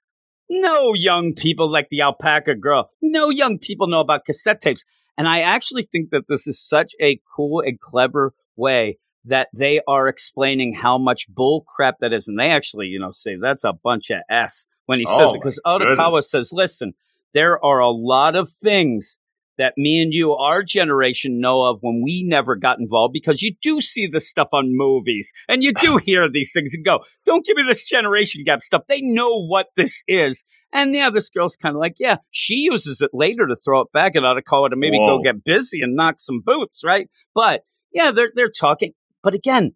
"No 0.48 0.94
young 0.94 1.35
people 1.35 1.70
like 1.70 1.88
the 1.90 2.00
alpaca 2.00 2.55
girl. 2.55 2.90
No 3.02 3.28
young 3.28 3.59
people 3.59 3.87
know 3.88 4.00
about 4.00 4.24
cassette 4.24 4.61
tapes." 4.62 4.85
And 5.18 5.28
I 5.28 5.40
actually 5.42 5.83
think 5.92 6.11
that 6.11 6.28
this 6.28 6.46
is 6.46 6.59
such 6.59 6.92
a 7.00 7.20
cool 7.37 7.61
and 7.61 7.78
clever 7.78 8.33
way 8.57 8.98
that 9.26 9.48
they 9.55 9.81
are 9.87 10.09
explaining 10.09 10.72
how 10.74 10.96
much 10.98 11.26
bull 11.28 11.64
crap 11.74 11.98
that 12.00 12.12
is, 12.14 12.26
and 12.26 12.38
they 12.40 12.48
actually, 12.50 12.87
you 12.87 12.98
know, 12.98 13.11
say 13.11 13.37
that's 13.37 13.62
a 13.64 13.74
bunch 13.74 14.11
of 14.11 14.20
s 14.31 14.66
when 14.87 14.98
he 14.98 15.07
says 15.07 15.28
Oh, 15.28 15.35
it 15.35 15.38
because 15.38 15.61
Odokawa 15.66 16.12
goodness. 16.12 16.31
says, 16.31 16.52
"Listen, 16.52 16.94
there 17.35 17.62
are 17.64 17.81
a 17.81 17.90
lot 17.90 18.37
of 18.37 18.51
things." 18.51 19.18
That 19.59 19.75
me 19.77 20.01
and 20.01 20.14
you, 20.14 20.33
our 20.35 20.62
generation, 20.62 21.38
know 21.38 21.62
of 21.64 21.81
when 21.83 22.01
we 22.03 22.25
never 22.27 22.57
got 22.57 22.81
involved 22.81 23.12
because 23.12 23.42
you 23.42 23.55
do 23.61 23.83
see 23.83 24.07
this 24.07 24.27
stuff 24.27 24.49
on 24.55 24.75
movies 24.75 25.31
and 25.47 25.62
you 25.62 25.75
do 25.75 25.97
hear 26.05 26.29
these 26.29 26.53
things 26.53 26.73
and 26.75 26.83
go, 26.83 27.05
don't 27.27 27.45
give 27.45 27.59
me 27.59 27.62
this 27.62 27.85
generation 27.85 28.45
gap 28.45 28.62
stuff. 28.62 28.85
They 28.88 29.03
know 29.03 29.45
what 29.45 29.66
this 29.77 30.03
is. 30.09 30.42
And 30.73 30.95
yeah, 30.95 31.11
this 31.11 31.29
girl's 31.29 31.57
kind 31.57 31.77
of 31.77 31.81
like, 31.81 31.97
yeah, 31.99 32.16
she 32.31 32.55
uses 32.55 33.03
it 33.03 33.11
later 33.12 33.47
to 33.47 33.57
throw 33.57 33.81
it 33.81 33.92
back 33.92 34.16
at 34.16 34.23
Odokawa 34.23 34.71
to 34.71 34.77
maybe 34.77 34.99
Whoa. 34.99 35.18
go 35.18 35.23
get 35.23 35.45
busy 35.45 35.83
and 35.83 35.95
knock 35.95 36.18
some 36.18 36.40
boots, 36.45 36.83
right? 36.85 37.09
But 37.35 37.62
yeah, 37.92 38.11
they're 38.11 38.33
they're 38.35 38.51
talking. 38.51 38.92
But 39.23 39.35
again, 39.35 39.73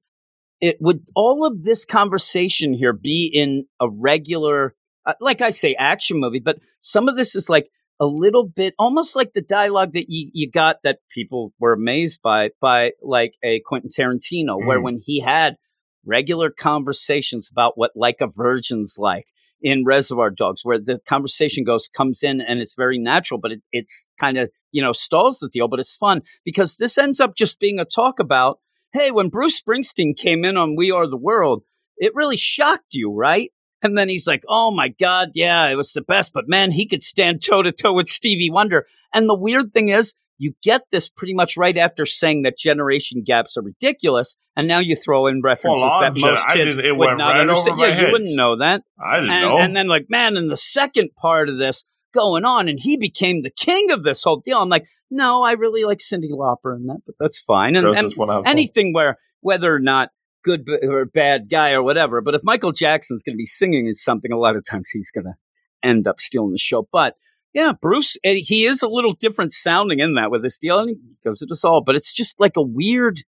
it 0.61 0.79
would 0.81 1.05
all 1.15 1.45
of 1.45 1.63
this 1.63 1.85
conversation 1.85 2.73
here 2.73 2.95
be 2.95 3.31
in 3.33 3.67
a 3.81 3.89
regular, 3.91 4.75
like 5.21 5.41
I 5.41 5.51
say, 5.51 5.75
action 5.75 6.19
movie. 6.19 6.41
But 6.41 6.59
some 6.81 7.09
of 7.09 7.17
this 7.17 7.35
is 7.35 7.49
like 7.49 7.69
a 8.01 8.07
little 8.07 8.47
bit 8.47 8.75
almost 8.79 9.17
like 9.17 9.33
the 9.33 9.41
dialogue 9.43 9.93
that 9.95 10.07
you, 10.09 10.31
you 10.35 10.51
got 10.51 10.77
that 10.85 10.99
people 11.11 11.53
were 11.59 11.73
amazed 11.73 12.21
by 12.23 12.51
by 12.61 12.93
like 13.03 13.35
a 13.43 13.61
Quentin 13.61 13.91
Tarantino, 13.91 14.59
where 14.65 14.79
Mm. 14.79 14.83
when 14.83 14.99
he 15.03 15.21
had 15.21 15.57
regular 16.05 16.51
conversations 16.51 17.49
about 17.51 17.77
what 17.77 17.91
like 17.97 18.21
a 18.21 18.27
virgin's 18.29 18.97
like 18.99 19.27
in 19.63 19.85
Reservoir 19.85 20.31
Dogs, 20.31 20.61
where 20.65 20.79
the 20.79 21.01
conversation 21.09 21.65
goes 21.65 21.89
comes 21.89 22.23
in 22.23 22.41
and 22.43 22.61
it's 22.61 22.75
very 22.75 22.99
natural, 22.99 23.41
but 23.41 23.53
it, 23.53 23.63
it's 23.73 24.07
kind 24.21 24.37
of 24.37 24.51
you 24.73 24.83
know 24.83 24.93
stalls 24.93 25.39
the 25.39 25.49
deal, 25.49 25.69
but 25.69 25.81
it's 25.81 25.97
fun 25.97 26.21
because 26.45 26.77
this 26.77 26.99
ends 26.99 27.19
up 27.21 27.35
just 27.35 27.59
being 27.59 27.79
a 27.79 27.85
talk 27.85 28.19
about 28.21 28.59
hey, 28.93 29.11
when 29.11 29.29
Bruce 29.29 29.61
Springsteen 29.61 30.17
came 30.17 30.43
in 30.45 30.57
on 30.57 30.75
We 30.77 30.91
Are 30.91 31.07
the 31.07 31.19
World, 31.19 31.63
it 31.99 32.13
really 32.15 32.37
shocked 32.39 32.93
you, 32.93 33.13
right? 33.13 33.51
And 33.87 33.99
then 33.99 34.09
he's 34.09 34.27
like, 34.27 34.45
oh 34.49 34.71
my 34.71 34.89
God, 34.89 35.31
yeah, 35.35 35.69
it 35.69 35.77
was 35.77 35.93
the 35.93 36.03
best, 36.03 36.33
but 36.33 36.49
man, 36.49 36.71
he 36.71 36.87
could 36.87 37.03
stand 37.03 37.43
toe 37.43 37.63
to 37.63 37.73
toe 37.73 37.93
with 37.93 38.09
Stevie 38.09 38.51
Wonder. 38.51 38.87
And 39.15 39.29
the 39.29 39.39
weird 39.39 39.73
thing 39.73 39.89
is, 39.89 40.15
you 40.39 40.53
get 40.63 40.83
this 40.91 41.09
pretty 41.09 41.33
much 41.33 41.57
right 41.57 41.79
after 41.79 42.05
saying 42.05 42.43
that 42.43 42.59
generation 42.59 43.23
gaps 43.25 43.57
are 43.57 43.63
ridiculous, 43.63 44.37
and 44.55 44.69
now 44.69 44.81
you 44.81 44.95
throw 44.95 45.29
in 45.29 45.41
references 45.41 45.83
on, 45.83 46.03
that 46.03 46.13
most 46.21 46.45
I 46.47 46.53
kids 46.53 46.77
would 46.77 47.17
not 47.17 47.33
right 47.33 47.41
understand. 47.41 47.79
Yeah, 47.79 48.01
you 48.03 48.13
wouldn't 48.13 48.37
know 48.37 48.57
that. 48.59 48.83
I 49.03 49.17
didn't 49.17 49.31
And, 49.31 49.43
know. 49.43 49.59
and 49.59 49.75
then, 49.75 49.87
like, 49.89 50.07
man, 50.11 50.37
in 50.37 50.49
the 50.49 50.57
second 50.59 51.15
part 51.17 51.49
of 51.49 51.57
this 51.57 51.85
going 52.13 52.45
on, 52.45 52.69
and 52.69 52.79
he 52.79 52.99
became 52.99 53.43
the 53.43 53.51
king 53.51 53.91
of 53.93 54.05
this 54.05 54.23
whole 54.25 54.41
deal. 54.41 54.61
I'm 54.61 54.69
like, 54.69 54.87
no, 55.11 55.43
I 55.43 55.53
really 55.53 55.85
like 55.85 55.99
Cyndi 55.99 56.31
Lauper 56.31 56.77
in 56.77 56.87
that, 56.87 56.99
but 57.07 57.15
that's 57.19 57.39
fine. 57.39 57.77
And, 57.77 57.87
and 57.87 58.09
just 58.09 58.19
wanna 58.19 58.35
have 58.35 58.45
fun. 58.45 58.51
anything 58.51 58.93
where 58.93 59.17
whether 59.41 59.75
or 59.75 59.81
not 59.81 60.11
good 60.47 60.69
or 60.85 61.05
bad 61.05 61.51
guy 61.51 61.73
or 61.73 61.83
whatever. 61.83 62.21
But 62.21 62.37
if 62.37 62.45
Michael 62.45 62.73
Jackson's 62.73 63.23
going 63.23 63.35
to 63.35 63.39
be 63.39 63.47
singing 63.47 63.87
in 63.87 63.95
something, 63.95 64.33
a 64.33 64.39
lot 64.39 64.57
of 64.57 64.65
times 64.65 64.89
he's 64.91 65.11
going 65.11 65.25
to 65.25 65.35
end 65.83 66.07
up 66.07 66.21
stealing 66.21 66.53
the 66.53 66.59
show. 66.59 66.89
But 66.91 67.15
yeah, 67.53 67.73
Bruce, 67.81 68.17
eh, 68.25 68.41
he 68.43 68.65
is 68.65 68.83
a 68.83 68.89
little 68.89 69.13
different 69.13 69.53
sounding 69.53 69.99
in 69.99 70.15
that 70.15 70.31
with 70.31 70.43
this 70.43 70.59
deal, 70.59 70.79
and 70.79 70.91
he 70.91 70.97
goes 71.25 71.43
at 71.43 71.51
us 71.51 71.65
all. 71.65 71.83
But 71.83 71.97
it's 71.97 72.13
just 72.13 72.39
like 72.39 72.57
a 72.57 72.63
weird 72.63 73.23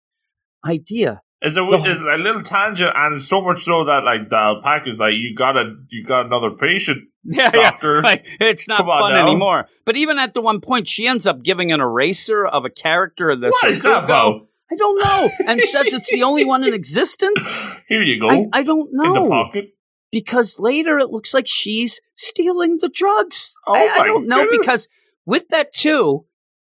idea. 0.65 1.23
It's 1.43 1.57
a, 1.57 1.63
it's 1.63 2.01
a 2.01 2.17
little 2.17 2.43
tangent, 2.43 2.93
and 2.95 3.23
so 3.23 3.43
much 3.43 3.65
so 3.65 3.85
that 3.85 4.03
like 4.05 4.29
the 4.31 4.37
alpaca's 4.37 4.99
like 4.99 5.15
you 5.15 5.35
got 5.35 5.57
a 5.57 5.75
you 5.91 6.05
got 6.05 6.27
another 6.27 6.51
patient. 6.51 6.99
Yeah, 7.29 7.51
Doctor, 7.51 7.97
yeah. 7.97 8.01
Like, 8.05 8.25
it's 8.39 8.69
not 8.69 8.79
come 8.79 8.87
fun 8.87 9.15
anymore. 9.15 9.67
But 9.85 9.97
even 9.97 10.17
at 10.17 10.33
the 10.33 10.41
one 10.41 10.61
point, 10.61 10.87
she 10.87 11.09
ends 11.09 11.27
up 11.27 11.43
giving 11.43 11.73
an 11.73 11.81
eraser 11.81 12.47
of 12.47 12.65
a 12.65 12.71
character 12.71 13.35
this. 13.35 13.51
What 13.51 13.73
is 13.73 13.83
that 13.83 14.05
about? 14.05 14.47
I 14.71 14.75
don't 14.77 14.99
know. 14.99 15.31
And 15.47 15.61
says 15.61 15.93
it's 15.93 16.11
the 16.11 16.23
only 16.25 16.45
one 16.45 16.65
in 16.65 16.75
existence. 16.83 17.41
Here 17.89 18.03
you 18.03 18.21
go. 18.21 18.29
I, 18.31 18.47
I 18.53 18.63
don't 18.63 18.89
in 18.91 18.97
the 18.97 19.05
know. 19.05 19.29
pocket. 19.29 19.67
Because 20.13 20.59
later 20.59 20.99
it 20.99 21.11
looks 21.11 21.35
like 21.35 21.47
she's 21.47 22.01
stealing 22.15 22.79
the 22.81 22.89
drugs. 22.89 23.55
Oh 23.67 23.75
I, 23.75 24.03
I 24.03 24.07
don't 24.07 24.27
know 24.29 24.43
goodness. 24.45 24.59
because 24.61 24.95
with 25.27 25.49
that 25.49 25.73
too, 25.73 26.25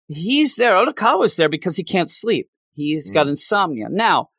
he's 0.08 0.56
there. 0.56 0.72
Odokawa's 0.72 1.36
there 1.36 1.48
because 1.48 1.76
he 1.76 1.84
can't 1.84 2.10
sleep. 2.10 2.48
He's 2.72 3.10
Mm. 3.10 3.14
got 3.14 3.28
insomnia. 3.28 3.88
Now, 3.90 4.30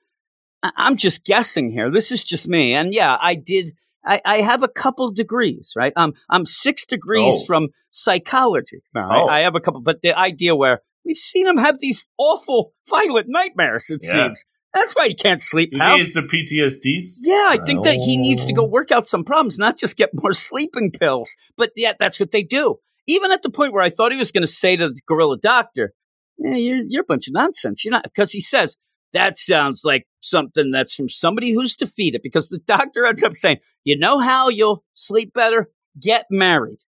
I- 0.64 0.72
I'm 0.76 0.98
just 0.98 1.24
guessing 1.26 1.72
here. 1.72 1.90
This 1.92 2.12
is 2.12 2.24
just 2.24 2.48
me. 2.48 2.74
And 2.74 2.94
yeah, 2.94 3.18
I 3.22 3.36
did. 3.36 3.72
I, 4.06 4.22
I 4.26 4.42
have 4.42 4.62
a 4.64 4.68
couple 4.68 5.12
degrees, 5.12 5.74
right? 5.76 5.94
Um, 5.96 6.14
I'm 6.30 6.46
six 6.46 6.86
degrees 6.86 7.34
Oh. 7.42 7.46
from 7.46 7.70
psychology. 7.92 8.80
Now, 8.94 9.10
Oh. 9.26 9.28
I 9.28 9.40
have 9.40 9.56
a 9.56 9.60
couple, 9.60 9.82
but 9.82 10.02
the 10.04 10.18
idea 10.18 10.56
where 10.56 10.82
we've 11.06 11.16
seen 11.18 11.48
him 11.48 11.58
have 11.58 11.80
these 11.80 12.06
awful 12.18 12.74
violent 12.90 13.28
nightmares. 13.30 13.90
It 13.90 14.02
Yeah. 14.04 14.12
seems 14.24 14.46
that's 14.74 14.94
why 14.94 15.08
he 15.08 15.16
can't 15.16 15.42
sleep. 15.42 15.70
He 15.72 15.80
pal. 15.80 15.98
needs 15.98 16.14
the 16.16 16.22
PTSDs. 16.24 17.20
Yeah, 17.22 17.48
I 17.50 17.60
think 17.66 17.86
that 17.86 17.96
he 17.96 18.18
needs 18.18 18.44
to 18.44 18.54
go 18.54 18.66
work 18.66 18.92
out 18.92 19.08
some 19.08 19.24
problems, 19.24 19.58
not 19.58 19.78
just 19.78 19.96
get 19.96 20.10
more 20.14 20.34
sleeping 20.34 20.92
pills. 20.92 21.34
But 21.56 21.72
yeah, 21.78 21.94
that's 21.98 22.20
what 22.20 22.32
they 22.32 22.44
do. 22.44 22.76
Even 23.08 23.32
at 23.32 23.42
the 23.42 23.50
point 23.50 23.72
where 23.72 23.84
I 23.84 23.90
thought 23.90 24.12
he 24.12 24.18
was 24.18 24.34
going 24.34 24.42
to 24.44 24.48
say 24.48 24.76
to 24.76 24.90
the 24.90 25.00
gorilla 25.08 25.38
doctor, 25.38 25.94
yeah, 26.38 26.56
you're, 26.56 26.82
you're 26.90 27.04
a 27.04 27.06
bunch 27.06 27.28
of 27.30 27.34
nonsense. 27.34 27.86
You're 27.86 27.94
not, 27.94 28.04
because 28.04 28.34
he 28.34 28.42
says, 28.42 28.76
that 29.14 29.38
sounds 29.38 29.84
like 29.86 30.06
something 30.20 30.72
that's 30.72 30.94
from 30.94 31.08
somebody 31.08 31.54
who's 31.54 31.78
defeated. 31.78 32.20
Because 32.22 32.50
the 32.50 32.58
doctor 32.68 33.06
ends 33.06 33.24
up 33.24 33.36
saying, 33.38 33.60
you 33.86 33.98
know 33.98 34.20
how 34.20 34.50
you'll 34.50 34.84
sleep 34.94 35.32
better? 35.34 35.70
Get 36.02 36.26
married. 36.30 36.80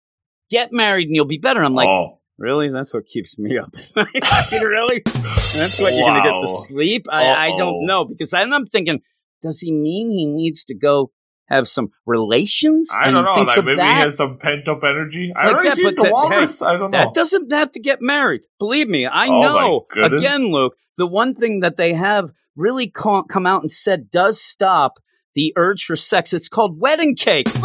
Get 0.49 0.73
married 0.73 1.07
and 1.07 1.15
you'll 1.15 1.23
be 1.25 1.37
better. 1.37 1.63
I'm 1.63 1.73
like, 1.73 1.87
oh, 1.87 2.16
really? 2.37 2.69
That's 2.69 2.93
what 2.93 3.05
keeps 3.05 3.37
me 3.39 3.57
up. 3.57 3.73
Really? 4.51 5.01
That's 5.05 5.79
what 5.79 5.93
you're 5.93 6.07
going 6.07 6.23
to 6.23 6.29
get 6.29 6.39
to 6.41 6.47
sleep? 6.47 7.07
I, 7.11 7.47
I 7.49 7.57
don't 7.57 7.85
know 7.85 8.05
because 8.05 8.31
then 8.31 8.53
I'm 8.53 8.65
thinking, 8.65 9.01
does 9.41 9.59
he 9.59 9.71
mean 9.71 10.09
he 10.11 10.25
needs 10.25 10.63
to 10.65 10.75
go 10.75 11.11
have 11.49 11.67
some 11.67 11.89
relations? 12.05 12.89
I 12.91 13.07
and 13.07 13.15
don't 13.17 13.25
know. 13.25 13.31
Like 13.43 13.65
maybe 13.65 13.81
he 13.81 13.87
has 13.87 14.17
some 14.17 14.37
pent 14.37 14.67
up 14.67 14.83
energy. 14.83 15.33
I 15.35 15.45
Like 15.45 15.53
already 15.53 15.69
that, 15.69 15.75
seen 15.75 15.95
the 15.95 16.01
that- 16.03 16.11
walrus. 16.11 16.61
I 16.61 16.77
don't 16.77 16.91
know. 16.91 16.99
That 16.99 17.13
doesn't 17.13 17.51
have 17.53 17.71
to 17.73 17.79
get 17.79 18.01
married. 18.01 18.41
Believe 18.59 18.87
me, 18.87 19.05
I 19.05 19.27
Oh, 19.27 19.41
know. 19.41 19.87
Again, 20.03 20.51
Luke, 20.51 20.75
the 20.97 21.07
one 21.07 21.33
thing 21.35 21.61
that 21.61 21.75
they 21.77 21.93
have 21.93 22.31
really 22.55 22.87
co- 22.89 23.23
come 23.23 23.45
out 23.45 23.61
and 23.61 23.71
said 23.71 24.09
does 24.11 24.41
stop 24.41 24.93
the 25.37 25.53
urge 25.55 25.85
for 25.85 25.95
sex. 25.95 26.33
It's 26.33 26.49
called 26.49 26.79
wedding 26.79 27.15
cake. 27.15 27.45
Boom. 27.53 27.63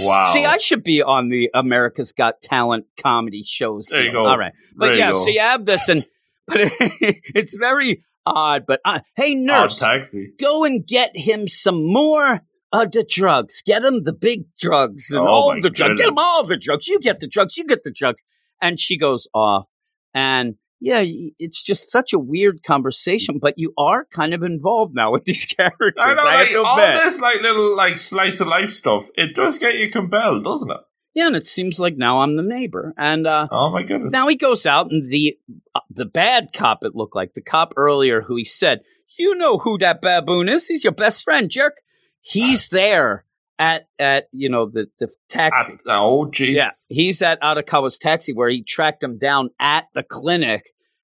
wow. 0.00 0.30
See, 0.32 0.44
I 0.44 0.58
should 0.58 0.82
be 0.82 1.00
on 1.00 1.28
the 1.28 1.48
America's 1.54 2.12
Got 2.12 2.42
Talent 2.42 2.86
comedy 3.00 3.44
shows. 3.44 3.86
There 3.86 4.02
you 4.04 4.10
deal. 4.10 4.24
go. 4.24 4.28
All 4.28 4.36
right, 4.36 4.52
but 4.76 4.86
There 4.88 4.96
yeah, 4.96 5.12
so 5.12 5.28
you 5.28 5.38
have 5.40 5.64
this, 5.64 5.88
and 5.88 6.04
but 6.48 6.58
it's 6.80 7.56
very 7.56 8.02
odd. 8.26 8.64
But 8.66 8.80
uh, 8.84 8.98
hey, 9.16 9.32
Odd 9.32 9.46
nurse, 9.46 9.78
taxi. 9.78 10.32
go 10.40 10.64
and 10.64 10.84
get 10.86 11.12
him 11.14 11.46
some 11.46 11.84
more 11.86 12.40
of 12.72 12.90
the 12.92 13.06
drugs. 13.08 13.62
Get 13.64 13.84
him 13.84 14.02
the 14.02 14.12
big 14.12 14.40
drugs 14.60 15.10
and 15.10 15.20
Oh, 15.20 15.26
all 15.26 15.54
the 15.60 15.70
drugs. 15.70 16.00
Get 16.00 16.08
him 16.08 16.18
all 16.18 16.44
the 16.46 16.56
drugs. 16.58 16.88
You 16.88 16.98
get 17.00 17.20
the 17.20 17.28
drugs. 17.28 17.56
You 17.56 17.64
get 17.64 17.82
the 17.84 17.92
drugs. 17.92 18.22
And 18.60 18.78
she 18.80 18.98
goes 18.98 19.28
off. 19.32 19.68
And 20.14 20.56
yeah, 20.80 21.02
it's 21.38 21.62
just 21.62 21.90
such 21.90 22.12
a 22.12 22.18
weird 22.18 22.62
conversation, 22.62 23.38
but 23.40 23.54
you 23.56 23.72
are 23.76 24.04
kind 24.04 24.32
of 24.32 24.42
involved 24.42 24.94
now 24.94 25.10
with 25.10 25.24
these 25.24 25.44
characters. 25.56 25.94
I 25.98 26.14
know, 26.14 26.22
I 26.22 26.36
like, 26.36 26.50
to 26.50 26.62
all 26.62 26.78
admit. 26.80 27.04
this 27.04 27.20
like 27.20 27.40
little 27.40 27.76
like 27.76 27.98
slice 27.98 28.40
of 28.40 28.46
life 28.46 28.70
stuff. 28.70 29.10
It 29.16 29.34
does 29.34 29.58
get 29.58 29.74
you 29.74 29.90
compelled, 29.90 30.44
doesn't 30.44 30.70
it? 30.70 30.80
Yeah, 31.14 31.26
and 31.26 31.36
it 31.36 31.46
seems 31.46 31.80
like 31.80 31.96
now 31.96 32.20
I'm 32.20 32.36
the 32.36 32.44
neighbor. 32.44 32.94
And 32.96 33.26
uh, 33.26 33.48
Oh 33.50 33.70
my 33.70 33.82
goodness. 33.82 34.12
Now 34.12 34.28
he 34.28 34.36
goes 34.36 34.66
out, 34.66 34.92
and 34.92 35.10
the 35.10 35.36
uh, 35.74 35.80
the 35.90 36.04
bad 36.04 36.50
cop 36.54 36.84
it 36.84 36.94
looked 36.94 37.16
like 37.16 37.34
the 37.34 37.42
cop 37.42 37.74
earlier 37.76 38.22
who 38.22 38.36
he 38.36 38.44
said, 38.44 38.82
"You 39.18 39.34
know 39.34 39.58
who 39.58 39.78
that 39.78 40.00
baboon 40.00 40.48
is? 40.48 40.68
He's 40.68 40.84
your 40.84 40.92
best 40.92 41.24
friend, 41.24 41.50
jerk." 41.50 41.78
He's 42.20 42.68
there 42.68 43.24
at 43.58 43.86
at 43.98 44.24
you 44.32 44.48
know 44.48 44.66
the 44.70 44.86
the 44.98 45.08
taxi. 45.28 45.74
At- 45.74 45.80
oh 45.88 46.26
jeez. 46.32 46.54
yeah, 46.56 46.70
he's 46.88 47.22
at 47.22 47.40
Odokawa's 47.42 47.98
taxi 47.98 48.32
where 48.32 48.48
he 48.48 48.62
tracked 48.62 49.02
him 49.02 49.18
down 49.18 49.50
at 49.60 49.84
the 49.94 50.02
clinic, 50.02 50.62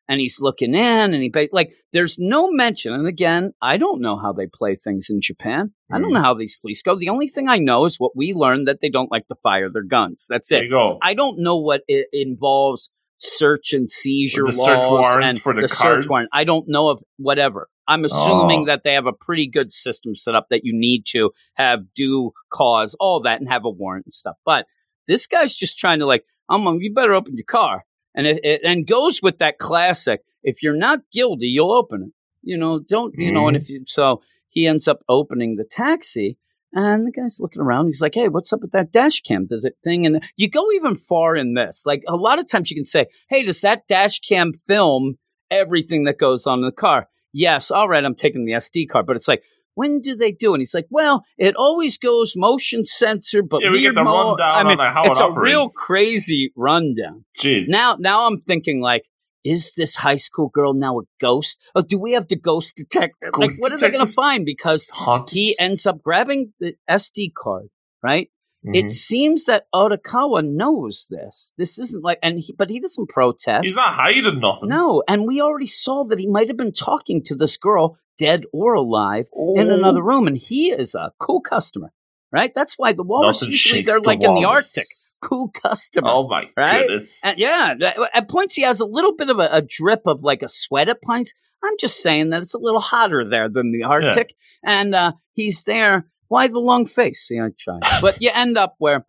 and 0.09 0.21
he's 0.21 0.41
looking 0.41 0.75
in, 0.75 1.15
and 1.15 1.23
he 1.23 1.33
like 1.53 1.73
there's 1.93 2.17
no 2.19 2.51
mention. 2.51 2.93
And 2.93 3.07
again, 3.07 3.53
I 3.63 3.77
don't 3.77 4.01
know 4.01 4.17
how 4.19 4.33
they 4.33 4.47
play 4.47 4.77
things 4.77 5.09
in 5.11 5.21
Japan. 5.21 5.73
I 5.93 5.99
don't 5.99 6.11
Mm. 6.11 6.15
know 6.15 6.23
how 6.23 6.35
these 6.35 6.57
police 6.59 6.83
go. 6.83 6.97
The 6.97 7.09
only 7.09 7.27
thing 7.29 7.49
I 7.49 7.59
know 7.59 7.85
is 7.87 7.97
what 7.99 8.17
we 8.17 8.33
learned 8.35 8.69
that 8.69 8.81
they 8.81 8.89
don't 8.89 9.11
like 9.11 9.27
to 9.29 9.35
fire 9.43 9.69
their 9.71 9.83
guns. 9.83 10.27
That's 10.29 10.51
it. 10.53 10.71
I 11.03 11.15
don't 11.15 11.39
know 11.41 11.57
what 11.57 11.83
it 11.89 12.07
involves 12.13 12.91
search 13.19 13.73
and 13.73 13.89
seizure 13.89 14.43
The 14.43 14.49
laws 14.57 14.65
search 14.65 14.85
warrants 14.91 15.31
and 15.35 15.41
for 15.43 15.55
the 15.55 15.69
search 15.69 15.79
cars? 15.79 16.09
warrant. 16.09 16.29
I 16.35 16.45
don't 16.45 16.69
know 16.69 16.89
of 16.89 17.03
whatever. 17.17 17.69
I'm 17.87 18.05
assuming 18.05 18.63
Oh. 18.63 18.67
that 18.67 18.83
they 18.83 18.95
have 18.95 19.07
a 19.07 19.13
pretty 19.13 19.47
good 19.49 19.73
system 19.73 20.15
set 20.15 20.35
up 20.35 20.47
that 20.51 20.65
you 20.65 20.73
need 20.75 21.05
to 21.11 21.31
have 21.55 21.81
due 21.95 22.33
cause, 22.51 22.95
all 22.99 23.21
that, 23.23 23.41
and 23.41 23.49
have 23.49 23.65
a 23.65 23.71
warrant 23.71 24.07
and 24.07 24.13
stuff. 24.13 24.37
But 24.45 24.67
this 25.07 25.27
guy's 25.27 25.55
just 25.55 25.79
trying 25.79 25.99
to 25.99 26.07
like, 26.07 26.25
I'm 26.49 26.67
um, 26.67 26.79
you 26.81 26.93
better 26.95 27.15
open 27.15 27.37
your 27.37 27.45
car, 27.45 27.85
and 28.15 28.27
it, 28.27 28.41
it 28.45 28.61
and 28.65 28.87
goes 28.87 29.23
with 29.23 29.39
that 29.39 29.59
classic. 29.59 30.21
If 30.43 30.63
you're 30.63 30.77
not 30.77 31.01
guilty, 31.13 31.47
you'll 31.47 31.73
open 31.73 32.03
it. 32.03 32.13
You 32.43 32.59
know, 32.59 32.79
don't 32.79 33.15
you 33.17 33.33
know? 33.33 33.49
And 33.49 33.57
if 33.57 33.69
you 33.71 33.85
so, 33.87 34.23
he 34.49 34.67
ends 34.67 34.89
up 34.89 35.01
opening 35.09 35.57
the 35.57 35.65
taxi. 35.65 36.37
And 36.77 37.07
the 37.07 37.13
guy's 37.13 37.39
looking 37.39 37.63
around. 37.63 37.87
He's 37.87 38.03
like, 38.03 38.15
"Hey, 38.17 38.27
what's 38.29 38.53
up 38.53 38.61
with 38.61 38.73
that 38.73 38.91
dash 38.91 39.21
cam? 39.21 39.47
Does 39.47 39.65
it 39.65 39.77
thing?" 39.85 40.07
And 40.07 40.23
you 40.37 40.51
go 40.51 40.73
even 40.73 40.97
far 40.97 41.37
in 41.37 41.55
this. 41.55 41.85
Like 41.87 42.03
a 42.09 42.17
lot 42.17 42.41
of 42.41 42.49
times, 42.51 42.69
you 42.69 42.75
can 42.77 42.85
say, 42.85 43.07
"Hey, 43.29 43.45
does 43.45 43.61
that 43.61 43.87
dash 43.87 44.19
cam 44.19 44.53
film 44.53 45.15
everything 45.53 46.05
that 46.05 46.19
goes 46.19 46.47
on 46.49 46.59
in 46.59 46.65
the 46.65 46.73
car?" 46.73 47.09
Yes. 47.35 47.71
All 47.71 47.89
right, 47.89 48.03
I'm 48.05 48.15
taking 48.15 48.47
the 48.47 48.53
SD 48.53 48.89
card. 48.89 49.05
But 49.07 49.17
it's 49.17 49.29
like, 49.29 49.43
when 49.75 50.01
do 50.01 50.15
they 50.15 50.31
do? 50.33 50.53
it? 50.53 50.55
And 50.55 50.61
he's 50.63 50.73
like, 50.75 50.87
"Well, 50.89 51.25
it 51.37 51.57
always 51.57 51.99
goes 51.99 52.35
motion 52.37 52.85
sensor, 52.85 53.43
but 53.43 53.61
Yeah, 53.63 53.71
we 53.71 53.81
get 53.81 53.87
weird 53.89 53.97
the 53.97 54.05
mo- 54.05 54.29
rundown 54.37 54.55
I 54.55 54.63
mean, 54.69 54.79
on 54.81 54.93
how 54.95 55.05
it's 55.11 55.19
it 55.19 55.27
a 55.29 55.33
real 55.33 55.67
crazy 55.87 56.53
rundown." 56.57 57.25
Jeez. 57.41 57.65
Now, 57.67 57.97
now 57.99 58.27
I'm 58.29 58.41
thinking 58.41 58.81
like, 58.81 59.03
is 59.45 59.75
this 59.75 59.97
high 59.97 60.17
school 60.17 60.49
girl 60.49 60.75
now 60.75 61.01
a 61.01 61.03
ghost? 61.21 61.61
Or 61.75 61.83
do 61.83 61.99
we 61.99 62.13
have 62.13 62.29
the 62.29 62.37
ghost 62.37 62.77
detector? 62.77 63.31
like, 63.37 63.51
Ghost 63.51 63.61
what 63.61 63.73
are 63.73 63.79
they 63.79 63.91
going 63.91 64.07
to 64.07 64.13
find? 64.13 64.47
Because 64.47 64.89
Haunted. 64.93 65.35
he 65.35 65.57
ends 65.59 65.87
up 65.87 66.01
grabbing 66.03 66.53
the 66.61 66.75
SD 66.89 67.33
card, 67.37 67.67
right? 68.03 68.31
Mhm. 68.67 68.77
It 68.77 68.91
seems 68.93 69.45
that 69.45 69.67
Odokawa 69.75 70.43
knows 70.47 71.07
this. 71.11 71.55
This 71.59 71.79
isn't 71.79 72.03
like, 72.03 72.19
and 72.23 72.39
he, 72.41 72.55
but 72.57 72.71
he 72.71 72.81
doesn't 72.81 73.09
protest. 73.11 73.67
He's 73.67 73.77
not 73.77 73.93
hiding 73.95 74.41
nothing. 74.41 74.69
no, 74.71 75.03
and 75.07 75.27
we 75.27 75.41
already 75.41 75.67
saw 75.67 76.05
that 76.05 76.19
he 76.19 76.27
might 76.27 76.49
have 76.49 76.57
been 76.57 76.73
talking 76.73 77.23
to 77.25 77.35
this 77.35 77.57
girl, 77.59 77.99
dead 78.19 78.45
or 78.53 78.75
alive, 78.75 79.27
in 79.57 79.71
Oh. 79.71 79.75
another 79.75 80.03
room, 80.03 80.27
and 80.27 80.39
he 80.39 80.71
is 80.71 80.95
a 80.95 81.13
cool 81.19 81.41
customer, 81.43 81.93
right? 82.33 82.53
That's 82.55 82.79
why 82.79 82.93
the 82.95 83.03
walrus 83.03 83.43
Nothing 83.43 83.51
usually 83.53 83.83
they're 83.83 84.01
the 84.01 84.07
like 84.07 84.23
in 84.23 84.35
the. 84.35 84.45
Arctic. 84.47 84.85
Cool 85.21 85.49
customer. 85.55 86.09
Oh 86.11 86.29
my 86.29 86.45
Right? 86.57 86.81
goodness. 86.87 87.23
And 87.25 87.39
yeah, 87.39 87.75
at 88.13 88.29
points 88.29 88.55
he 88.55 88.63
has 88.63 88.81
a 88.81 88.85
little 88.87 89.15
bit 89.17 89.31
of 89.31 89.39
a, 89.39 89.49
a 89.53 89.63
drip 89.63 90.03
of 90.07 90.23
like 90.23 90.43
a 90.43 90.49
sweat 90.49 90.89
at 90.89 91.03
points. 91.03 91.33
I'm 91.63 91.77
just 91.81 92.03
saying 92.03 92.29
that 92.31 92.43
it's 92.43 92.53
a 92.53 92.59
little 92.59 92.81
hotter 92.81 93.27
there 93.27 93.49
than 93.49 93.73
the 93.73 93.85
Arctic, 93.85 94.35
and 94.63 94.95
uh, 94.95 95.13
he's 95.33 95.65
there. 95.65 96.07
Why 96.35 96.49
the 96.49 96.59
long 96.59 96.85
face? 96.85 97.29
See, 97.29 97.39
I 97.39 97.51
try, 97.57 97.79
but 98.01 98.21
you 98.21 98.29
end 98.35 98.59
up 98.59 98.75
where 98.79 99.07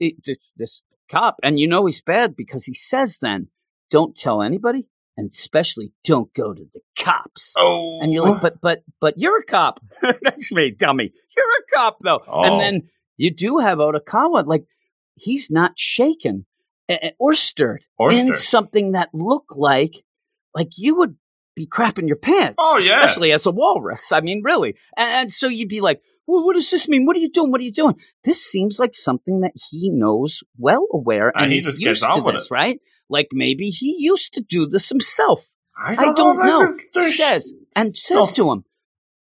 it, 0.00 0.14
this, 0.56 0.82
cop, 1.08 1.36
and 1.44 1.56
you 1.58 1.68
know 1.68 1.86
he's 1.86 2.00
bad 2.00 2.34
because 2.34 2.64
he 2.64 2.74
says 2.74 3.18
then, 3.20 3.46
"Don't 3.92 4.16
tell 4.16 4.42
anybody, 4.42 4.90
and 5.16 5.30
especially 5.30 5.92
don't 6.02 6.34
go 6.34 6.52
to 6.52 6.64
the 6.72 6.80
cops." 6.98 7.54
Oh. 7.56 8.00
And 8.02 8.12
you're 8.12 8.28
like, 8.28 8.42
but 8.42 8.60
but 8.60 8.80
but 9.00 9.14
you're 9.16 9.38
a 9.38 9.44
cop. 9.44 9.78
That's 10.02 10.50
me, 10.52 10.72
dummy. 10.76 11.12
You're 11.36 11.46
a 11.46 11.76
cop 11.76 11.98
though. 12.02 12.22
Oh. 12.26 12.42
And 12.42 12.60
then 12.60 12.88
you 13.16 13.32
do 13.32 13.58
have 13.58 13.78
Odokawa, 13.78 14.44
like 14.44 14.64
he's 15.14 15.52
not 15.52 15.72
shaken 15.76 16.44
or 17.20 17.34
stirred 17.34 17.84
Or 17.98 18.10
in 18.10 18.26
stirred. 18.26 18.36
something 18.38 18.92
that 18.92 19.10
looked 19.12 19.56
like 19.56 19.94
like 20.56 20.70
you 20.76 20.96
would 20.96 21.14
be 21.54 21.66
crapping 21.66 22.08
your 22.08 22.16
pants. 22.16 22.56
Oh, 22.58 22.80
yeah. 22.82 23.00
especially 23.00 23.32
as 23.32 23.44
a 23.46 23.50
walrus. 23.50 24.12
I 24.12 24.20
mean, 24.20 24.42
really. 24.44 24.76
And, 24.96 25.10
and 25.10 25.32
so 25.32 25.48
you'd 25.48 25.68
be 25.68 25.80
like, 25.80 26.00
well, 26.28 26.44
what 26.44 26.54
does 26.54 26.70
this 26.70 26.88
mean? 26.88 27.06
What 27.06 27.16
are 27.16 27.20
you 27.20 27.30
doing? 27.30 27.50
What 27.50 27.60
are 27.60 27.64
you 27.64 27.72
doing? 27.72 27.96
This 28.24 28.44
seems 28.44 28.78
like 28.78 28.94
something 28.94 29.40
that 29.40 29.52
he 29.70 29.90
knows 29.90 30.42
well 30.58 30.86
aware, 30.92 31.28
And 31.34 31.44
and, 31.44 31.52
he 31.52 31.56
he's 31.56 31.64
just 31.64 31.78
gets 31.78 32.00
used 32.02 32.12
to 32.12 32.18
on 32.18 32.24
with 32.24 32.34
this, 32.36 32.44
it. 32.46 32.50
right? 32.54 32.78
Like 33.08 33.28
maybe 33.32 33.70
he 33.70 33.96
used 33.98 34.34
to 34.34 34.40
do 34.42 34.66
this 34.66 34.88
himself. 34.88 35.54
I 35.76 35.94
I 35.94 36.12
don't 36.12 36.36
know. 36.38 36.58
there's- 36.58 36.78
there's 36.94 37.16
Says 37.16 37.52
and 37.74 37.96
says 37.96 38.28
stuff. 38.28 38.34
to 38.36 38.52
him, 38.52 38.64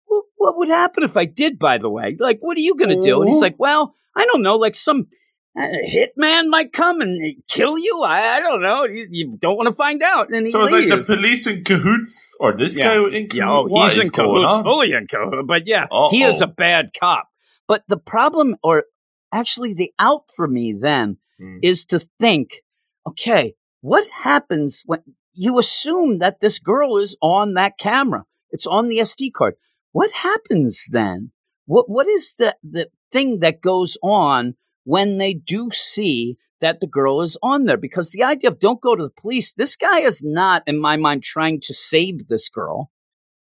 well, 0.09 0.23
"What 0.37 0.57
would 0.57 0.69
happen 0.69 1.03
if 1.03 1.17
I 1.17 1.25
did?" 1.25 1.59
By 1.59 1.77
the 1.79 1.89
way, 1.89 2.15
like, 2.19 2.39
what 2.41 2.57
are 2.57 2.61
you 2.61 2.75
going 2.75 2.95
to 2.97 3.03
do? 3.03 3.21
And 3.21 3.29
he's 3.29 3.37
Oh. 3.41 3.47
like, 3.47 3.59
"Well, 3.59 3.93
I 4.15 4.25
don't 4.25 4.41
know. 4.43 4.55
Like 4.57 4.75
some 4.75 5.07
uh, 5.55 5.67
hitman 5.87 6.47
might 6.49 6.71
come 6.73 7.01
and 7.01 7.35
kill 7.47 7.77
you. 7.77 8.01
I, 8.01 8.37
I 8.37 8.39
don't 8.39 8.61
know. 8.61 8.85
You, 8.85 9.07
you 9.09 9.37
don't 9.37 9.55
want 9.57 9.67
to 9.67 9.73
find 9.75 10.01
out." 10.01 10.31
And 10.31 10.45
he 10.47 10.51
So 10.51 10.63
it's 10.63 10.71
leaves. 10.73 10.89
like 10.89 11.05
the 11.05 11.15
police 11.15 11.47
in 11.47 11.63
cahoots, 11.63 12.35
or 12.39 12.55
this 12.57 12.77
Yeah. 12.77 12.85
guy 12.85 12.95
in 12.95 13.27
cahoots. 13.29 13.35
Yeah, 13.35 13.49
oh, 13.51 13.67
What 13.67 13.91
he's 13.93 14.05
in 14.05 14.11
cahoots, 14.11 14.53
on? 14.53 14.63
fully 14.63 14.91
in 14.93 15.07
cahoots. 15.07 15.43
But 15.45 15.67
yeah, 15.67 15.87
he 16.11 16.23
is 16.23 16.41
a 16.41 16.47
bad 16.47 16.91
cop. 16.99 17.27
But 17.67 17.83
the 17.87 17.97
problem, 17.97 18.55
or 18.63 18.85
actually 19.31 19.73
the 19.73 19.91
out 19.99 20.23
for 20.35 20.47
me 20.47 20.73
then, 20.73 21.17
Hmm. 21.39 21.57
is 21.63 21.85
to 21.85 21.99
think, 22.19 22.61
okay, 23.07 23.55
what 23.81 24.07
happens 24.09 24.83
when 24.85 25.01
you 25.33 25.57
assume 25.57 26.19
that 26.19 26.39
this 26.41 26.59
girl 26.59 26.97
is 26.97 27.15
on 27.21 27.55
that 27.55 27.77
camera. 27.79 28.23
It's 28.51 28.67
on 28.67 28.87
the 28.87 28.99
SD 28.99 29.31
card. 29.33 29.55
What 29.91 30.11
happens 30.11 30.87
then? 30.91 31.31
What 31.65 31.89
what 31.89 32.07
is 32.07 32.35
the 32.37 32.55
the 32.63 32.89
thing 33.11 33.39
that 33.39 33.61
goes 33.61 33.97
on 34.03 34.55
when 34.83 35.17
they 35.17 35.33
do 35.33 35.69
see 35.71 36.37
that 36.61 36.79
the 36.79 36.87
girl 36.87 37.21
is 37.21 37.37
on 37.43 37.65
there? 37.65 37.77
Because 37.77 38.11
the 38.11 38.23
idea 38.23 38.49
of 38.49 38.59
don't 38.59 38.81
go 38.81 38.95
to 38.95 39.03
the 39.03 39.21
police, 39.21 39.53
this 39.53 39.75
guy 39.75 39.99
is 40.01 40.23
not, 40.23 40.63
in 40.67 40.79
my 40.79 40.97
mind, 40.97 41.23
trying 41.23 41.59
to 41.61 41.73
save 41.73 42.27
this 42.27 42.49
girl. 42.49 42.89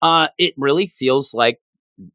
Uh, 0.00 0.28
it 0.38 0.54
really 0.56 0.86
feels 0.86 1.32
like 1.34 1.58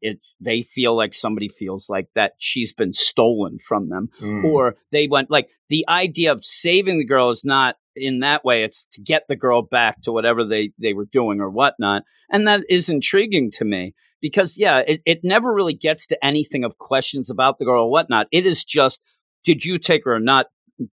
it 0.02 0.18
they 0.40 0.62
feel 0.62 0.94
like 0.96 1.14
somebody 1.14 1.48
feels 1.48 1.88
like 1.88 2.08
that 2.16 2.32
she's 2.38 2.74
been 2.74 2.92
stolen 2.92 3.58
from 3.58 3.88
them 3.88 4.08
Mm. 4.20 4.44
or 4.44 4.74
they 4.90 5.06
went 5.06 5.30
like 5.30 5.48
the 5.68 5.84
idea 5.88 6.32
of 6.32 6.44
saving 6.44 6.98
the 6.98 7.04
girl 7.06 7.30
is 7.30 7.44
not 7.44 7.76
in 7.94 8.18
that 8.18 8.44
way 8.44 8.64
it's 8.64 8.84
to 8.92 9.00
get 9.00 9.28
the 9.28 9.36
girl 9.36 9.62
back 9.62 10.02
to 10.02 10.12
whatever 10.12 10.44
they 10.44 10.72
they 10.80 10.94
were 10.94 11.06
doing 11.06 11.40
or 11.40 11.48
whatnot 11.48 12.02
and 12.28 12.46
that 12.48 12.64
is 12.68 12.90
intriguing 12.90 13.50
to 13.52 13.64
me 13.64 13.94
because 14.20 14.56
yeah 14.58 14.78
it, 14.86 15.00
it 15.04 15.20
never 15.22 15.52
really 15.52 15.74
gets 15.74 16.06
to 16.06 16.24
anything 16.24 16.64
of 16.64 16.78
questions 16.78 17.30
about 17.30 17.58
the 17.58 17.64
girl 17.64 17.84
or 17.84 17.90
whatnot 17.90 18.26
it 18.32 18.46
is 18.46 18.64
just 18.64 19.00
did 19.44 19.64
you 19.64 19.78
take 19.78 20.04
her 20.04 20.14
or 20.14 20.20
not 20.20 20.46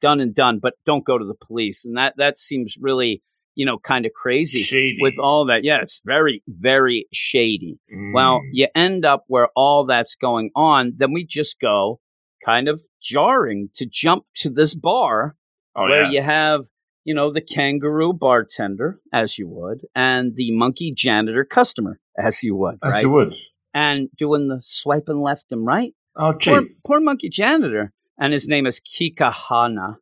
done 0.02 0.20
and 0.20 0.36
done 0.36 0.60
but 0.60 0.74
don't 0.86 1.06
go 1.06 1.18
to 1.18 1.26
the 1.26 1.36
police 1.36 1.86
and 1.86 1.98
that 1.98 2.14
that 2.18 2.38
seems 2.38 2.76
really 2.80 3.22
you 3.56 3.66
know 3.66 3.78
kind 3.78 4.06
of 4.06 4.12
crazy 4.14 4.64
Shady. 4.64 4.98
with 5.02 5.18
all 5.20 5.46
that 5.46 5.64
yeah 5.64 5.82
it's 5.82 6.02
very 6.06 6.44
very 6.48 7.08
shady 7.12 7.80
well, 8.14 8.40
Mm. 8.40 8.50
you 8.54 8.68
end 8.74 9.06
up 9.06 9.26
where 9.28 9.50
all 9.56 9.86
that's 9.86 10.16
going 10.16 10.52
on. 10.56 10.94
Then 10.96 11.12
we 11.14 11.26
just 11.26 11.60
go 11.60 12.00
kind 12.44 12.68
of 12.68 12.82
jarring 13.02 13.70
to 13.76 13.86
jump 13.86 14.26
to 14.36 14.50
this 14.50 14.74
bar 14.74 15.36
oh, 15.76 15.84
where 15.84 16.04
yeah. 16.04 16.12
you 16.12 16.22
have, 16.22 16.66
you 17.04 17.14
know, 17.14 17.32
the 17.32 17.42
kangaroo 17.42 18.14
bartender, 18.14 19.00
as 19.14 19.38
you 19.38 19.48
would, 19.48 19.86
and 19.96 20.36
the 20.36 20.52
monkey 20.52 20.94
janitor 20.94 21.44
customer, 21.44 22.00
as 22.18 22.44
you 22.44 22.56
would, 22.56 22.80
As 22.84 22.94
right? 22.94 23.04
you 23.04 23.10
would. 23.10 23.36
And 23.74 24.10
doing 24.18 24.48
the 24.48 24.62
swiping 24.64 25.22
left 25.22 25.52
and 25.52 25.66
right. 25.66 25.94
Oh, 26.16 26.34
Poor, 26.34 26.60
jeez. 26.60 26.86
poor 26.86 27.00
monkey 27.00 27.30
janitor. 27.30 27.94
And 28.18 28.34
his 28.34 28.48
name 28.48 28.68
is 28.68 28.82
Kakihana. 28.82 29.96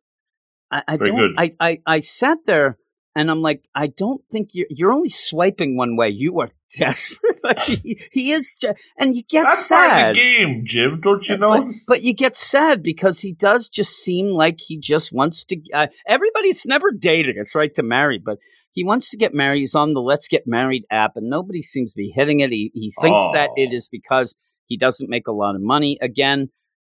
I, 0.70 0.82
I 0.86 0.96
Very 0.96 1.10
don't, 1.10 1.18
good. 1.18 1.30
I, 1.38 1.52
I, 1.60 1.78
I 1.86 2.00
sat 2.00 2.38
there 2.44 2.78
and 3.14 3.30
I'm 3.30 3.42
like, 3.42 3.64
I 3.74 3.86
don't 3.86 4.22
think 4.30 4.50
you're, 4.52 4.66
you're 4.70 4.92
only 4.92 5.08
swiping 5.08 5.76
one 5.76 5.96
way. 5.96 6.08
You 6.10 6.40
are 6.40 6.50
desperate. 6.76 7.26
Like, 7.42 7.58
he, 7.60 7.98
he 8.12 8.32
is, 8.32 8.54
ju- 8.60 8.74
and 8.98 9.16
you 9.16 9.22
get 9.22 9.44
That's 9.44 9.66
part 9.68 9.90
sad. 9.90 10.10
of 10.10 10.14
the 10.14 10.20
game, 10.20 10.62
Jim. 10.66 11.00
Don't 11.00 11.26
you 11.26 11.38
know? 11.38 11.48
But, 11.48 11.74
but 11.88 12.02
you 12.02 12.12
get 12.12 12.36
sad 12.36 12.82
because 12.82 13.18
he 13.20 13.32
does 13.32 13.68
just 13.70 13.96
seem 13.96 14.26
like 14.26 14.58
he 14.60 14.78
just 14.78 15.10
wants 15.10 15.42
to. 15.44 15.56
Uh, 15.72 15.86
everybody's 16.06 16.66
never 16.66 16.90
dated. 16.92 17.36
It's 17.38 17.54
right 17.54 17.72
to 17.74 17.82
marry, 17.82 18.18
but 18.18 18.36
he 18.72 18.84
wants 18.84 19.08
to 19.10 19.16
get 19.16 19.32
married. 19.32 19.60
He's 19.60 19.74
on 19.74 19.94
the 19.94 20.02
Let's 20.02 20.28
Get 20.28 20.42
Married 20.46 20.84
app, 20.90 21.12
and 21.16 21.30
nobody 21.30 21.62
seems 21.62 21.94
to 21.94 21.98
be 21.98 22.12
hitting 22.14 22.40
it. 22.40 22.50
He 22.50 22.70
he 22.74 22.92
thinks 23.00 23.22
that 23.32 23.48
Oh. 23.50 23.54
it 23.56 23.72
is 23.72 23.88
because 23.90 24.36
he 24.66 24.76
doesn't 24.76 25.08
make 25.08 25.26
a 25.26 25.32
lot 25.32 25.54
of 25.54 25.62
money. 25.62 25.96
Again, 26.02 26.50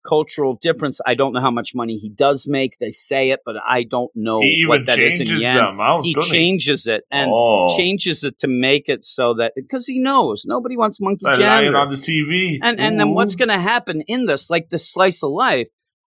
cultural 0.04 0.58
difference. 0.60 1.00
I 1.06 1.14
don't 1.14 1.32
know 1.32 1.40
how 1.40 1.50
much 1.50 1.74
money 1.74 1.96
he 1.96 2.08
does 2.08 2.46
make. 2.48 2.78
They 2.78 2.92
say 2.92 3.30
it, 3.30 3.40
but 3.44 3.56
I 3.66 3.84
don't 3.84 4.10
know 4.14 4.40
he 4.40 4.64
what 4.66 4.86
that 4.86 4.98
is 4.98 5.20
in 5.20 5.28
the 5.28 5.44
amount, 5.44 6.04
he 6.04 6.14
doesn't 6.14 6.30
changes 6.30 6.86
it 6.86 7.04
and 7.10 7.30
oh, 7.32 7.76
changes 7.76 8.24
it 8.24 8.38
to 8.40 8.48
make 8.48 8.88
it 8.88 9.04
so 9.04 9.34
that 9.34 9.52
because 9.56 9.86
he 9.86 9.98
knows 9.98 10.44
nobody 10.46 10.76
wants 10.76 11.00
monkey 11.00 11.22
They're 11.24 11.34
janitor. 11.34 11.76
on 11.76 11.90
the 11.90 11.96
CV. 11.96 12.58
And 12.62 12.80
and 12.80 12.98
then 12.98 13.10
what's 13.14 13.34
going 13.34 13.48
to 13.48 13.58
happen 13.58 14.02
in 14.02 14.26
this, 14.26 14.50
like 14.50 14.70
this 14.70 14.90
slice 14.90 15.22
of 15.22 15.30
life? 15.30 15.68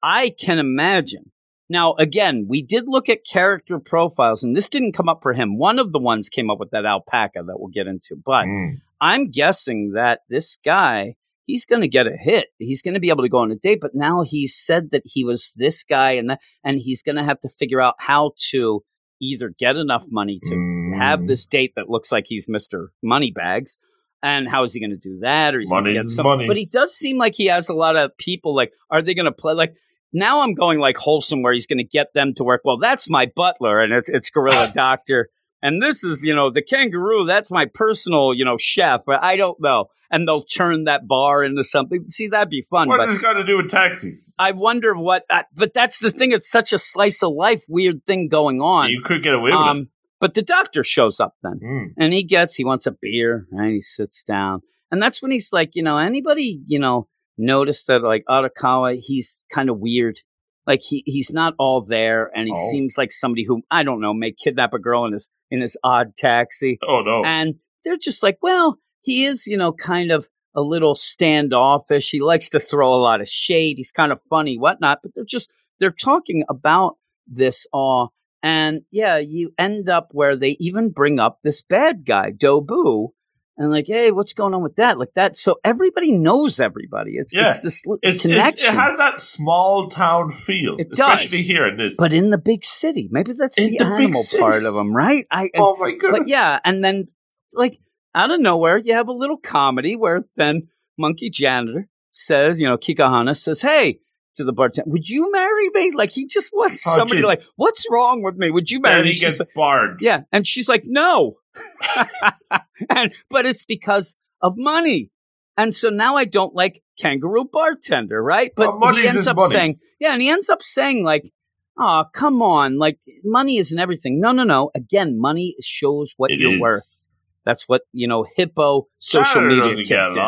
I 0.02 0.30
can 0.38 0.58
imagine. 0.58 1.30
Now, 1.70 1.94
again, 1.94 2.44
we 2.46 2.60
did 2.62 2.84
look 2.86 3.08
at 3.08 3.20
character 3.24 3.78
profiles, 3.78 4.44
and 4.44 4.54
this 4.54 4.68
didn't 4.68 4.92
come 4.92 5.08
up 5.08 5.20
for 5.22 5.32
him. 5.32 5.56
One 5.56 5.78
of 5.78 5.92
the 5.92 5.98
ones 5.98 6.28
came 6.28 6.50
up 6.50 6.58
with 6.60 6.70
that 6.72 6.84
alpaca 6.84 7.42
that 7.46 7.58
we'll 7.58 7.70
get 7.72 7.86
into, 7.86 8.16
but 8.22 8.44
Mm. 8.44 8.80
I'm 9.00 9.30
guessing 9.30 9.92
that 9.94 10.20
this 10.28 10.58
guy, 10.64 11.14
he's 11.46 11.66
going 11.66 11.82
to 11.82 11.88
get 11.88 12.06
a 12.06 12.16
hit. 12.18 12.48
He's 12.58 12.82
going 12.82 12.94
to 12.94 13.00
be 13.00 13.10
able 13.10 13.22
to 13.22 13.28
go 13.28 13.38
on 13.38 13.50
a 13.50 13.56
date, 13.56 13.78
but 13.80 13.94
now 13.94 14.22
he 14.24 14.46
said 14.46 14.90
that 14.90 15.02
he 15.04 15.24
was 15.24 15.52
this 15.56 15.84
guy, 15.84 16.12
and 16.12 16.30
that, 16.30 16.40
and 16.64 16.78
he's 16.80 17.02
going 17.02 17.16
to 17.16 17.24
have 17.24 17.40
to 17.40 17.48
figure 17.48 17.80
out 17.80 17.94
how 17.98 18.32
to 18.50 18.82
either 19.20 19.52
get 19.58 19.76
enough 19.76 20.04
money 20.10 20.40
to 20.44 20.54
Mm. 20.54 20.96
have 20.98 21.26
this 21.26 21.46
date 21.46 21.72
that 21.76 21.88
looks 21.88 22.12
like 22.12 22.24
he's 22.26 22.46
Mr. 22.48 22.88
Moneybags. 23.02 23.78
And 24.22 24.48
how 24.48 24.64
is 24.64 24.72
he 24.72 24.80
going 24.80 24.90
to 24.90 24.96
do 24.96 25.18
that? 25.20 25.54
Or 25.54 25.60
he's 25.60 25.68
going 25.68 25.84
to 25.84 25.90
Money's 25.90 26.02
get 26.02 26.10
some. 26.10 26.24
money's. 26.26 26.48
But 26.48 26.56
he 26.56 26.66
does 26.72 26.94
seem 26.94 27.18
like 27.18 27.34
he 27.34 27.46
has 27.46 27.68
a 27.68 27.74
lot 27.74 27.94
of 27.96 28.16
people. 28.16 28.54
Like, 28.54 28.72
are 28.90 29.02
they 29.02 29.12
going 29.14 29.26
to 29.26 29.32
play? 29.32 29.52
Like 29.52 29.76
now, 30.14 30.40
I'm 30.42 30.54
going 30.54 30.78
like 30.78 30.96
wholesome, 30.96 31.42
where 31.42 31.52
he's 31.52 31.66
going 31.66 31.78
to 31.78 31.84
get 31.84 32.14
them 32.14 32.32
to 32.36 32.44
work. 32.44 32.62
Well, 32.64 32.78
that's 32.78 33.10
my 33.10 33.30
butler, 33.36 33.80
and 33.80 33.92
it's 33.92 34.08
it's 34.08 34.30
Gorilla 34.30 34.70
Doctor, 34.74 35.28
and 35.64 35.82
this 35.82 36.04
is 36.04 36.22
you 36.22 36.34
know 36.34 36.50
the 36.50 36.62
kangaroo. 36.62 37.24
That's 37.26 37.50
my 37.50 37.66
personal 37.66 38.34
you 38.34 38.44
know 38.44 38.56
chef. 38.58 39.00
But 39.04 39.24
I 39.24 39.36
don't 39.36 39.60
know, 39.60 39.86
and 40.10 40.28
they'll 40.28 40.44
turn 40.44 40.84
that 40.84 41.08
bar 41.08 41.42
into 41.42 41.64
something. 41.64 42.06
See, 42.06 42.28
that'd 42.28 42.50
be 42.50 42.62
fun. 42.62 42.86
What 42.86 42.98
but 42.98 43.06
does 43.06 43.16
this 43.16 43.22
got 43.22 43.32
to 43.32 43.44
do 43.44 43.56
with 43.56 43.70
taxis? 43.70 44.36
I 44.38 44.52
wonder 44.52 44.94
what. 44.94 45.24
Uh, 45.28 45.42
but 45.54 45.74
that's 45.74 45.98
the 45.98 46.12
thing. 46.12 46.30
It's 46.30 46.50
such 46.50 46.72
a 46.72 46.78
slice 46.78 47.22
of 47.22 47.32
life 47.32 47.64
weird 47.68 48.04
thing 48.04 48.28
going 48.28 48.60
on. 48.60 48.90
you 48.90 49.00
could 49.02 49.22
get 49.22 49.34
away 49.34 49.50
with 49.50 49.54
Um, 49.54 49.88
but 50.20 50.34
the 50.34 50.42
doctor 50.42 50.84
shows 50.84 51.18
up 51.18 51.34
then. 51.42 51.60
Mm. 51.64 51.86
and 51.96 52.12
he 52.12 52.22
gets 52.24 52.54
he 52.54 52.64
wants 52.64 52.86
a 52.86 52.94
beer 53.00 53.46
and 53.50 53.72
he 53.72 53.80
sits 53.80 54.22
down 54.22 54.60
and 54.90 55.02
that's 55.02 55.20
when 55.20 55.30
he's 55.30 55.52
like 55.52 55.74
you 55.74 55.82
know 55.82 55.98
anybody 55.98 56.62
you 56.66 56.78
know 56.78 57.08
notice 57.36 57.84
that 57.84 58.02
like 58.02 58.24
Odokawa 58.28 58.96
he's 58.98 59.42
kind 59.50 59.68
of 59.68 59.78
weird 59.78 60.20
like 60.66 60.80
he 60.82 61.02
he's 61.06 61.32
not 61.32 61.54
all 61.58 61.80
there 61.82 62.30
and 62.34 62.46
he 62.46 62.54
Oh. 62.56 62.70
seems 62.70 62.96
like 62.98 63.12
somebody 63.12 63.44
who 63.44 63.62
I 63.70 63.82
don't 63.82 64.00
know 64.00 64.14
may 64.14 64.32
kidnap 64.32 64.72
a 64.72 64.78
girl 64.78 65.04
in 65.06 65.12
his 65.12 65.28
in 65.50 65.60
his 65.60 65.76
odd 65.84 66.16
taxi 66.16 66.78
Oh 66.86 67.02
no! 67.02 67.22
and 67.24 67.54
they're 67.84 67.96
just 67.98 68.22
like 68.22 68.38
well 68.42 68.78
he 69.02 69.24
is 69.24 69.46
you 69.46 69.56
know 69.56 69.72
kind 69.72 70.10
of 70.10 70.28
a 70.54 70.62
little 70.62 70.94
standoffish 70.94 72.10
he 72.10 72.20
likes 72.20 72.48
to 72.50 72.60
throw 72.60 72.94
a 72.94 72.96
lot 72.96 73.20
of 73.20 73.28
shade 73.28 73.76
he's 73.76 73.92
kind 73.92 74.12
of 74.12 74.20
funny 74.22 74.56
whatnot 74.58 75.00
but 75.02 75.12
they're 75.14 75.24
just 75.24 75.52
they're 75.80 75.90
talking 75.90 76.44
about 76.48 76.96
this 77.26 77.66
all 77.72 78.12
and 78.42 78.82
yeah 78.90 79.18
you 79.18 79.52
end 79.58 79.88
up 79.88 80.08
where 80.12 80.36
they 80.36 80.56
even 80.60 80.90
bring 80.90 81.18
up 81.18 81.38
this 81.42 81.62
bad 81.62 82.04
guy 82.06 82.30
dobu 82.30 83.08
and 83.56 83.70
like 83.70 83.86
hey 83.86 84.10
what's 84.10 84.32
going 84.32 84.52
on 84.54 84.62
with 84.62 84.76
that 84.76 84.98
like 84.98 85.12
that 85.14 85.36
so 85.36 85.56
everybody 85.64 86.12
knows 86.12 86.58
everybody 86.60 87.12
it's, 87.16 87.32
Yeah. 87.34 87.46
it's 87.48 87.60
this 87.60 87.82
it's, 87.84 87.98
it's, 88.02 88.22
connection 88.22 88.74
it 88.74 88.78
has 88.80 88.98
that 88.98 89.20
small 89.20 89.88
town 89.88 90.30
feel, 90.30 90.76
It 90.78 90.90
does. 90.90 90.98
especially 91.00 91.42
here 91.42 91.66
in 91.68 91.76
this. 91.76 91.96
but 91.98 92.12
in 92.12 92.30
the 92.30 92.38
big 92.38 92.64
city 92.64 93.08
maybe 93.10 93.32
that's 93.32 93.58
In 93.58 93.70
the, 93.72 93.78
the 93.78 93.84
animal 93.84 94.22
part 94.38 94.64
of 94.64 94.74
them 94.74 94.94
right 94.94 95.26
i 95.30 95.50
oh 95.56 95.76
my 95.76 95.92
goodness! 95.92 96.20
but 96.20 96.28
yeah, 96.28 96.58
and 96.64 96.84
then 96.84 97.08
like 97.52 97.78
out 98.16 98.30
of 98.30 98.40
nowhere, 98.40 98.78
you 98.78 98.94
have 98.94 99.08
a 99.08 99.12
little 99.12 99.36
comedy 99.36 99.96
where 99.96 100.22
then 100.36 100.68
Monkey 100.96 101.30
Janitor 101.30 101.88
says, 102.12 102.60
you 102.60 102.68
know, 102.68 102.76
Kakihana 102.76 103.36
says, 103.36 103.60
"Hey." 103.60 103.98
To 104.36 104.42
the 104.44 104.52
bartender, 104.52 104.90
would 104.90 105.08
you 105.08 105.30
marry 105.30 105.70
me? 105.70 105.92
Like 105.94 106.10
he 106.10 106.26
just 106.26 106.50
wants 106.52 106.84
Oh, 106.88 106.96
somebody 106.96 107.22
jeez. 107.22 107.26
like, 107.26 107.38
what's 107.54 107.86
wrong 107.88 108.20
with 108.20 108.34
me? 108.34 108.50
Would 108.50 108.68
you 108.68 108.80
marry 108.80 109.02
me? 109.02 109.06
he 109.08 109.12
She's 109.12 109.20
gets 109.20 109.38
like- 109.38 109.54
barred. 109.54 109.98
yeah, 110.00 110.22
and 110.32 110.44
she's 110.44 110.68
like, 110.68 110.82
no, 110.84 111.34
and 112.90 113.12
but 113.30 113.46
it's 113.46 113.64
because 113.64 114.16
of 114.42 114.54
money, 114.56 115.10
and 115.56 115.74
so 115.74 115.88
now 115.90 116.16
I 116.16 116.24
don't 116.24 116.54
like 116.54 116.82
kangaroo 116.98 117.44
bartender, 117.44 118.22
right? 118.22 118.52
But 118.54 118.78
Well, 118.78 118.94
he 118.94 119.06
ends 119.06 119.26
up 119.26 119.38
saying, 119.50 119.74
yeah, 120.00 120.12
and 120.12 120.22
he 120.22 120.28
ends 120.28 120.48
up 120.48 120.62
saying 120.62 121.04
like, 121.04 121.30
oh, 121.78 122.04
come 122.12 122.42
on, 122.42 122.78
like 122.78 122.98
money 123.24 123.58
isn't 123.58 123.78
everything. 123.78 124.20
No, 124.20 124.32
no, 124.32 124.44
no. 124.44 124.70
Again, 124.74 125.18
money 125.18 125.56
shows 125.62 126.12
what 126.16 126.30
It 126.30 126.40
you're 126.40 126.54
is. 126.54 126.60
worth. 126.60 127.00
That's 127.44 127.68
what 127.68 127.82
you 127.92 128.08
know. 128.08 128.24
Hippo 128.36 128.88
social 128.98 129.42
media 129.42 129.76
kicked 129.84 129.90
in. 130.16 130.22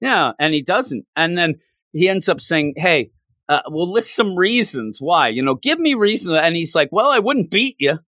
Yeah, 0.00 0.32
and 0.38 0.52
he 0.52 0.62
doesn't. 0.62 1.06
And 1.14 1.38
then 1.38 1.54
he 1.92 2.08
ends 2.08 2.28
up 2.28 2.40
saying, 2.40 2.74
"Hey, 2.76 3.12
uh, 3.48 3.60
we'll 3.68 3.90
list 3.92 4.14
some 4.14 4.36
reasons 4.36 4.98
why. 5.00 5.28
You 5.28 5.42
know, 5.42 5.54
give 5.54 5.78
me 5.78 5.94
reasons." 5.94 6.38
And 6.42 6.56
he's 6.56 6.74
like, 6.74 6.88
"Well, 6.90 7.08
I 7.10 7.20
wouldn't 7.20 7.50
beat 7.50 7.76
you." 7.78 7.98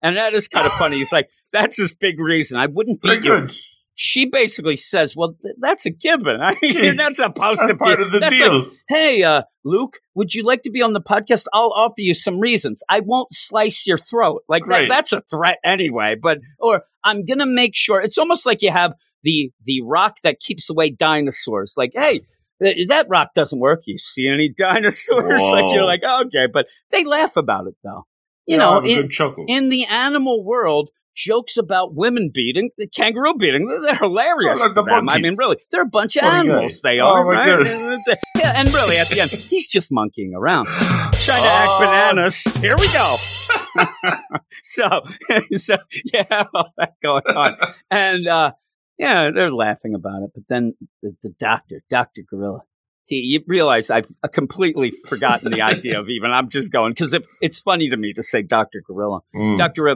And 0.00 0.16
that 0.16 0.34
is 0.34 0.48
kind 0.48 0.66
of 0.66 0.72
funny. 0.74 0.98
He's 0.98 1.12
like, 1.12 1.28
"That's 1.54 1.76
his 1.78 1.94
big 1.94 2.20
reason. 2.20 2.58
I 2.58 2.66
wouldn't 2.66 3.00
beat 3.00 3.14
you." 3.14 3.20
good. 3.22 3.54
She 3.96 4.26
basically 4.26 4.76
says, 4.76 5.14
"Well, 5.16 5.34
th- 5.40 5.54
that's 5.60 5.86
a 5.86 5.90
given. 5.90 6.38
I 6.42 6.56
mean, 6.60 6.96
that's 6.96 7.16
supposed 7.16 7.60
That's 7.62 7.78
part 7.78 8.00
of 8.02 8.10
the 8.12 8.18
that's 8.18 8.36
deal. 8.38 8.58
like, 8.64 8.68
hey, 8.88 9.22
uh, 9.22 9.42
Luke, 9.64 9.98
would 10.16 10.34
you 10.34 10.42
like 10.42 10.62
to 10.64 10.70
be 10.70 10.82
on 10.82 10.92
the 10.94 11.00
podcast? 11.00 11.46
I'll 11.52 11.72
offer 11.72 11.94
you 12.00 12.12
some 12.12 12.40
reasons. 12.40 12.82
I 12.90 13.00
won't 13.00 13.28
slice 13.30 13.86
your 13.86 13.96
throat. 13.98 14.42
Like 14.48 14.64
that, 14.66 14.88
that's 14.88 15.12
a 15.12 15.22
threat 15.30 15.58
anyway. 15.64 16.16
But 16.20 16.38
or 16.58 16.82
I'm 17.04 17.24
gonna 17.24 17.46
make 17.46 17.76
sure. 17.76 18.00
It's 18.00 18.18
almost 18.18 18.44
like 18.46 18.62
you 18.62 18.72
have 18.72 18.94
the 19.22 19.52
the 19.64 19.82
rock 19.82 20.16
that 20.24 20.40
keeps 20.40 20.68
away 20.68 20.90
dinosaurs. 20.90 21.74
Like, 21.76 21.92
hey. 21.94 22.22
th- 22.62 22.88
That 22.88 23.06
rock 23.08 23.28
doesn't 23.34 23.60
work. 23.60 23.82
You 23.86 23.96
see 23.98 24.26
any 24.26 24.48
dinosaurs? 24.56 25.40
Like 25.40 25.72
you're 25.72 25.82
Whoa. 25.82 25.86
like 25.86 26.02
okay, 26.26 26.48
but 26.52 26.66
they 26.90 27.04
laugh 27.04 27.36
about 27.36 27.68
it 27.68 27.74
though. 27.84 28.06
You 28.46 28.56
Yeah, 28.56 28.62
know, 28.64 28.84
in, 28.84 29.08
in 29.48 29.68
the 29.70 29.86
animal 29.86 30.44
world, 30.44 30.90
jokes 31.14 31.56
about 31.56 31.94
women 31.94 32.30
beating, 32.32 32.70
the 32.78 32.86
kangaroo 32.86 33.34
beating. 33.34 33.66
They're 33.66 33.94
hilarious. 33.96 34.60
Oh, 34.62 34.68
the 34.68 34.82
them. 34.82 35.08
I 35.08 35.18
mean, 35.18 35.36
really, 35.38 35.56
they're 35.70 35.82
a 35.82 35.86
bunch 35.86 36.16
of 36.16 36.22
Funny 36.22 36.50
animals. 36.50 36.80
They 36.82 37.00
Oh, 37.00 37.06
are, 37.06 37.24
right? 37.26 37.48
yeah, 38.36 38.52
and 38.56 38.72
really, 38.72 38.96
at 38.98 39.08
the 39.08 39.20
end, 39.20 39.30
he's 39.30 39.68
just 39.68 39.90
monkeying 39.92 40.34
around, 40.34 40.66
trying 40.66 41.42
to 41.42 41.48
act 41.48 41.70
Oh. 41.70 41.78
bananas. 41.80 42.42
Here 42.60 42.74
we 42.78 42.86
go. 42.92 43.16
so, 44.62 44.88
so 45.56 45.76
yeah, 46.12 46.44
all 46.54 46.72
that 46.78 46.94
going 47.02 47.24
on, 47.26 47.56
and 47.90 48.26
uh, 48.28 48.52
yeah, 48.98 49.30
they're 49.34 49.52
laughing 49.52 49.94
about 49.94 50.22
it. 50.22 50.30
But 50.34 50.44
then 50.48 50.74
the, 51.02 51.14
the 51.22 51.30
doctor, 51.30 51.82
Doctor 51.90 52.22
Gorilla, 52.28 52.60
he 53.04 53.16
you 53.16 53.40
realize 53.46 53.90
I've 53.90 54.06
completely 54.32 54.92
forgotten 55.08 55.52
the 55.52 55.62
idea 55.62 55.98
of 56.00 56.08
even. 56.08 56.30
I'm 56.30 56.48
just 56.48 56.70
going 56.72 56.92
because 56.92 57.12
it, 57.14 57.26
it's 57.40 57.60
funny 57.60 57.88
to 57.90 57.96
me 57.96 58.12
to 58.14 58.22
say 58.22 58.42
Doctor 58.42 58.82
Gorilla. 58.86 59.20
Mm. 59.34 59.58
Doctor 59.58 59.88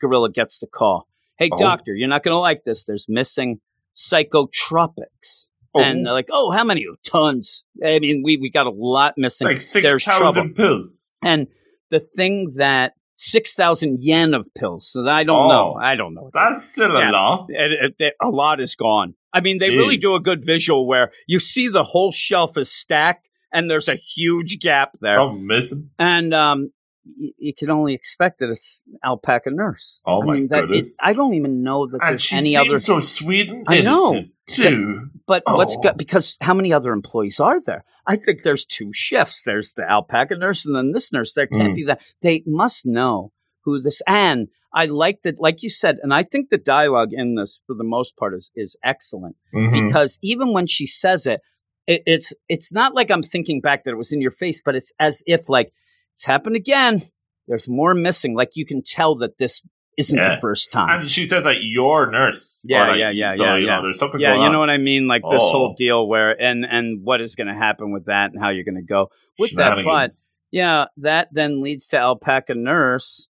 Gorilla 0.00 0.30
gets 0.30 0.58
the 0.58 0.66
call. 0.66 1.06
Hey, 1.38 1.50
Oh. 1.52 1.56
doctor, 1.56 1.94
you're 1.94 2.08
not 2.08 2.22
going 2.22 2.34
to 2.34 2.38
like 2.38 2.64
this. 2.64 2.84
There's 2.84 3.06
missing 3.08 3.60
psychotropics. 3.96 5.50
Oh. 5.74 5.80
And 5.82 6.06
they're 6.06 6.12
like, 6.12 6.28
oh, 6.30 6.52
how 6.52 6.62
many? 6.64 6.86
Tons. 7.04 7.64
I 7.84 7.98
mean, 7.98 8.22
we, 8.24 8.36
we 8.36 8.50
got 8.50 8.66
a 8.66 8.70
lot 8.70 9.14
missing. 9.16 9.48
like 9.48 9.62
There's 9.72 10.04
trouble. 10.04 10.48
pills. 10.54 11.18
And 11.22 11.48
the 11.90 11.98
thing 12.00 12.50
that 12.56 12.92
6,000 13.16 13.98
yen 14.00 14.34
of 14.34 14.46
pills. 14.56 14.88
So 14.90 15.06
I 15.06 15.24
don't 15.24 15.50
Oh. 15.50 15.52
know. 15.52 15.74
I 15.80 15.96
don't 15.96 16.14
know. 16.14 16.30
That's 16.32 16.64
still 16.64 16.92
a 16.92 17.10
lot. 17.10 17.46
It- 17.48 17.94
it- 17.98 18.14
a 18.22 18.28
lot 18.28 18.60
is 18.60 18.74
gone. 18.76 19.14
I 19.32 19.40
mean, 19.40 19.58
they 19.58 19.70
really 19.70 19.96
do 19.96 20.14
a 20.14 20.20
good 20.20 20.44
visual 20.44 20.86
where 20.86 21.10
you 21.26 21.40
see 21.40 21.66
the 21.68 21.82
whole 21.84 22.12
shelf 22.12 22.56
is 22.56 22.70
stacked 22.70 23.28
and 23.52 23.68
there's 23.68 23.88
a 23.88 23.96
huge 23.96 24.60
gap 24.60 24.92
there. 25.00 25.16
Something 25.16 25.46
missing. 25.46 25.90
and 25.98 26.32
um, 26.32 26.70
y- 27.04 27.32
you 27.38 27.52
can 27.54 27.70
only 27.70 27.94
expect 27.94 28.38
that 28.40 28.50
it's 28.50 28.82
alpaca 29.04 29.50
nurse. 29.50 30.00
Oh, 30.06 30.22
I 30.22 30.26
my 30.26 30.34
mean, 30.34 30.48
that 30.48 30.62
goodness. 30.62 30.96
I 31.02 31.12
don't 31.12 31.34
even 31.34 31.62
know 31.62 31.86
that 31.86 32.00
And 32.00 32.10
there's 32.10 32.22
she 32.22 32.36
any 32.36 32.54
seems 32.54 32.68
other. 32.68 32.78
so 32.78 33.00
sweet 33.00 33.48
and 33.48 33.64
I 33.68 33.80
know. 33.80 34.24
too. 34.46 35.08
but 35.26 35.42
what's 35.46 35.76
Oh. 35.76 35.80
got 35.80 35.96
because 35.96 36.36
how 36.40 36.52
many 36.54 36.72
other 36.72 36.92
employees 36.92 37.40
are 37.40 37.60
there? 37.60 37.84
I 38.06 38.16
think 38.16 38.42
there's 38.42 38.64
two 38.66 38.92
shifts. 38.92 39.42
There's 39.42 39.72
the 39.74 39.88
alpaca 39.90 40.36
nurse 40.36 40.66
and 40.66 40.76
then 40.76 40.92
this 40.92 41.12
nurse. 41.12 41.32
There 41.34 41.46
can't 41.46 41.72
Mm. 41.72 41.76
be 41.76 41.84
that. 41.84 42.02
They 42.20 42.42
must 42.46 42.84
know 42.86 43.32
who 43.64 43.80
this. 43.80 44.02
And 44.06 44.48
I 44.72 44.86
like 44.86 45.22
that, 45.22 45.40
like 45.40 45.62
you 45.62 45.70
said, 45.70 45.98
and 46.02 46.12
I 46.12 46.24
think 46.24 46.48
the 46.50 46.58
dialogue 46.58 47.10
in 47.12 47.36
this, 47.36 47.60
for 47.66 47.74
the 47.74 47.84
most 47.84 48.16
part, 48.16 48.34
is 48.34 48.50
is 48.54 48.76
excellent 48.82 49.36
Mhm. 49.54 49.86
because 49.86 50.18
even 50.22 50.52
when 50.52 50.66
she 50.66 50.86
says 50.86 51.26
it, 51.26 51.40
it, 51.86 52.02
it's 52.06 52.32
it's 52.48 52.72
not 52.72 52.94
like 52.94 53.10
I'm 53.10 53.22
thinking 53.22 53.60
back 53.62 53.84
that 53.84 53.92
it 53.92 53.96
was 53.98 54.12
in 54.12 54.20
your 54.20 54.30
face, 54.30 54.60
but 54.62 54.74
it's 54.76 54.92
as 54.98 55.22
if 55.26 55.48
like 55.48 55.72
it's 56.14 56.24
happened 56.24 56.56
again. 56.56 57.02
There's 57.46 57.68
more 57.68 57.94
missing. 57.94 58.34
Like 58.34 58.50
you 58.54 58.64
can 58.66 58.82
tell 58.84 59.16
that 59.16 59.38
this 59.38 59.62
isn't 59.96 60.18
Yeah. 60.18 60.34
the 60.34 60.40
first 60.40 60.72
time. 60.72 61.00
And 61.02 61.10
she 61.10 61.26
says 61.26 61.44
like 61.44 61.58
your 61.60 62.10
nurse. 62.10 62.60
Yeah, 62.64 62.88
like, 62.88 62.98
yeah, 62.98 63.10
yeah, 63.10 63.34
so, 63.34 63.44
yeah, 63.44 63.56
you 63.56 63.66
yeah. 63.66 63.76
Know, 63.76 63.82
there's 63.82 63.98
something 63.98 64.20
yeah, 64.20 64.42
you 64.42 64.50
know 64.50 64.58
what 64.58 64.70
I 64.70 64.78
mean. 64.78 65.06
Like 65.06 65.22
this 65.22 65.42
Oh. 65.42 65.50
whole 65.50 65.74
deal 65.76 66.08
where 66.08 66.40
and 66.40 66.64
and 66.68 67.04
what 67.04 67.20
is 67.20 67.36
going 67.36 67.46
to 67.48 67.54
happen 67.54 67.92
with 67.92 68.06
that 68.06 68.32
and 68.32 68.42
how 68.42 68.48
you're 68.50 68.64
going 68.64 68.74
to 68.76 68.82
go 68.82 69.10
with 69.38 69.54
that. 69.56 69.78
But 69.84 70.10
yeah, 70.50 70.86
that 70.98 71.28
then 71.32 71.60
leads 71.62 71.88
to 71.88 71.98
alpaca 71.98 72.54
nurse 72.54 73.28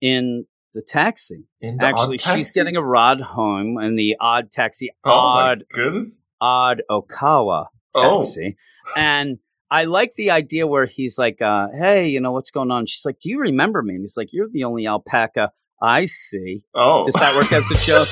in 0.00 0.44
the 0.72 0.82
taxi. 0.82 1.44
In 1.60 1.76
the 1.78 1.86
Actually, 1.86 2.18
odd 2.24 2.36
she's 2.36 2.52
getting 2.52 2.76
a 2.76 2.82
ride 2.82 3.20
home 3.20 3.78
in 3.78 3.96
the 3.96 4.16
odd 4.20 4.50
taxi, 4.52 4.90
Oh 5.04 5.10
odd 5.10 5.64
goodness. 5.72 6.22
odd 6.40 6.82
Okawa 6.90 7.66
Oh. 7.94 8.18
taxi. 8.22 8.56
And 8.96 9.38
I 9.70 9.84
like 9.84 10.14
the 10.14 10.30
idea 10.30 10.66
where 10.66 10.86
he's 10.86 11.18
like, 11.18 11.40
uh, 11.42 11.68
hey, 11.76 12.08
you 12.08 12.20
know, 12.20 12.32
what's 12.32 12.50
going 12.50 12.70
on? 12.70 12.86
She's 12.86 13.04
like, 13.04 13.18
do 13.20 13.28
you 13.30 13.40
remember 13.40 13.82
me? 13.82 13.94
And 13.94 14.02
he's 14.02 14.16
like, 14.16 14.28
you're 14.32 14.48
the 14.48 14.64
only 14.64 14.86
alpaca 14.86 15.50
I 15.82 16.06
see. 16.06 16.62
Oh. 16.74 17.02
Does 17.04 17.14
that 17.14 17.34
work 17.34 17.52
as 17.52 17.70
a 17.70 17.74
joke? 17.74 18.08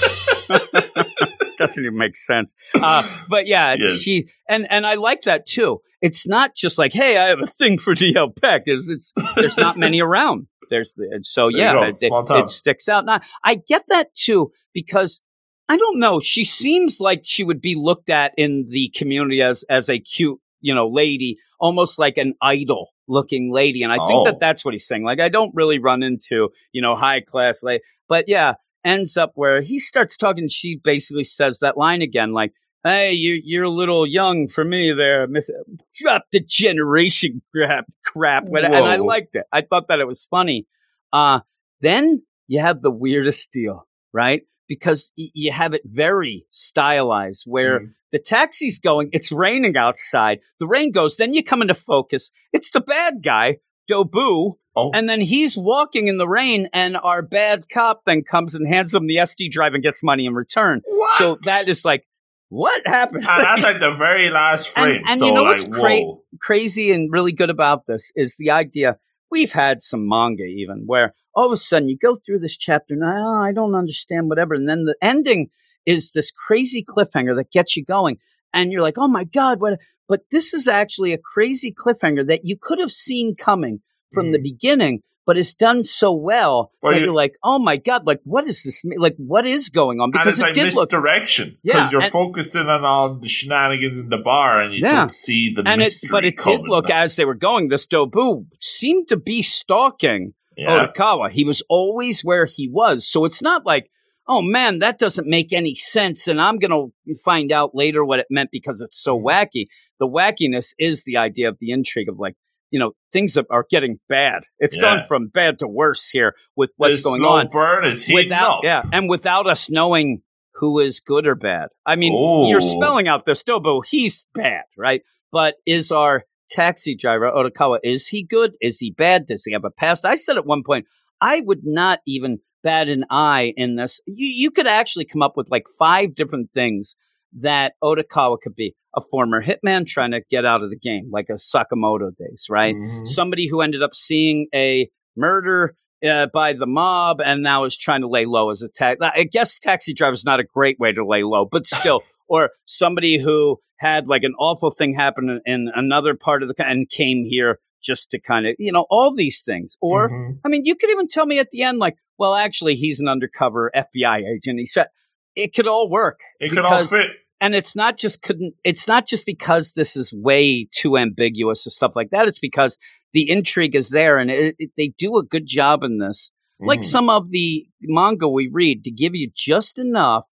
Doesn't 1.59 1.85
even 1.85 1.97
make 1.97 2.17
sense. 2.17 2.55
Uh, 2.75 3.07
but 3.29 3.47
yeah, 3.47 3.77
Yes. 3.79 3.99
she 4.01 4.25
and 4.49 4.67
and 4.71 4.85
I 4.87 4.95
like 4.95 5.23
that 5.23 5.47
too. 5.47 5.81
It's 6.01 6.27
not 6.27 6.57
just 6.57 6.77
like, 6.79 6.93
hey, 6.93 7.17
I 7.17 7.29
have 7.29 7.41
a 7.41 7.47
thing 7.47 7.79
for 7.79 7.95
the 7.95 8.17
alpacas. 8.17 8.89
It's 8.89 9.13
there's 9.37 9.57
not 9.59 9.77
many 9.77 10.01
around. 10.01 10.49
There's 10.71 10.95
and 10.97 11.25
so 11.25 11.51
There 11.53 11.61
yeah, 11.61 11.85
it, 11.87 11.99
it- 12.03 12.13
it 12.31 12.49
sticks 12.49 12.89
out. 12.89 13.05
Now 13.05 13.21
I 13.45 13.55
get 13.57 13.85
that 13.89 14.13
too 14.15 14.51
because 14.73 15.21
I 15.69 15.77
don't 15.77 16.01
know. 16.01 16.19
She 16.21 16.45
seems 16.45 16.99
like 17.01 17.21
she 17.25 17.45
would 17.45 17.61
be 17.61 17.77
looked 17.77 18.11
at 18.11 18.33
in 18.37 18.67
the 18.69 18.91
community 18.97 19.41
as 19.43 19.63
as 19.71 19.89
a 19.89 20.01
cute, 20.01 20.41
you 20.63 20.75
know, 20.75 20.89
lady, 20.89 21.37
almost 21.61 21.99
like 21.99 22.17
an 22.17 22.35
idol 22.41 22.89
looking 23.09 23.53
lady. 23.53 23.83
And 23.83 23.93
I 23.93 23.97
think 23.97 24.21
Oh. 24.21 24.25
that 24.25 24.41
that's 24.41 24.65
what 24.65 24.73
he's 24.75 24.87
saying. 24.87 25.05
Like 25.05 25.21
I 25.21 25.29
don't 25.29 25.55
really 25.55 25.79
run 25.79 26.03
into 26.03 26.49
you 26.73 26.81
know 26.81 26.97
high 26.97 27.21
class 27.21 27.63
lady, 27.63 27.83
but 28.09 28.29
yeah, 28.29 28.55
ends 28.85 29.17
up 29.19 29.33
where 29.35 29.61
he 29.61 29.79
starts 29.79 30.17
talking. 30.17 30.49
She 30.49 30.77
basically 30.83 31.25
says 31.25 31.59
that 31.59 31.77
line 31.77 32.01
again, 32.03 32.33
like. 32.33 32.53
Hey, 32.85 33.13
you, 33.13 33.41
you're 33.45 33.63
a 33.63 33.69
little 33.71 34.05
young 34.05 34.49
for 34.49 34.65
me 34.65 34.91
there, 34.91 35.29
Miss. 35.29 35.49
Drop 35.95 36.25
the 36.33 36.41
generation 36.41 37.41
crap, 37.55 37.87
crap. 38.05 38.49
And 38.49 38.67
I 38.75 38.97
liked 38.97 39.37
it. 39.37 39.45
I 39.53 39.61
thought 39.61 39.87
that 39.87 40.01
it 40.01 40.07
was 40.09 40.25
funny. 40.25 40.67
Uh, 41.13 41.41
then 41.79 42.23
you 42.49 42.59
have 42.59 42.83
the 42.83 42.91
weirdest 42.91 43.53
deal, 43.53 43.87
right? 44.13 44.43
Because 44.67 45.13
y- 45.17 45.29
you 45.33 45.53
have 45.53 45.75
it 45.75 45.83
very 45.85 46.45
stylized 46.51 47.45
where 47.47 47.81
Mm. 47.81 47.91
The 48.13 48.19
taxi's 48.19 48.79
going, 48.79 49.09
it's 49.13 49.33
raining 49.33 49.77
outside. 49.77 50.41
The 50.59 50.67
rain 50.67 50.93
goes, 50.93 51.17
then 51.17 51.33
you 51.35 51.43
come 51.43 51.63
into 51.63 51.75
focus. 51.75 52.31
It's 52.53 52.71
the 52.71 52.81
bad 52.81 53.23
guy, 53.25 53.59
Dobu, 53.91 54.55
Oh. 54.75 54.91
and 54.95 55.07
then 55.07 55.21
he's 55.21 55.59
walking 55.59 56.09
in 56.09 56.17
the 56.17 56.27
rain, 56.27 56.71
and 56.73 56.97
our 56.97 57.21
bad 57.21 57.69
cop 57.69 58.03
then 58.07 58.23
comes 58.23 58.55
and 58.55 58.67
hands 58.67 58.95
him 58.95 59.07
the 59.07 59.17
SD 59.17 59.51
drive 59.51 59.75
and 59.75 59.83
gets 59.83 60.03
money 60.03 60.25
in 60.25 60.33
return. 60.35 60.81
what? 60.87 61.19
So 61.19 61.37
that 61.45 61.69
is 61.69 61.85
like, 61.85 62.07
what 62.49 62.87
happened? 62.87 63.27
and 63.29 63.45
that's 63.45 63.63
like 63.63 63.81
the 63.81 63.93
very 63.99 64.31
last 64.31 64.69
frame. 64.71 65.03
and 65.07 65.19
so 65.21 65.27
you 65.27 65.33
know 65.33 65.43
like, 65.43 65.59
what's 65.63 65.77
whoa. 65.77 66.23
crazy 66.41 66.91
and 66.93 67.13
really 67.13 67.33
good 67.33 67.51
about 67.51 67.87
this 67.87 68.11
is 68.17 68.37
the 68.39 68.51
idea 68.51 68.97
we've 69.31 69.53
had 69.53 69.83
some 69.83 70.07
manga 70.09 70.45
even 70.45 70.83
where 70.87 71.15
all 71.35 71.47
of 71.47 71.53
a 71.53 71.57
sudden 71.57 71.89
you 71.89 71.97
go 71.97 72.15
through 72.15 72.39
this 72.39 72.57
chapter 72.57 72.93
and 72.95 73.03
oh, 73.03 73.41
I 73.43 73.53
don't 73.53 73.75
understand 73.75 74.29
whatever 74.29 74.53
and 74.55 74.69
then 74.69 74.85
the 74.85 74.95
ending 75.01 75.49
is 75.87 76.13
this 76.13 76.31
crazy 76.31 76.85
cliffhanger 76.85 77.35
that 77.37 77.51
gets 77.51 77.77
you 77.77 77.85
going 77.85 78.17
and 78.55 78.73
you're 78.73 78.83
like 78.83 78.99
oh 78.99 79.09
my 79.09 79.25
god 79.25 79.61
what 79.61 79.79
but 80.09 80.21
this 80.31 80.53
is 80.55 80.69
actually 80.69 81.13
a 81.13 81.19
crazy 81.19 81.73
cliffhanger 81.73 82.27
that 82.27 82.41
you 82.45 82.57
could 82.61 82.79
have 82.79 82.91
seen 82.93 83.35
coming 83.35 83.81
from 84.13 84.33
the 84.33 84.39
Mm. 84.39 84.43
beginning 84.43 85.01
but 85.25 85.39
it's 85.39 85.55
done 85.55 85.85
so 85.85 86.13
well, 86.13 86.73
Well, 86.83 86.93
that 86.93 86.99
you- 86.99 87.05
you're 87.07 87.15
like 87.15 87.35
oh 87.45 87.59
my 87.61 87.77
god 87.77 88.07
like 88.07 88.19
what 88.25 88.45
is 88.47 88.65
this 88.65 88.83
like 88.99 89.15
what 89.19 89.47
is 89.47 89.69
going 89.71 90.01
on 90.01 90.07
and 90.07 90.13
because 90.13 90.35
it's 90.35 90.41
it 90.41 90.43
like 90.43 90.55
did 90.55 90.75
look 90.75 90.91
misdirection 90.93 91.57
Yeah, 91.63 91.75
because 91.75 91.93
you're 91.93 92.03
and- 92.03 92.13
focusing 92.13 92.67
on 92.67 92.85
all 92.85 93.15
the 93.15 93.29
shenanigans 93.29 93.99
in 93.99 94.09
the 94.09 94.19
bar 94.19 94.61
and 94.61 94.75
you 94.75 94.81
Yeah. 94.83 94.93
don't 94.97 95.11
see 95.11 95.53
the 95.55 95.63
and 95.65 95.81
it 95.81 95.85
mystery 95.87 96.09
but 96.11 96.25
it 96.25 96.37
did 96.43 96.61
look 96.67 96.91
as 96.91 97.17
they 97.17 97.25
were 97.25 97.35
going 97.37 97.69
this 97.69 97.87
Dobu 97.87 98.47
seemed 98.61 99.09
to 99.09 99.17
be 99.17 99.43
stalking 99.43 100.35
yeah. 100.55 100.77
Odokawa. 100.77 101.31
He 101.31 101.45
was 101.45 101.63
always 101.71 102.23
where 102.23 102.45
he 102.45 102.69
was. 102.69 103.09
So 103.09 103.25
it's 103.25 103.41
not 103.41 103.65
like, 103.65 103.89
oh 104.33 104.43
man, 104.43 104.79
that 104.81 104.99
doesn't 104.99 105.27
make 105.27 105.53
any 105.53 105.75
sense. 105.75 106.27
And 106.29 106.41
I'm 106.41 106.59
going 106.59 106.71
to 107.07 107.15
find 107.25 107.53
out 107.53 107.75
later 107.75 108.05
what 108.05 108.19
it 108.21 108.27
meant 108.31 108.51
because 108.51 108.81
it's 108.81 109.01
so 109.03 109.17
Mm-hmm. 109.17 109.27
wacky. 109.29 109.67
The 110.01 110.09
wackiness 110.09 110.75
is 110.79 111.05
the 111.05 111.17
idea 111.19 111.49
of 111.49 111.59
the 111.61 111.71
intrigue 111.71 112.09
of 112.09 112.19
like, 112.19 112.35
you 112.71 112.79
know, 112.79 112.93
things 113.13 113.37
are- 113.37 113.67
getting 113.71 113.99
bad. 114.09 114.45
It's 114.59 114.77
Yeah. 114.77 114.83
gone 114.83 115.03
from 115.03 115.29
bad 115.29 115.59
to 115.61 115.69
worse 115.69 116.09
here 116.09 116.35
with 116.57 116.71
what's 116.77 117.03
going 117.03 117.23
on 117.25 117.49
burn 117.49 117.85
is 117.85 118.09
without, 118.13 118.59
up. 118.59 118.61
yeah, 118.65 118.83
and 118.93 119.09
without 119.09 119.47
us 119.47 119.71
knowing 119.71 120.23
who 120.55 120.79
is 120.81 121.01
good 121.01 121.27
or 121.27 121.35
bad. 121.35 121.69
I 121.85 121.97
mean, 121.97 122.15
Ooh. 122.15 122.49
you're 122.49 122.61
spelling 122.61 123.09
out 123.09 123.25
this 123.27 123.43
Dobu. 123.43 123.83
He's 123.87 124.25
bad, 124.35 124.65
right? 124.79 125.03
But 125.31 125.57
is 125.67 125.93
our 125.93 126.25
taxi 126.51 126.95
driver 126.95 127.31
Odokawa 127.31 127.79
is 127.83 128.07
he 128.09 128.23
good? 128.23 128.55
Is 128.61 128.79
he 128.79 128.91
bad? 128.91 129.27
Does 129.27 129.45
he 129.45 129.53
have 129.53 129.65
a 129.65 129.71
past? 129.71 130.05
I 130.05 130.17
said 130.17 130.37
at 130.37 130.47
one 130.47 130.63
point 130.65 130.87
I 131.21 131.41
would 131.41 131.61
not 131.65 132.01
even 132.07 132.39
bat 132.63 132.89
an 132.89 133.05
eye 133.11 133.53
in 133.57 133.77
this. 133.77 134.01
You 134.07 134.27
you 134.27 134.51
could 134.51 134.67
actually 134.67 135.05
come 135.05 135.23
up 135.23 135.37
with 135.37 135.51
like 135.51 135.67
five 135.79 136.15
different 136.15 136.53
things 136.53 136.97
that 137.35 137.75
Odokawa 137.83 138.41
could 138.41 138.55
be. 138.55 138.75
A 138.95 139.01
former 139.01 139.43
hitman 139.43 139.87
trying 139.87 140.11
to 140.11 140.21
get 140.29 140.45
out 140.45 140.63
of 140.63 140.69
the 140.69 140.77
game, 140.77 141.09
like 141.11 141.31
a 141.31 141.35
Sakamoto 141.35 142.15
days, 142.15 142.47
right? 142.51 142.75
Mhm. 142.75 143.09
somebody 143.09 143.47
who 143.49 143.63
ended 143.63 143.83
up 143.83 143.95
seeing 143.95 144.49
a 144.55 144.89
murder 145.17 145.75
uh, 146.05 146.27
by 146.27 146.53
the 146.53 146.67
mob 146.67 147.21
and 147.21 147.43
now 147.43 147.65
is 147.65 147.77
trying 147.77 148.01
to 148.03 148.09
lay 148.09 148.27
low 148.27 148.51
as 148.51 148.61
a 148.63 148.69
tax. 148.69 148.99
I 149.01 149.25
guess 149.25 149.59
taxi 149.59 149.95
driver 149.95 150.13
is 150.13 150.25
not 150.25 150.41
a 150.41 150.45
great 150.45 150.79
way 150.79 150.93
to 150.93 151.07
lay 151.07 151.23
low, 151.23 151.45
but 151.45 151.67
still, 151.67 152.03
or 152.29 152.51
somebody 152.65 153.19
who 153.19 153.59
had 153.77 154.09
like 154.09 154.25
an 154.25 154.35
awful 154.39 154.71
thing 154.71 154.95
happen 154.95 155.41
in, 155.47 155.53
in 155.53 155.73
another 155.75 156.15
part 156.15 156.43
of 156.43 156.49
the 156.49 156.67
and 156.67 156.89
came 156.89 157.25
here 157.25 157.59
just 157.83 158.11
to 158.11 158.21
kind 158.21 158.47
of 158.47 158.55
you 158.59 158.73
know 158.73 158.87
all 158.91 159.15
these 159.15 159.43
things. 159.43 159.77
Or 159.81 160.11
Mhm. 160.11 160.39
I 160.45 160.49
mean, 160.49 160.65
you 160.65 160.75
could 160.75 160.91
even 160.91 161.07
tell 161.09 161.27
me 161.27 161.39
at 161.39 161.51
the 161.51 161.63
end 161.63 161.79
like, 161.79 161.97
well, 162.19 162.35
actually, 162.35 162.75
he's 162.75 163.01
an 163.01 163.09
undercover 163.09 163.71
FBI 163.75 164.19
agent. 164.37 164.59
He 164.61 164.67
said 164.67 164.87
it 165.35 165.55
could 165.55 165.67
all 165.67 165.89
work 165.91 166.19
it 166.41 166.51
could 166.51 166.59
all 166.59 166.87
fit. 166.87 167.09
and 167.41 167.55
it's 167.55 167.75
not 167.75 167.97
just 167.99 168.21
couldn't 168.23 168.55
it's 168.65 168.87
not 168.87 169.07
just 169.07 169.25
because 169.25 169.73
this 169.73 169.97
is 169.97 170.13
way 170.13 170.69
too 170.75 170.99
ambiguous 170.99 171.65
and 171.65 171.73
stuff 171.73 171.97
like 171.97 172.11
that 172.11 172.29
it's 172.29 172.39
because 172.39 172.77
the 173.15 173.31
intrigue 173.31 173.75
is 173.75 173.89
there 173.89 174.19
and 174.19 174.31
it, 174.31 174.55
it, 174.59 174.71
they 174.77 174.89
do 174.99 175.17
a 175.17 175.25
good 175.25 175.47
job 175.47 175.83
in 175.83 175.99
this 175.99 176.31
like 176.61 176.81
Mm. 176.81 176.85
some 176.85 177.09
of 177.11 177.31
the 177.31 177.67
manga 177.81 178.29
we 178.29 178.49
read, 178.53 178.85
to 178.85 178.91
give 178.91 179.15
you 179.15 179.31
just 179.35 179.79
enough 179.79 180.29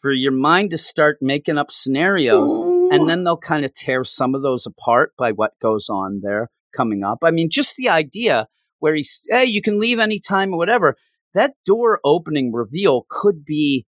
for 0.00 0.12
your 0.12 0.32
mind 0.32 0.70
to 0.70 0.78
start 0.78 1.18
making 1.20 1.58
up 1.58 1.70
scenarios, 1.70 2.56
and 2.92 3.08
then 3.08 3.24
they'll 3.24 3.36
kind 3.36 3.64
of 3.64 3.74
tear 3.74 4.02
some 4.04 4.34
of 4.34 4.42
those 4.42 4.66
apart 4.66 5.12
by 5.18 5.32
what 5.32 5.52
goes 5.60 5.88
on 5.90 6.20
there 6.22 6.48
coming 6.74 7.02
up. 7.04 7.18
I 7.22 7.30
mean, 7.30 7.50
just 7.50 7.76
the 7.76 7.88
idea 7.88 8.46
where 8.78 8.94
he's, 8.94 9.20
hey, 9.28 9.44
you 9.44 9.60
can 9.62 9.78
leave 9.78 9.98
anytime 9.98 10.52
or 10.52 10.56
whatever. 10.58 10.96
That 11.34 11.54
door 11.66 12.00
opening 12.04 12.52
reveal 12.52 13.06
could 13.10 13.44
be 13.44 13.86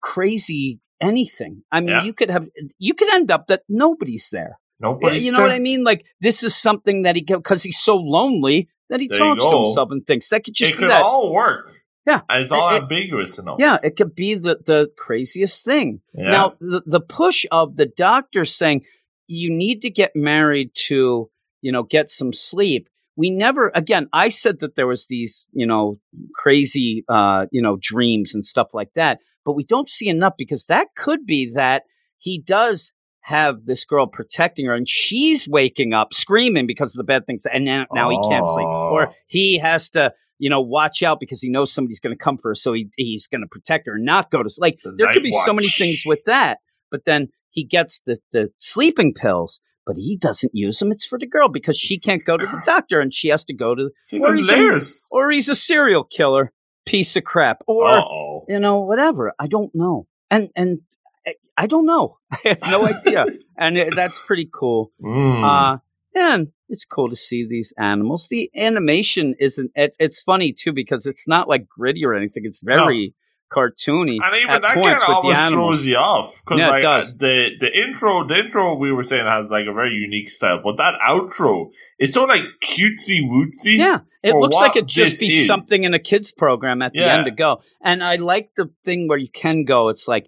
crazy 0.00 0.80
anything. 1.00 1.62
I 1.70 1.80
mean, 1.80 1.90
Yeah. 1.90 2.04
you 2.04 2.12
could 2.12 2.30
have, 2.30 2.48
you 2.78 2.94
could 2.94 3.12
end 3.12 3.30
up 3.30 3.46
that 3.48 3.62
nobody's 3.68 4.30
there. 4.30 4.58
Nobody's 4.80 5.24
you 5.24 5.30
know 5.30 5.40
what 5.40 5.52
I 5.52 5.60
mean? 5.60 5.84
Like 5.84 6.04
this 6.20 6.42
is 6.42 6.56
something 6.56 7.02
that 7.02 7.14
he 7.14 7.22
because 7.22 7.62
he's 7.62 7.78
so 7.78 7.96
lonely 7.96 8.68
that 8.90 8.98
he 9.00 9.06
There 9.06 9.18
talks 9.18 9.44
to 9.44 9.56
himself 9.58 9.90
and 9.92 10.04
thinks 10.04 10.28
that 10.30 10.42
could 10.44 10.54
just 10.54 10.72
it 10.72 10.74
be 10.74 10.78
could 10.80 10.90
that. 10.90 11.02
all 11.02 11.32
work. 11.32 11.70
Yeah. 12.04 12.22
It's 12.30 12.50
all 12.50 12.74
It- 12.74 12.82
ambiguous 12.82 13.38
enough. 13.38 13.58
yeah, 13.60 13.78
it 13.84 13.94
could 13.94 14.16
be 14.16 14.34
the 14.34 14.58
the 14.66 14.88
craziest 14.98 15.64
thing. 15.64 16.00
Yeah. 16.14 16.30
Now, 16.30 16.54
the, 16.60 16.82
the 16.84 17.00
push 17.00 17.46
of 17.52 17.76
the 17.76 17.86
doctor 17.86 18.44
saying 18.44 18.84
you 19.28 19.50
need 19.50 19.82
to 19.82 19.90
get 19.90 20.10
married 20.16 20.72
to, 20.88 21.30
you 21.62 21.72
know, 21.72 21.82
get 21.82 22.10
some 22.10 22.32
sleep. 22.32 22.88
We 23.16 23.30
never, 23.30 23.70
again, 23.74 24.08
I 24.12 24.28
said 24.30 24.60
that 24.60 24.74
there 24.74 24.86
was 24.86 25.06
these, 25.06 25.46
you 25.52 25.66
know, 25.66 25.98
crazy, 26.34 27.04
uh, 27.08 27.46
you 27.50 27.62
know, 27.62 27.78
dreams 27.80 28.34
and 28.34 28.44
stuff 28.44 28.68
like 28.74 28.92
that, 28.94 29.18
but 29.44 29.52
we 29.52 29.64
don't 29.64 29.88
see 29.88 30.08
enough 30.08 30.34
because 30.38 30.66
that 30.66 30.88
could 30.96 31.26
be 31.26 31.52
that 31.54 31.82
he 32.18 32.40
does 32.40 32.92
have 33.20 33.64
this 33.64 33.84
girl 33.84 34.06
protecting 34.06 34.66
her 34.66 34.74
and 34.74 34.88
she's 34.88 35.46
waking 35.48 35.92
up 35.92 36.12
screaming 36.12 36.66
because 36.66 36.92
of 36.94 36.98
the 36.98 37.04
bad 37.04 37.24
things 37.26 37.46
and 37.46 37.64
now, 37.64 37.86
now 37.94 38.10
he 38.10 38.18
can't 38.28 38.48
sleep 38.48 38.66
Oh. 38.66 38.90
or 38.92 39.14
he 39.28 39.58
has 39.58 39.90
to 39.90 40.12
you 40.38 40.50
know 40.50 40.60
watch 40.60 41.04
out 41.04 41.20
because 41.20 41.40
he 41.40 41.48
knows 41.48 41.72
somebody's 41.72 42.00
going 42.00 42.16
to 42.16 42.20
come 42.20 42.36
for 42.36 42.50
her 42.50 42.54
so 42.56 42.72
he, 42.72 42.88
he's 42.96 43.28
going 43.28 43.42
to 43.42 43.46
protect 43.46 43.86
her 43.86 43.94
and 43.94 44.04
not 44.04 44.32
go 44.32 44.42
to 44.42 44.50
sleep 44.50 44.78
The 44.82 44.94
there 44.98 45.12
could 45.12 45.22
be 45.22 45.30
so 45.44 45.52
many 45.52 45.68
things 45.68 46.02
with 46.04 46.18
that 46.26 46.58
but 46.90 47.04
then 47.04 47.28
he 47.50 47.62
gets 47.64 48.00
the, 48.00 48.16
the 48.32 48.48
sleeping 48.56 49.14
pills 49.14 49.60
but 49.86 49.96
he 49.96 50.16
doesn't 50.16 50.52
use 50.54 50.78
them 50.78 50.90
it's 50.90 51.04
for 51.04 51.18
the 51.18 51.26
girl 51.26 51.48
because 51.48 51.76
she 51.76 51.98
can't 51.98 52.24
go 52.24 52.36
to 52.36 52.46
the 52.46 52.62
doctor 52.66 53.00
and 53.00 53.12
she 53.14 53.28
has 53.28 53.44
to 53.44 53.54
go 53.54 53.74
to 53.74 53.90
See, 54.00 54.20
or 54.20 54.34
he's 54.34 54.50
a- 54.50 54.78
or 55.10 55.30
he's 55.30 55.48
a 55.48 55.54
serial 55.54 56.04
killer 56.04 56.52
piece 56.86 57.14
of 57.16 57.24
crap 57.24 57.62
or 57.66 57.88
Uh-oh. 57.88 58.44
you 58.48 58.58
know 58.58 58.80
whatever 58.80 59.32
i 59.38 59.46
don't 59.46 59.72
know 59.74 60.06
and 60.30 60.50
and 60.56 60.80
I- 61.26 61.34
i 61.56 61.66
don't 61.66 61.86
know 61.86 62.18
i 62.32 62.38
have 62.44 62.62
no 62.62 62.86
idea 62.86 63.26
and 63.58 63.78
it, 63.78 63.94
that's 63.94 64.20
pretty 64.20 64.48
cool 64.52 64.90
Mm. 65.02 65.44
uh, 65.44 65.78
and 66.14 66.48
it's 66.68 66.84
cool 66.84 67.08
to 67.10 67.16
see 67.16 67.46
these 67.46 67.72
animals. 67.78 68.28
The 68.30 68.50
animation 68.56 69.34
isn't. 69.38 69.70
It's, 69.74 69.96
it's 70.00 70.20
funny 70.22 70.52
too 70.54 70.72
because 70.72 71.04
it's 71.06 71.26
not 71.28 71.46
like 71.48 71.66
gritty 71.68 72.02
or 72.04 72.14
anything. 72.14 72.44
It's 72.46 72.60
very 72.62 73.14
cartoony 73.54 74.18
and 74.22 74.36
even 74.36 74.50
at 74.50 74.62
that 74.62 74.74
kind 74.74 74.96
of 74.96 75.02
almost 75.08 75.52
throws 75.52 75.86
you 75.86 75.96
off 75.96 76.40
because 76.44 76.58
Yeah, 76.58 76.70
like 76.70 76.82
does. 76.82 77.14
the 77.16 77.50
the 77.60 77.70
intro, 77.84 78.26
the 78.26 78.38
intro 78.38 78.74
we 78.76 78.92
were 78.92 79.04
saying 79.04 79.26
has 79.26 79.48
like 79.50 79.66
a 79.68 79.72
very 79.72 79.94
unique 79.94 80.30
style, 80.30 80.60
but 80.64 80.76
that 80.78 80.94
outro 81.06 81.70
is 81.98 82.12
so 82.12 82.24
like 82.24 82.42
cutesy 82.62 83.20
wootsy. 83.22 83.76
Yeah, 83.76 84.00
it 84.22 84.34
looks 84.34 84.56
like 84.56 84.76
it'd 84.76 84.88
just 84.88 85.20
be 85.20 85.26
is. 85.42 85.46
something 85.46 85.84
in 85.84 85.94
a 85.94 85.98
kids 85.98 86.32
program 86.32 86.82
at 86.82 86.92
the 86.92 87.04
end 87.04 87.26
to 87.26 87.30
go. 87.30 87.60
And 87.82 88.02
I 88.02 88.16
like 88.16 88.50
the 88.56 88.70
thing 88.84 89.08
where 89.08 89.18
you 89.18 89.28
can 89.28 89.64
go. 89.64 89.88
It's 89.90 90.08
like 90.08 90.26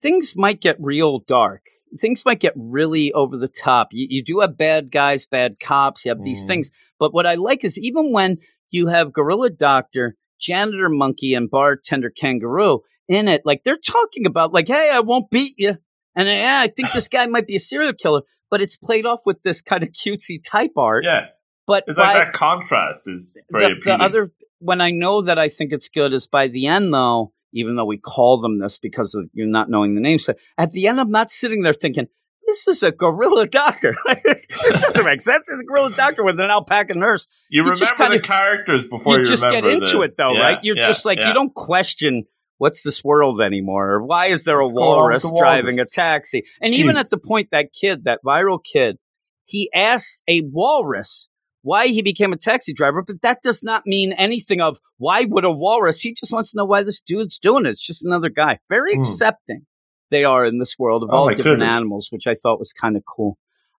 things 0.00 0.34
might 0.36 0.60
get 0.60 0.76
real 0.80 1.18
dark. 1.20 1.62
Things 1.98 2.24
might 2.24 2.38
get 2.40 2.52
really 2.56 3.12
over 3.12 3.36
the 3.36 3.48
top. 3.48 3.88
You, 3.92 4.06
you 4.08 4.22
do 4.24 4.40
have 4.40 4.56
bad 4.56 4.90
guys, 4.92 5.26
bad 5.26 5.58
cops. 5.58 6.04
You 6.04 6.10
have 6.10 6.22
these 6.22 6.44
Mm. 6.44 6.46
things. 6.46 6.70
But 6.98 7.12
what 7.12 7.26
I 7.26 7.34
like 7.34 7.64
is 7.64 7.78
even 7.78 8.12
when 8.12 8.38
you 8.70 8.86
have 8.86 9.12
Gorilla 9.12 9.50
Doctor, 9.50 10.16
Janitor 10.40 10.88
Monkey, 10.88 11.34
and 11.34 11.50
Bartender 11.50 12.10
Kangaroo 12.10 12.80
in 13.08 13.28
it, 13.28 13.42
like 13.44 13.62
they're 13.64 13.76
talking 13.76 14.26
about, 14.26 14.52
like, 14.52 14.68
hey, 14.68 14.90
I 14.92 15.00
won't 15.00 15.30
beat 15.30 15.54
you. 15.58 15.76
And 16.16 16.28
yeah, 16.28 16.60
I 16.60 16.68
think 16.68 16.92
this 16.92 17.08
guy 17.08 17.26
might 17.26 17.46
be 17.46 17.56
a 17.56 17.60
serial 17.60 17.92
killer. 17.92 18.22
But 18.50 18.60
it's 18.60 18.76
played 18.76 19.06
off 19.06 19.20
with 19.26 19.42
this 19.42 19.62
kind 19.62 19.82
of 19.84 19.90
cutesy 19.90 20.42
type 20.44 20.72
art. 20.76 21.04
yeah. 21.04 21.26
But 21.66 21.84
It's 21.86 21.96
by- 21.98 22.14
like 22.14 22.24
that 22.26 22.32
contrast 22.32 23.04
is 23.06 23.40
very 23.52 23.74
the, 23.74 23.80
the 23.84 23.92
other 23.94 24.32
when 24.58 24.80
I 24.80 24.90
know 24.90 25.22
that 25.22 25.38
I 25.38 25.48
think 25.48 25.72
it's 25.72 25.88
good 25.88 26.12
is 26.12 26.26
by 26.26 26.48
the 26.48 26.66
end 26.66 26.92
though, 26.92 27.32
even 27.52 27.76
though 27.76 27.84
we 27.84 27.96
call 27.96 28.40
them 28.40 28.58
this 28.58 28.78
because 28.78 29.14
of 29.14 29.30
you 29.34 29.46
not 29.46 29.70
knowing 29.70 29.94
the 29.94 30.00
names, 30.00 30.28
at 30.58 30.72
the 30.72 30.88
end 30.88 31.00
I'm 31.00 31.12
not 31.12 31.30
sitting 31.30 31.62
there 31.62 31.74
thinking, 31.74 32.08
this 32.50 32.66
is 32.68 32.82
a 32.82 32.90
gorilla 32.92 33.46
doctor. 33.46 33.94
this 34.24 34.46
doesn't 34.46 35.04
make 35.04 35.20
sense. 35.20 35.48
It's 35.48 35.62
a 35.62 35.64
gorilla 35.64 35.94
doctor 35.94 36.24
with 36.24 36.40
an 36.40 36.50
alpaca 36.50 36.94
nurse. 36.94 37.26
you, 37.48 37.64
you 37.64 37.74
just 37.74 37.92
remember 37.98 38.14
kinda- 38.14 38.18
the 38.18 38.26
characters 38.26 38.86
before 38.86 39.14
you, 39.14 39.20
you 39.20 39.24
just 39.26 39.48
get 39.48 39.64
into 39.64 39.98
the- 39.98 40.00
it 40.02 40.16
though, 40.16 40.32
Yeah, 40.32 40.40
right? 40.40 40.58
You're 40.62 40.76
yeah, 40.76 40.86
just 40.86 41.04
like 41.04 41.18
yeah. 41.18 41.28
you 41.28 41.34
don't 41.34 41.54
question 41.54 42.24
what's 42.58 42.82
this 42.82 43.02
world 43.04 43.40
anymore 43.40 43.90
or 43.92 44.04
why 44.04 44.26
is 44.26 44.44
there 44.44 44.58
a 44.60 44.64
What's 44.64 44.74
going 44.76 44.84
on 45.00 45.12
with 45.14 45.24
walrus 45.24 45.38
driving 45.38 45.80
a 45.80 45.84
taxi? 45.84 46.44
And 46.60 46.74
even 46.74 46.96
at 46.96 47.08
the 47.08 47.20
point 47.26 47.48
that 47.52 47.68
kid, 47.72 48.04
that 48.04 48.20
viral 48.24 48.58
kid, 48.62 48.96
he 49.44 49.70
asked 49.74 50.22
a 50.28 50.42
walrus 50.42 51.28
why 51.62 51.88
he 51.88 52.00
became 52.02 52.32
a 52.32 52.36
taxi 52.36 52.72
driver, 52.72 53.02
but 53.06 53.20
that 53.22 53.38
does 53.42 53.62
not 53.62 53.82
mean 53.86 54.12
anything 54.12 54.60
of 54.60 54.78
why 54.98 55.24
would 55.24 55.44
a 55.44 55.50
walrus? 55.50 56.00
He 56.00 56.14
just 56.14 56.32
wants 56.32 56.52
to 56.52 56.56
know 56.58 56.64
why 56.64 56.82
this 56.82 57.00
dude's 57.00 57.38
doing 57.38 57.66
it. 57.66 57.70
It's 57.70 57.86
just 57.86 58.04
another 58.04 58.28
guy. 58.30 58.58
Very 58.68 58.94
Hmm. 58.94 59.00
accepting 59.00 59.66
they 60.10 60.24
are 60.24 60.44
in 60.44 60.58
this 60.58 60.76
world 60.78 61.02
of 61.02 61.10
Oh 61.12 61.16
all 61.16 61.28
different 61.30 61.58
goodness. 61.60 61.72
animals, 61.72 62.08
which 62.10 62.26
I 62.26 62.34
thought 62.34 62.58
was 62.58 62.72
kind 62.72 62.96
of 62.96 63.04
cool. 63.04 63.38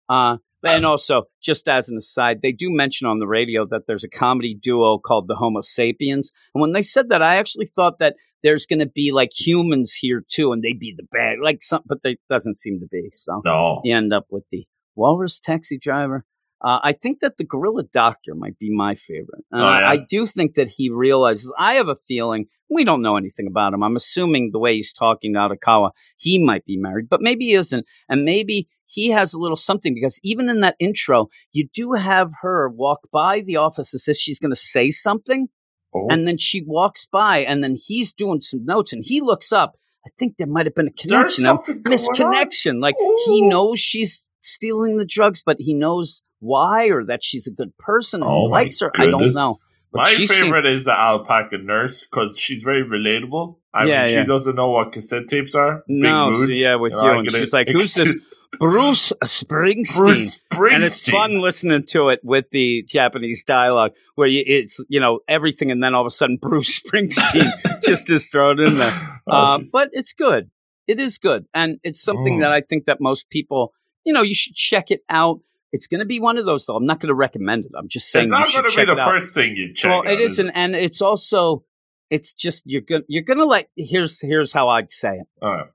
Uh, 0.09 0.37
and 0.63 0.85
also, 0.85 1.25
just 1.43 1.69
as 1.69 1.89
an 1.89 1.97
aside, 1.97 2.43
they 2.43 2.53
do 2.53 2.69
mention 2.71 3.07
on 3.07 3.19
the 3.19 3.27
radio 3.27 3.65
that 3.67 3.87
there's 3.87 4.05
a 4.05 4.09
comedy 4.11 4.55
duo 4.55 4.99
called 4.99 5.27
the 5.27 5.35
Homo 5.35 5.63
sapiens. 5.63 6.31
And 6.55 6.61
when 6.61 6.73
they 6.73 6.83
said 6.83 7.09
that, 7.09 7.23
I 7.23 7.37
actually 7.37 7.65
thought 7.65 7.99
that 7.99 8.17
there's 8.43 8.67
going 8.67 8.81
to 8.81 8.87
be 8.87 9.11
like 9.11 9.31
humans 9.35 9.93
here 9.95 10.23
too, 10.29 10.53
and 10.53 10.63
they'd 10.63 10.79
be 10.79 10.93
the 10.95 11.07
bad, 11.11 11.39
like 11.41 11.63
some, 11.63 11.83
but 11.87 12.03
they 12.03 12.19
doesn't 12.29 12.59
seem 12.59 12.79
to 12.81 12.87
be. 12.87 13.09
So 13.13 13.41
No. 13.45 13.81
you 13.85 13.97
end 13.97 14.13
up 14.13 14.27
with 14.31 14.45
the 14.51 14.67
walrus 14.97 15.41
taxi 15.41 15.79
driver. 15.79 16.27
Uh, 16.63 16.79
I 16.83 16.93
think 16.93 17.21
that 17.21 17.39
the 17.39 17.45
gorilla 17.45 17.85
doctor 17.85 18.35
might 18.35 18.59
be 18.59 18.71
my 18.75 18.95
favorite. 18.95 19.45
Uh, 19.53 19.57
Oh, 19.59 19.79
yeah? 19.79 19.89
I 19.89 19.97
do 19.97 20.27
think 20.27 20.55
that 20.55 20.69
he 20.69 20.91
realizes. 20.91 21.53
I 21.59 21.75
have 21.75 21.89
a 21.89 21.97
feeling 21.97 22.47
we 22.69 22.85
don't 22.85 23.01
know 23.03 23.17
anything 23.17 23.47
about 23.47 23.73
him. 23.73 23.83
I'm 23.83 23.97
assuming 23.97 24.51
the 24.53 24.59
way 24.59 24.75
he's 24.77 24.93
talking 24.93 25.33
to 25.35 25.39
Odokawa, 25.41 25.93
he 26.19 26.39
might 26.45 26.65
be 26.67 26.77
married, 26.77 27.09
but 27.09 27.23
maybe 27.23 27.47
he 27.47 27.55
isn't, 27.55 27.87
and 28.11 28.25
maybe 28.25 28.69
he 28.85 29.09
has 29.09 29.33
a 29.33 29.39
little 29.39 29.57
something 29.57 29.95
because 29.95 30.21
even 30.23 30.49
in 30.51 30.61
that 30.61 30.77
intro, 30.79 31.29
you 31.53 31.69
do 31.73 31.93
have 31.93 32.31
her 32.43 32.69
walk 32.69 33.01
by 33.13 33.41
the 33.41 33.57
office 33.57 33.95
as 33.95 34.07
if 34.09 34.17
she's 34.17 34.39
going 34.39 34.53
to 34.53 34.57
say 34.57 34.91
something, 34.91 35.49
Oh. 35.95 36.07
and 36.11 36.29
then 36.29 36.39
she 36.39 36.63
walks 36.65 37.07
by, 37.11 37.39
and 37.39 37.65
then 37.65 37.75
he's 37.77 38.13
doing 38.13 38.41
some 38.43 38.65
notes, 38.65 38.93
and 38.93 39.03
he 39.05 39.21
looks 39.21 39.51
up. 39.53 39.77
I 40.07 40.11
think 40.19 40.37
there 40.37 40.47
might 40.47 40.67
have 40.67 40.75
been 40.75 40.89
a 40.89 40.93
connection, 40.93 41.47
a 41.47 41.59
misconnection. 41.59 42.81
Like 42.81 42.95
he 43.27 43.41
knows 43.49 43.81
she's 43.81 44.23
stealing 44.41 44.97
the 44.99 45.05
drugs, 45.05 45.43
but 45.45 45.57
he 45.59 45.75
knows 45.75 46.23
why 46.41 46.87
or 46.89 47.05
that 47.05 47.23
she's 47.23 47.47
a 47.47 47.51
good 47.53 47.77
person 47.79 48.23
and 48.23 48.31
Oh 48.31 48.45
likes 48.45 48.81
her. 48.81 48.91
I 48.95 49.07
don't 49.07 49.33
know. 49.35 49.57
But 49.93 50.03
My 50.05 50.11
she 50.11 50.27
seemed- 50.27 50.41
favorite 50.43 50.67
is 50.67 50.85
the 50.85 50.93
alpaca 50.99 51.59
nurse 51.59 52.07
because 52.07 52.37
she's 52.39 52.63
very 52.63 52.85
relatable. 52.85 53.57
I 53.75 53.87
Yeah, 53.87 54.05
mean, 54.05 54.19
she 54.19 54.25
doesn't 54.27 54.55
know 54.57 54.71
what 54.71 54.93
cassette 54.93 55.29
tapes 55.29 55.55
are. 55.55 55.85
Big 55.89 55.99
No, 56.03 56.33
so 56.33 56.45
yeah, 56.51 56.77
with 56.77 56.93
You're 56.93 57.13
you. 57.15 57.19
And 57.21 57.31
she's 57.33 57.53
like, 57.53 57.69
"Who's 57.69 57.95
this?" 57.95 58.15
Bruce 58.59 59.13
Springsteen. 59.25 59.97
Bruce 59.97 60.41
Springsteen. 60.51 60.75
and 60.75 60.85
it's 60.85 61.09
fun 61.09 61.39
listening 61.41 61.85
to 61.91 62.09
it 62.09 62.21
with 62.25 62.47
the 62.51 62.83
Japanese 62.89 63.45
dialogue, 63.45 63.93
where 64.17 64.27
you, 64.29 64.43
it's 64.47 64.81
you 64.89 64.99
know 65.01 65.21
everything, 65.29 65.71
and 65.71 65.83
then 65.83 65.95
all 65.95 66.03
of 66.03 66.07
a 66.07 66.11
sudden 66.11 66.37
Bruce 66.43 66.81
Springsteen 66.83 67.51
just 67.85 68.11
is 68.11 68.29
thrown 68.29 68.61
in 68.61 68.77
there. 68.79 69.21
Oh, 69.27 69.33
Uh, 69.33 69.59
but 69.73 69.91
it's 69.93 70.13
good. 70.13 70.51
It 70.87 70.99
is 71.01 71.19
good, 71.19 71.47
and 71.55 71.79
it's 71.85 72.03
something 72.03 72.39
Mm. 72.39 72.41
that 72.41 72.53
I 72.53 72.61
think 72.61 72.87
that 72.87 73.01
most 73.01 73.31
people, 73.31 73.73
you 74.05 74.13
know, 74.13 74.23
you 74.23 74.35
should 74.35 74.55
check 74.55 74.91
it 74.91 75.01
out. 75.09 75.41
It's 75.73 75.87
going 75.87 76.01
to 76.01 76.07
be 76.07 76.21
one 76.21 76.39
of 76.39 76.45
those. 76.45 76.67
Though 76.67 76.77
I'm 76.77 76.87
not 76.87 77.01
going 77.01 77.09
to 77.09 77.15
recommend 77.15 77.65
it. 77.65 77.73
I'm 77.77 77.89
just 77.89 78.11
saying 78.11 78.25
it's 78.25 78.31
not 78.31 78.53
going 78.53 78.71
to 78.71 78.77
be 78.77 78.85
the 78.85 78.97
first 78.97 79.35
thing 79.35 79.55
you 79.57 79.75
check. 79.75 79.91
well, 79.91 80.01
out, 80.01 80.13
it 80.13 80.21
is 80.21 80.33
isn't, 80.33 80.51
and 80.51 80.75
it's 80.75 81.01
also, 81.01 81.65
it's 82.11 82.33
just 82.33 82.65
you're 82.67 82.83
gonna 82.83 83.05
you're 83.09 83.23
gonna 83.23 83.45
like. 83.45 83.69
Here's 83.77 84.21
here's 84.21 84.53
how 84.53 84.69
I'd 84.69 84.91
say 84.91 85.21
it 85.21 85.67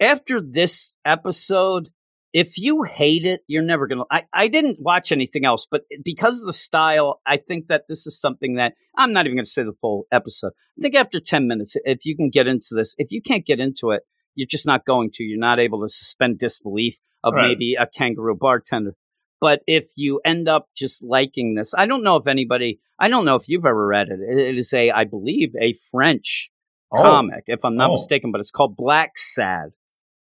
after 0.00 0.40
this 0.40 0.92
episode, 1.04 1.90
if 2.32 2.58
you 2.58 2.82
hate 2.82 3.24
it, 3.24 3.42
you're 3.46 3.62
never 3.62 3.86
gonna. 3.86 4.04
I, 4.10 4.24
I 4.32 4.48
didn't 4.48 4.78
watch 4.80 5.12
anything 5.12 5.44
else, 5.44 5.66
but 5.70 5.82
because 6.04 6.40
of 6.40 6.46
the 6.46 6.52
style, 6.52 7.20
I 7.24 7.36
think 7.36 7.68
that 7.68 7.84
this 7.88 8.06
is 8.06 8.20
something 8.20 8.56
that 8.56 8.74
I'm 8.96 9.12
not 9.12 9.26
even 9.26 9.36
gonna 9.36 9.44
say 9.44 9.62
the 9.62 9.72
full 9.72 10.06
episode. 10.10 10.52
I 10.78 10.82
think 10.82 10.94
after 10.96 11.20
ten 11.20 11.46
minutes, 11.46 11.76
if 11.84 12.04
you 12.04 12.16
can 12.16 12.30
get 12.30 12.48
into 12.48 12.74
this, 12.74 12.94
if 12.98 13.12
you 13.12 13.22
can't 13.22 13.46
get 13.46 13.60
into 13.60 13.90
it, 13.92 14.02
you're 14.34 14.48
just 14.48 14.66
not 14.66 14.84
going 14.84 15.10
to. 15.12 15.22
You're 15.22 15.38
not 15.38 15.60
able 15.60 15.82
to 15.82 15.88
suspend 15.88 16.38
disbelief 16.38 16.98
of 17.22 17.34
Right. 17.34 17.48
maybe 17.48 17.76
a 17.78 17.86
kangaroo 17.86 18.36
bartender. 18.36 18.96
But 19.40 19.62
if 19.66 19.86
you 19.96 20.20
end 20.24 20.48
up 20.48 20.68
just 20.74 21.02
liking 21.02 21.54
this, 21.54 21.74
I 21.76 21.86
don't 21.86 22.02
know 22.02 22.16
if 22.16 22.26
anybody, 22.26 22.80
I 22.98 23.08
don't 23.08 23.24
know 23.24 23.34
if 23.34 23.48
you've 23.48 23.66
ever 23.66 23.86
read 23.86 24.08
it. 24.08 24.20
It 24.20 24.56
is 24.56 24.72
a, 24.72 24.90
I 24.90 25.04
believe, 25.04 25.54
a 25.60 25.74
French 25.90 26.50
oh, 26.92 27.02
comic, 27.02 27.44
if 27.48 27.64
I'm 27.64 27.76
not 27.76 27.90
Oh. 27.90 27.92
mistaken, 27.92 28.32
but 28.32 28.40
it's 28.40 28.50
called 28.50 28.76
Blacksad. 28.76 29.70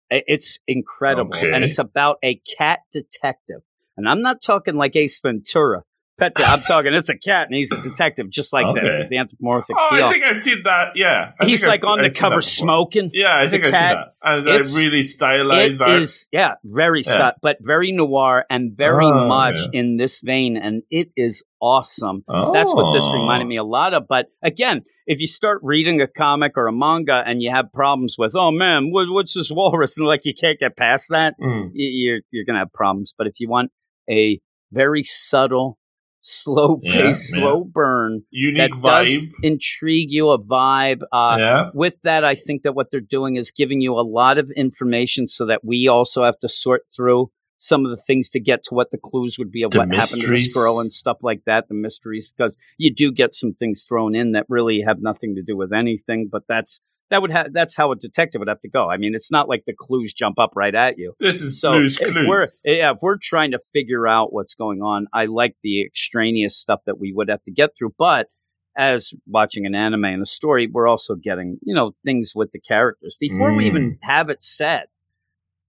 It's 0.10 0.60
incredible, 0.68 1.36
Okay. 1.36 1.52
and 1.54 1.64
it's 1.64 1.80
about 1.80 2.18
a 2.24 2.36
cat 2.58 2.82
detective. 2.92 3.62
And 3.98 4.08
I'm 4.08 4.22
not 4.22 4.42
talking 4.44 4.76
like 4.76 4.96
Ace 4.96 5.20
Ventura. 5.20 5.84
Pet. 6.18 6.34
I'm 6.38 6.62
talking. 6.62 6.94
It's 6.94 7.10
a 7.10 7.18
cat, 7.18 7.48
and 7.48 7.56
he's 7.56 7.72
a 7.72 7.82
detective, 7.82 8.30
just 8.30 8.54
like 8.54 8.74
this. 8.76 8.84
Okay. 8.92 9.02
It's 9.02 9.10
the 9.10 9.18
anthropomorphic. 9.18 9.76
Oh, 9.80 9.96
feel. 9.96 10.06
I 10.06 10.12
think 10.12 10.26
I've 10.26 10.42
seen 10.42 10.62
that. 10.64 10.90
Yeah, 10.96 11.32
I 11.40 11.46
he's 11.46 11.66
like 11.66 11.84
I've- 11.84 11.88
on 11.92 11.98
the 12.00 12.06
I've 12.06 12.14
seen 12.14 12.20
cover 12.22 12.42
smoking. 12.42 13.10
Yeah, 13.14 13.36
I 13.38 13.50
think 13.50 13.66
I've 13.66 13.72
seen 13.74 13.80
cat. 13.80 13.98
that. 14.22 14.30
As 14.30 14.46
It's- 14.46 14.74
a 14.74 14.78
really 14.78 15.04
stylized 15.04 15.76
It 15.76 15.82
art. 15.82 16.02
is, 16.02 16.28
yeah, 16.32 16.54
very 16.64 17.04
Yeah. 17.06 17.32
but 17.42 17.58
very 17.62 17.92
noir 17.92 18.46
and 18.50 18.72
very 18.78 19.06
Oh, 19.06 19.28
much 19.28 19.56
yeah. 19.58 19.80
in 19.80 19.98
this 19.98 20.22
vein, 20.22 20.56
and 20.58 20.84
it 20.90 21.10
is 21.18 21.44
awesome. 21.62 22.24
That's 22.28 22.74
what 22.74 22.94
this 22.94 23.04
Oh. 23.06 23.14
reminded 23.14 23.48
me 23.48 23.58
a 23.58 23.64
lot 23.64 23.94
of. 23.94 24.08
But 24.08 24.28
again, 24.42 24.82
if 25.08 25.20
you 25.20 25.28
start 25.28 25.60
reading 25.64 26.02
a 26.02 26.08
comic 26.08 26.54
or 26.58 26.68
a 26.68 26.74
manga 26.74 27.24
and 27.26 27.42
you 27.42 27.50
have 27.52 27.72
problems 27.74 28.16
with, 28.18 28.34
oh 28.36 28.52
man, 28.52 28.92
what, 28.92 29.10
what's 29.10 29.34
this 29.34 29.52
walrus, 29.52 29.98
and 29.98 30.06
like 30.08 30.26
you 30.26 30.34
can't 30.34 30.60
get 30.60 30.78
past 30.78 31.10
that, 31.10 31.36
Mm. 31.42 31.72
you're 31.74 32.20
you're 32.32 32.46
gonna 32.46 32.60
have 32.60 32.72
problems. 32.74 33.14
But 33.18 33.28
if 33.28 33.40
you 33.40 33.50
want 33.50 33.72
a 34.10 34.40
very 34.72 35.04
subtle, 35.04 35.78
slow 36.24 36.78
pace, 36.78 37.32
yeah. 37.36 37.42
slow 37.42 37.64
burn 37.64 38.24
Unique 38.32 38.74
that 38.74 38.82
does 38.82 39.10
vibe. 39.10 39.32
intrigue 39.44 40.10
you, 40.10 40.30
a 40.30 40.40
vibe. 40.40 41.02
Uh, 41.12 41.36
yeah. 41.38 41.70
with 41.74 42.02
that, 42.02 42.24
I 42.24 42.34
think 42.34 42.64
that 42.64 42.74
what 42.74 42.90
they're 42.90 43.00
doing 43.02 43.36
is 43.36 43.52
giving 43.52 43.82
you 43.82 43.94
a 43.94 44.02
lot 44.02 44.38
of 44.38 44.50
information 44.56 45.28
so 45.28 45.46
that 45.46 45.64
we 45.64 45.88
also 45.88 46.24
have 46.24 46.40
to 46.40 46.50
sort 46.50 46.84
through 46.90 47.30
some 47.58 47.86
of 47.86 47.92
the 47.92 48.02
things 48.02 48.30
to 48.32 48.40
get 48.40 48.64
to 48.64 48.74
what 48.74 48.92
the 48.92 48.98
clues 48.98 49.38
would 49.38 49.52
be 49.52 49.64
of 49.64 49.72
The 49.72 49.80
what 49.80 49.88
happened 49.90 50.22
to 50.22 50.28
this 50.28 50.30
mysteries. 50.30 50.54
girl 50.54 50.80
and 50.80 50.92
stuff 50.92 51.20
like 51.24 51.44
that, 51.46 51.68
the 51.68 51.74
mysteries, 51.76 52.34
because 52.36 52.58
you 52.78 52.94
do 52.94 53.12
get 53.12 53.34
some 53.34 53.54
things 53.54 53.86
thrown 53.86 54.16
in 54.16 54.32
that 54.32 54.46
really 54.50 54.82
have 54.82 55.02
nothing 55.02 55.36
to 55.36 55.42
do 55.42 55.56
with 55.56 55.72
anything, 55.72 56.28
but 56.32 56.44
that's 56.48 56.82
that 57.10 57.22
would 57.22 57.32
have 57.32 57.54
that's 57.54 57.76
how 57.76 57.92
a 57.92 57.96
detective 57.96 58.40
would 58.40 58.48
have 58.48 58.62
to 58.62 58.70
go. 58.70 58.90
I 58.90 58.98
mean, 58.98 59.14
it's 59.16 59.32
not 59.32 59.48
like 59.50 59.66
the 59.66 59.74
clues 59.78 60.14
jump 60.14 60.40
up 60.40 60.52
right 60.56 60.74
at 60.74 60.98
you. 60.98 61.14
This 61.20 61.42
is 61.42 61.60
So 61.60 61.74
Blue's 61.74 61.98
if 62.00 62.12
Clues. 62.12 62.26
we're 62.28 62.48
yeah, 62.74 62.92
if 62.92 62.98
we're 63.02 63.18
trying 63.22 63.52
to 63.52 63.60
figure 63.60 64.08
out 64.08 64.34
what's 64.34 64.56
going 64.56 64.82
on, 64.82 65.08
I 65.14 65.26
like 65.26 65.56
the 65.64 65.86
extraneous 65.86 66.56
stuff 66.58 66.80
that 66.86 67.00
we 67.00 67.14
would 67.14 67.30
have 67.30 67.44
to 67.44 67.52
get 67.52 67.72
through. 67.78 67.94
But 67.98 68.28
as 68.76 69.14
watching 69.28 69.66
an 69.68 69.76
anime 69.76 70.06
and 70.06 70.22
a 70.24 70.26
story, 70.26 70.68
we're 70.68 70.88
also 70.88 71.14
getting 71.16 71.60
you 71.64 71.76
know 71.76 71.92
things 72.04 72.32
with 72.36 72.52
the 72.52 72.60
characters 72.60 73.16
before 73.20 73.54
we 73.54 73.66
Mm. 73.66 73.68
even 73.68 73.98
have 74.02 74.30
it 74.30 74.42
said. 74.44 74.86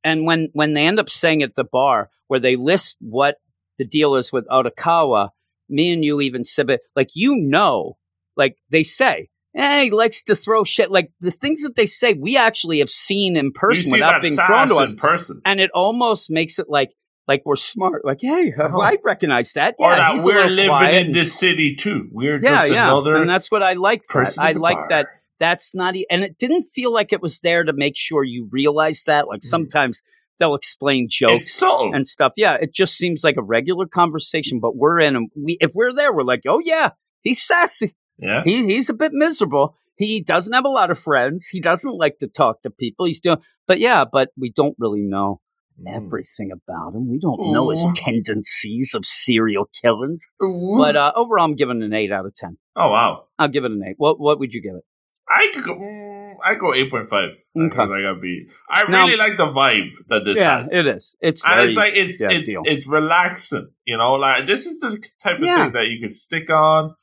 And 0.02 0.24
when 0.26 0.48
when 0.52 0.74
they 0.74 0.86
end 0.86 0.98
up 1.00 1.10
saying 1.10 1.42
at 1.42 1.54
the 1.54 1.64
bar 1.64 2.10
where 2.28 2.40
they 2.40 2.56
list 2.56 2.96
what 3.00 3.36
the 3.78 3.84
deal 3.84 4.14
is 4.16 4.32
with 4.32 4.46
Odokawa, 4.48 5.30
me 5.68 5.92
and 5.92 6.04
you 6.04 6.20
even 6.20 6.44
said 6.44 6.70
it 6.70 6.80
like 6.96 7.10
you 7.14 7.36
know, 7.36 7.96
like 8.36 8.56
they 8.70 8.82
say. 8.82 9.28
Hey, 9.54 9.84
he 9.84 9.90
likes 9.90 10.22
to 10.24 10.34
throw 10.34 10.64
shit. 10.64 10.90
Like 10.90 11.10
the 11.20 11.30
things 11.30 11.62
that 11.62 11.76
they 11.76 11.86
say, 11.86 12.12
we 12.14 12.36
actually 12.36 12.80
have 12.80 12.90
seen 12.90 13.36
in 13.36 13.52
person 13.52 13.92
without 13.92 14.20
being 14.20 14.34
thrown 14.34 14.68
to 14.68 14.76
us 14.76 14.92
in 14.92 14.98
person. 14.98 15.40
and 15.44 15.60
it 15.60 15.70
almost 15.72 16.30
makes 16.30 16.58
it 16.58 16.66
like 16.68 16.92
like 17.26 17.42
we're 17.46 17.56
smart. 17.56 18.04
Like, 18.04 18.18
hey, 18.20 18.52
Oh. 18.58 18.80
I 18.82 18.98
recognize 19.02 19.52
that. 19.54 19.76
or 19.78 19.90
Yeah, 19.90 20.14
that 20.16 20.24
we're 20.24 20.46
living 20.48 20.68
quiet. 20.70 21.06
in 21.06 21.12
this 21.12 21.38
city 21.38 21.74
too. 21.76 22.08
We're 22.12 22.38
yeah, 22.42 22.56
just 22.62 22.72
yeah, 22.72 22.84
another 22.86 23.16
and 23.16 23.30
that's 23.30 23.50
what 23.50 23.62
I 23.62 23.74
like. 23.74 24.02
That. 24.12 24.34
I 24.38 24.52
like 24.52 24.76
bar. 24.76 24.86
that. 24.90 25.06
That's 25.40 25.74
not, 25.74 25.96
e- 25.96 26.06
and 26.10 26.22
it 26.22 26.36
didn't 26.38 26.64
feel 26.64 26.92
like 26.92 27.12
it 27.12 27.22
was 27.22 27.40
there 27.40 27.64
to 27.64 27.72
make 27.72 27.96
sure 27.96 28.22
you 28.24 28.48
realize 28.52 29.04
that. 29.06 29.26
Like 29.28 29.40
Mhm. 29.40 29.44
sometimes 29.46 30.02
they'll 30.38 30.54
explain 30.54 31.06
jokes 31.10 31.62
and 31.62 32.06
stuff. 32.06 32.32
Yeah, 32.36 32.54
it 32.60 32.74
just 32.74 32.94
seems 32.96 33.24
like 33.24 33.36
a 33.36 33.42
regular 33.42 33.86
conversation, 33.86 34.58
but 34.60 34.76
we're 34.76 35.00
in. 35.00 35.16
And 35.16 35.30
we, 35.36 35.56
if 35.60 35.72
we're 35.74 35.92
there, 35.92 36.12
we're 36.12 36.22
like, 36.24 36.42
oh 36.46 36.60
yeah, 36.62 36.90
he's 37.22 37.42
sassy. 37.42 37.94
Yeah. 38.18 38.42
He, 38.44 38.64
he's 38.64 38.88
a 38.90 38.94
bit 38.94 39.12
miserable. 39.12 39.76
He 39.96 40.20
doesn't 40.22 40.52
have 40.52 40.64
a 40.64 40.68
lot 40.70 40.90
of 40.90 40.98
friends. 40.98 41.46
He 41.46 41.60
doesn't 41.60 41.96
like 41.96 42.18
to 42.18 42.26
talk 42.28 42.62
to 42.62 42.70
people. 42.70 43.06
He's 43.06 43.20
doing, 43.20 43.38
but 43.68 43.78
yeah, 43.78 44.04
but 44.10 44.30
we 44.36 44.50
don't 44.50 44.74
really 44.78 45.02
know 45.02 45.40
everything 45.88 46.50
about 46.52 46.94
him. 46.94 47.10
We 47.10 47.18
don't 47.18 47.52
know 47.52 47.70
his 47.70 47.86
tendencies 47.94 48.94
of 48.94 49.04
serial 49.04 49.68
killings. 49.82 50.24
But 50.38 50.96
uh, 50.96 51.12
overall, 51.16 51.44
I'm 51.44 51.54
giving 51.56 51.82
it 51.82 51.84
an 51.84 51.92
eight 51.92 52.12
out 52.12 52.26
of 52.26 52.34
ten. 52.34 52.56
oh 52.76 52.90
wow. 52.90 53.24
I'll 53.38 53.48
give 53.48 53.64
it 53.64 53.72
an 53.72 53.82
eight. 53.86 53.94
What 53.98 54.18
What 54.20 54.38
would 54.38 54.52
you 54.52 54.62
give 54.62 54.74
it? 54.76 54.84
I 55.28 55.50
go. 55.60 55.74
Mm, 55.74 56.34
I 56.44 56.54
go 56.56 56.74
eight 56.74 56.90
point 56.90 57.08
five. 57.08 57.30
Okay. 57.30 57.68
Because 57.68 57.90
I 57.90 58.02
gotta 58.02 58.20
be. 58.20 58.46
I 58.68 58.84
Now- 58.90 59.04
really 59.06 59.16
like 59.16 59.36
the 59.36 59.46
vibe 59.46 59.90
that 60.08 60.20
this 60.24 60.38
yeah, 60.38 60.58
has. 60.60 60.72
it 60.72 60.86
is. 60.86 61.16
It's 61.20 61.42
and 61.44 61.54
very, 61.54 61.68
it's 61.68 61.76
like 61.76 61.92
it's 61.96 62.20
yeah, 62.20 62.30
it's 62.30 62.48
deal. 62.48 62.62
it's 62.64 62.86
relaxing. 62.86 63.68
You 63.86 63.96
know, 63.96 64.12
like 64.14 64.46
this 64.46 64.66
is 64.66 64.80
the 64.80 65.02
type 65.22 65.38
of 65.38 65.44
Yeah. 65.44 65.64
thing 65.64 65.72
that 65.72 65.86
you 65.86 66.00
could 66.00 66.12
stick 66.12 66.50
on. 66.50 66.94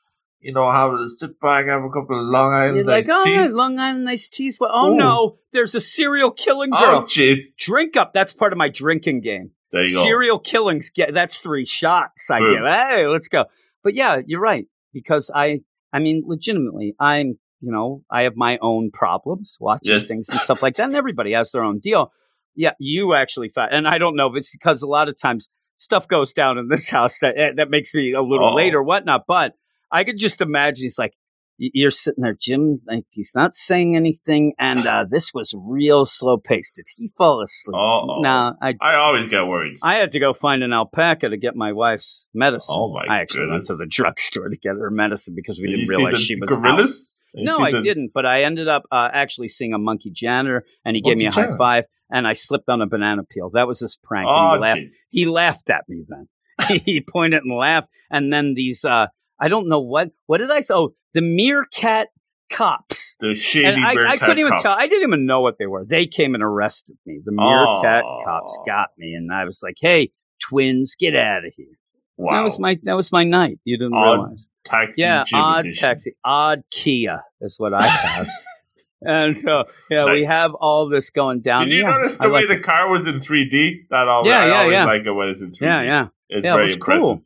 You 0.41 0.53
know, 0.53 0.71
have 0.71 0.93
a 0.93 1.07
sit 1.07 1.39
back, 1.39 1.67
have 1.67 1.83
a 1.83 1.89
couple 1.89 2.19
of 2.19 2.25
Long 2.27 2.51
Island 2.53 2.75
You're 2.77 2.85
like, 2.85 3.05
oh, 3.09 3.23
teas. 3.23 3.53
Long 3.53 3.77
Island 3.79 4.09
iced 4.09 4.33
teas. 4.33 4.59
Well, 4.59 4.71
oh 4.73 4.91
Ooh. 4.91 4.97
no, 4.97 5.37
there's 5.53 5.75
a 5.75 5.79
serial 5.79 6.31
killing 6.31 6.71
Oh, 6.73 7.05
jeez. 7.07 7.55
Drink 7.57 7.95
up. 7.95 8.11
That's 8.13 8.33
part 8.33 8.51
of 8.51 8.57
my 8.57 8.69
drinking 8.69 9.21
game. 9.21 9.51
There 9.71 9.85
you 9.85 9.93
go. 9.95 10.03
Serial 10.03 10.39
killings. 10.39 10.89
Get 10.89 11.13
that's 11.13 11.39
three 11.39 11.65
shots. 11.65 12.29
I 12.31 12.39
Boom. 12.39 12.49
give. 12.55 12.65
Hey, 12.65 13.07
let's 13.07 13.27
go. 13.27 13.45
But 13.83 13.93
yeah, 13.93 14.21
you're 14.25 14.41
right 14.41 14.65
because 14.93 15.29
I, 15.33 15.61
I 15.93 15.99
mean, 15.99 16.23
legitimately, 16.25 16.95
I'm, 16.99 17.37
you 17.59 17.71
know, 17.71 18.03
I 18.09 18.23
have 18.23 18.33
my 18.35 18.57
own 18.61 18.89
problems 18.91 19.57
watching 19.59 19.93
Yes. 19.93 20.07
things 20.07 20.27
and 20.29 20.39
stuff 20.39 20.63
like 20.63 20.75
that, 20.77 20.85
and 20.87 20.95
everybody 20.95 21.33
has 21.33 21.51
their 21.51 21.63
own 21.63 21.79
deal. 21.79 22.11
Yeah, 22.55 22.71
you 22.79 23.13
actually 23.13 23.49
found, 23.49 23.71
and 23.73 23.87
I 23.87 23.97
don't 23.99 24.15
know 24.15 24.27
if 24.27 24.35
it's 24.35 24.51
because 24.51 24.81
a 24.81 24.87
lot 24.87 25.07
of 25.07 25.19
times 25.19 25.49
stuff 25.77 26.07
goes 26.07 26.33
down 26.33 26.57
in 26.57 26.67
this 26.67 26.89
house 26.97 27.19
that 27.19 27.37
eh, 27.37 27.51
that 27.57 27.69
makes 27.69 27.93
me 27.93 28.11
a 28.13 28.21
little 28.21 28.49
Oh. 28.51 28.55
late 28.55 28.73
or 28.75 28.83
whatnot. 28.83 29.23
But 29.27 29.53
I 29.91 30.03
could 30.03 30.17
just 30.17 30.41
imagine 30.41 30.83
he's 30.83 30.97
like. 30.97 31.13
You're 31.63 31.91
sitting 31.91 32.23
there, 32.23 32.35
Jim. 32.41 32.81
Like 32.87 33.03
he's 33.11 33.33
not 33.35 33.55
saying 33.55 33.95
anything, 33.95 34.53
and 34.57 34.87
uh, 34.87 35.05
this 35.07 35.31
was 35.31 35.53
real 35.55 36.07
slow 36.07 36.37
paced. 36.37 36.77
Did 36.77 36.87
he 36.97 37.09
fall 37.15 37.43
asleep? 37.43 37.75
Uh-oh. 37.75 38.21
No, 38.21 38.55
I 38.59 38.73
I 38.81 38.95
always 38.95 39.27
get 39.27 39.45
worried. 39.45 39.77
I 39.83 39.95
had 39.97 40.13
to 40.13 40.19
go 40.19 40.33
find 40.33 40.63
an 40.63 40.73
alpaca 40.73 41.29
to 41.29 41.37
get 41.37 41.55
my 41.55 41.71
wife's 41.71 42.29
medicine. 42.33 42.73
Oh, 42.75 42.91
my 42.91 43.05
I 43.07 43.19
actually 43.19 43.47
went 43.51 43.65
to 43.65 43.75
the 43.75 43.85
drugstore 43.87 44.49
to 44.49 44.57
get 44.57 44.71
her 44.71 44.89
medicine 44.89 45.35
because 45.35 45.59
we 45.59 45.67
Did 45.67 45.85
didn't 45.85 45.89
realize 45.89 46.19
she 46.19 46.35
was 46.35 46.49
gorillas? 46.49 47.23
No, 47.35 47.59
I 47.59 47.73
the- 47.73 47.81
didn't. 47.81 48.09
But 48.11 48.25
I 48.25 48.41
ended 48.41 48.67
up 48.67 48.85
uh, 48.91 49.09
actually 49.13 49.49
seeing 49.49 49.75
a 49.75 49.77
monkey 49.77 50.09
janitor, 50.09 50.65
and 50.83 50.95
he 50.95 51.03
gave 51.03 51.17
me 51.17 51.25
a 51.25 51.31
Monkey 51.31 51.51
high 51.51 51.57
five, 51.57 51.85
and 52.09 52.25
I 52.25 52.33
slipped 52.33 52.69
on 52.69 52.81
a 52.81 52.87
banana 52.87 53.23
peel. 53.23 53.51
That 53.53 53.67
was 53.67 53.81
his 53.81 53.99
prank. 54.01 54.27
and 54.27 54.35
Oh, 54.35 54.53
he 54.55 54.59
laughed. 54.59 54.91
He 55.11 55.25
laughed 55.27 55.69
at 55.69 55.83
me 55.87 56.05
then. 56.07 56.27
he 56.85 57.01
pointed 57.01 57.43
and 57.43 57.55
laughed, 57.55 57.89
and 58.09 58.33
then 58.33 58.55
these. 58.55 58.83
Uh, 58.83 59.07
I 59.41 59.47
don't 59.49 59.67
know 59.67 59.79
what. 59.81 60.11
What 60.27 60.37
did 60.37 60.51
I 60.51 60.61
say? 60.61 60.73
Oh, 60.75 60.91
the 61.13 61.21
meerkat 61.21 62.09
cops. 62.51 63.15
The 63.19 63.35
shady 63.35 63.65
And 63.65 63.83
I, 63.85 64.11
I 64.11 64.17
couldn't 64.17 64.39
even 64.39 64.51
cops. 64.51 64.63
tell. 64.63 64.73
I 64.77 64.87
didn't 64.87 65.07
even 65.07 65.25
know 65.25 65.41
what 65.41 65.57
they 65.57 65.65
were. 65.67 65.83
They 65.85 66.05
came 66.05 66.35
and 66.35 66.43
arrested 66.43 66.97
me. 67.05 67.19
The 67.23 67.31
meerkat 67.31 68.03
Oh. 68.05 68.21
cops 68.25 68.59
got 68.65 68.89
me, 68.97 69.13
and 69.13 69.31
I 69.33 69.45
was 69.45 69.61
like, 69.63 69.75
"Hey, 69.79 70.11
twins, 70.41 70.95
get 70.99 71.15
out 71.15 71.45
of 71.45 71.53
here." 71.55 71.65
Wow. 72.17 72.33
That 72.37 72.43
was 72.43 72.59
my 72.59 72.77
that 72.83 72.95
was 72.95 73.11
my 73.11 73.23
night. 73.23 73.59
You 73.63 73.77
didn't 73.77 73.95
Odd 73.95 74.11
realize. 74.11 74.49
taxi. 74.65 75.01
Yeah, 75.01 75.23
odd 75.33 75.65
edition. 75.65 75.81
taxi, 75.81 76.15
odd 76.23 76.61
Kia 76.71 77.23
is 77.41 77.55
what 77.57 77.73
I 77.73 77.87
have. 77.87 78.27
and 79.01 79.35
so 79.35 79.63
yeah, 79.89 80.05
we 80.11 80.23
have 80.25 80.51
all 80.61 80.87
this 80.87 81.09
going 81.09 81.41
down. 81.41 81.67
Did 81.69 81.75
you 81.77 81.83
yeah, 81.83 81.89
notice 81.95 82.19
I 82.21 82.25
the 82.27 82.29
way 82.33 82.41
like 82.41 82.49
the 82.49 82.55
it. 82.57 82.63
car 82.63 82.89
was 82.89 83.07
in 83.07 83.19
3D? 83.21 83.87
That 83.89 84.07
all 84.07 84.27
Yeah, 84.27 84.39
I 84.41 84.47
yeah, 84.47 84.53
always 84.59 84.73
yeah. 84.73 84.85
like 84.85 85.01
it 85.05 85.11
when 85.11 85.29
it's 85.29 85.41
in 85.41 85.51
3D. 85.51 85.61
Yeah, 85.61 85.81
yeah. 85.81 86.07
It's 86.29 86.45
Yeah, 86.45 86.51
it 86.53 86.55
very 86.57 86.67
was 86.67 86.75
impressive. 86.75 87.01
cool. 87.01 87.21